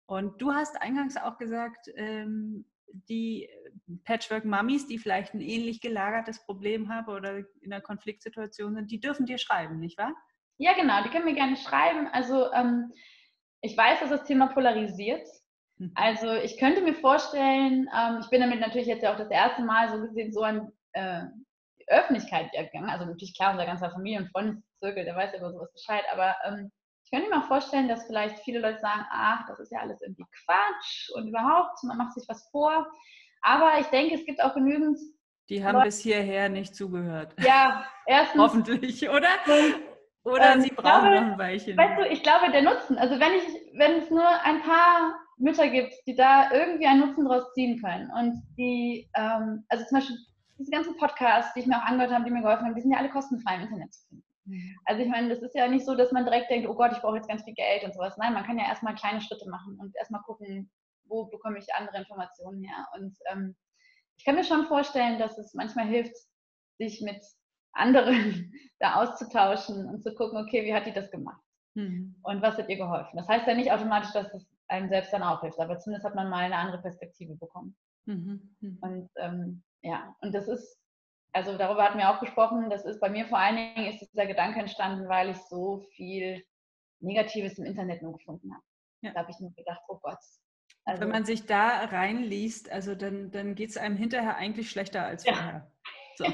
[0.05, 2.65] Und du hast eingangs auch gesagt, ähm,
[3.09, 3.49] die
[4.03, 9.25] Patchwork-Mummies, die vielleicht ein ähnlich gelagertes Problem haben oder in einer Konfliktsituation sind, die dürfen
[9.25, 10.13] dir schreiben, nicht wahr?
[10.57, 12.07] Ja, genau, die können mir gerne schreiben.
[12.07, 12.91] Also ähm,
[13.61, 15.27] ich weiß, dass das Thema polarisiert.
[15.77, 15.91] Mhm.
[15.95, 19.61] Also ich könnte mir vorstellen, ähm, ich bin damit natürlich jetzt ja auch das erste
[19.63, 21.23] Mal so gesehen so an äh,
[21.79, 22.89] die Öffentlichkeit gegangen.
[22.89, 26.35] Also natürlich klar, unser ganzer Familie- und Freundeszirkel, der weiß ja über sowas Bescheid, aber
[26.45, 26.71] ähm,
[27.03, 30.01] ich könnte mir auch vorstellen, dass vielleicht viele Leute sagen, ach, das ist ja alles
[30.01, 32.87] irgendwie Quatsch und überhaupt, man macht sich was vor.
[33.41, 34.97] Aber ich denke, es gibt auch genügend.
[35.49, 37.35] Die haben Leute, bis hierher nicht zugehört.
[37.39, 38.41] Ja, erstens.
[38.41, 39.29] Hoffentlich, oder?
[40.23, 41.77] Oder ähm, sie brauchen glaube, noch ein Weilchen.
[41.77, 45.69] Weißt du, ich glaube, der Nutzen, also wenn ich, wenn es nur ein paar Mütter
[45.69, 50.17] gibt, die da irgendwie einen Nutzen draus ziehen können und die, ähm, also zum Beispiel
[50.57, 52.91] diese ganzen Podcasts, die ich mir auch angehört habe, die mir geholfen haben, die sind
[52.91, 54.25] ja alle kostenfrei im Internet zu finden.
[54.85, 56.99] Also ich meine, das ist ja nicht so, dass man direkt denkt, oh Gott, ich
[56.99, 58.15] brauche jetzt ganz viel Geld und sowas.
[58.17, 60.69] Nein, man kann ja erstmal kleine Schritte machen und erstmal gucken,
[61.05, 62.87] wo bekomme ich andere Informationen her.
[62.95, 63.55] Und ähm,
[64.17, 66.15] ich kann mir schon vorstellen, dass es manchmal hilft,
[66.77, 67.21] sich mit
[67.73, 71.41] anderen da auszutauschen und zu gucken, okay, wie hat die das gemacht?
[71.73, 72.15] Mhm.
[72.21, 73.17] Und was hat ihr geholfen?
[73.17, 75.59] Das heißt ja nicht automatisch, dass es einem selbst dann auch hilft.
[75.59, 77.75] Aber zumindest hat man mal eine andere Perspektive bekommen.
[78.05, 78.55] Mhm.
[78.59, 78.77] Mhm.
[78.81, 80.79] Und ähm, ja, und das ist,
[81.33, 84.25] also darüber hatten wir auch gesprochen, das ist bei mir vor allen Dingen ist dieser
[84.25, 86.43] Gedanke entstanden, weil ich so viel
[86.99, 88.63] Negatives im Internet nur gefunden habe.
[89.01, 89.11] Ja.
[89.13, 90.17] Da habe ich mir gedacht, oh Gott.
[90.85, 95.05] Also, Wenn man sich da reinliest, also dann, dann geht es einem hinterher eigentlich schlechter
[95.05, 95.71] als vorher.
[96.17, 96.27] Ja.
[96.27, 96.33] So.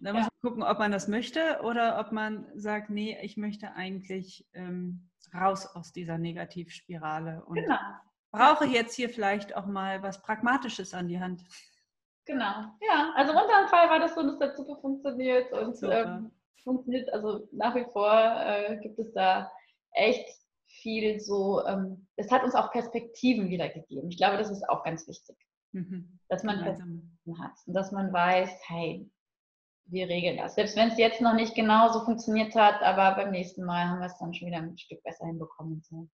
[0.00, 3.74] Da muss man gucken, ob man das möchte oder ob man sagt, nee, ich möchte
[3.74, 7.76] eigentlich ähm, raus aus dieser Negativspirale und genau.
[8.30, 11.44] brauche jetzt hier vielleicht auch mal was Pragmatisches an die Hand.
[12.24, 13.12] Genau, ja.
[13.16, 16.30] Also unter Fall war das so, dass das super funktioniert und ähm,
[16.62, 19.50] funktioniert, also nach wie vor äh, gibt es da
[19.92, 20.28] echt
[20.66, 24.08] viel so, ähm, es hat uns auch Perspektiven wiedergegeben.
[24.08, 25.36] Ich glaube, das ist auch ganz wichtig.
[25.72, 26.18] Mhm.
[26.28, 29.10] Dass man Perspektiven hat und dass man weiß, hey,
[29.86, 30.54] wir regeln das.
[30.54, 34.00] Selbst wenn es jetzt noch nicht genau so funktioniert hat, aber beim nächsten Mal haben
[34.00, 35.82] wir es dann schon wieder ein Stück besser hinbekommen.
[35.82, 36.08] So.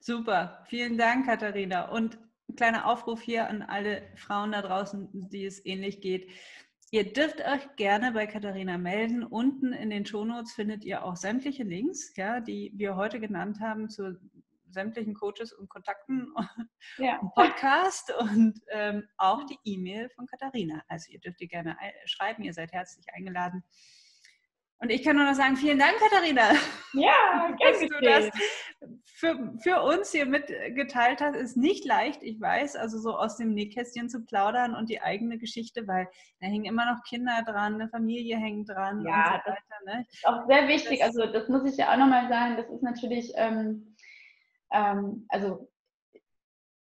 [0.00, 1.90] Super, vielen Dank, Katharina.
[1.90, 2.18] Und
[2.48, 6.30] ein kleiner Aufruf hier an alle Frauen da draußen, die es ähnlich geht.
[6.90, 9.22] Ihr dürft euch gerne bei Katharina melden.
[9.22, 13.90] Unten in den Shownotes findet ihr auch sämtliche Links, ja, die wir heute genannt haben
[13.90, 14.18] zur
[14.70, 16.32] sämtlichen Coaches und Kontakten
[16.98, 17.18] ja.
[17.18, 20.82] und Podcast und ähm, auch die E-Mail von Katharina.
[20.88, 23.64] Also ihr dürft ihr gerne schreiben, ihr seid herzlich eingeladen.
[24.80, 26.52] Und ich kann nur noch sagen, vielen Dank, Katharina.
[26.92, 28.30] Ja, dass du das
[29.04, 31.34] für, für uns hier mitgeteilt hast.
[31.34, 35.38] Ist nicht leicht, ich weiß, also so aus dem Nähkästchen zu plaudern und die eigene
[35.38, 36.08] Geschichte, weil
[36.40, 39.04] da hängen immer noch Kinder dran, eine Familie hängt dran.
[39.04, 40.06] Ja, so weiter, ne?
[40.12, 41.00] ist auch sehr wichtig.
[41.00, 43.87] Das, also das muss ich ja auch nochmal sagen, das ist natürlich, ähm,
[44.72, 45.68] ähm, also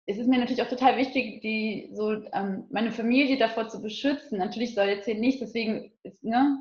[0.06, 4.38] es ist mir natürlich auch total wichtig, die so ähm, meine Familie davor zu beschützen.
[4.38, 6.58] Natürlich soll jetzt hier nicht, deswegen ist, ne,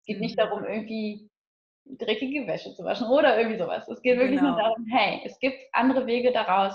[0.00, 0.42] es geht nicht mhm.
[0.42, 1.28] darum, irgendwie
[1.86, 3.88] dreckige Wäsche zu waschen oder irgendwie sowas.
[3.88, 4.52] Es geht wirklich genau.
[4.52, 6.74] nur darum, hey, es gibt andere Wege daraus.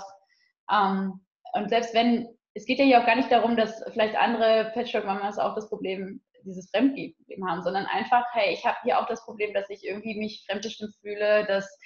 [0.70, 1.20] Ähm,
[1.54, 5.38] und selbst wenn, es geht ja hier auch gar nicht darum, dass vielleicht andere Patchwork-Mamas
[5.38, 9.52] auch das Problem, dieses Fremdgehen-Problem haben, sondern einfach, hey, ich habe hier auch das Problem,
[9.52, 11.78] dass ich irgendwie mich fremdbestimmt fühle, dass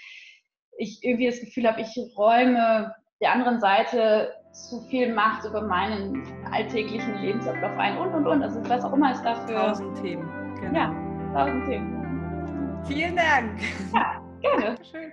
[0.79, 6.23] ich irgendwie das Gefühl habe, ich räume der anderen Seite zu viel Macht über meinen
[6.53, 8.43] alltäglichen Lebensablauf ein und und und.
[8.43, 9.57] Also was auch immer es dafür.
[9.57, 10.29] Tausend Themen.
[10.61, 10.79] Genau.
[10.79, 10.95] Ja,
[11.35, 12.85] tausend Themen.
[12.87, 13.61] Vielen Dank.
[13.93, 14.77] Ja, gerne.
[14.85, 15.13] Schön.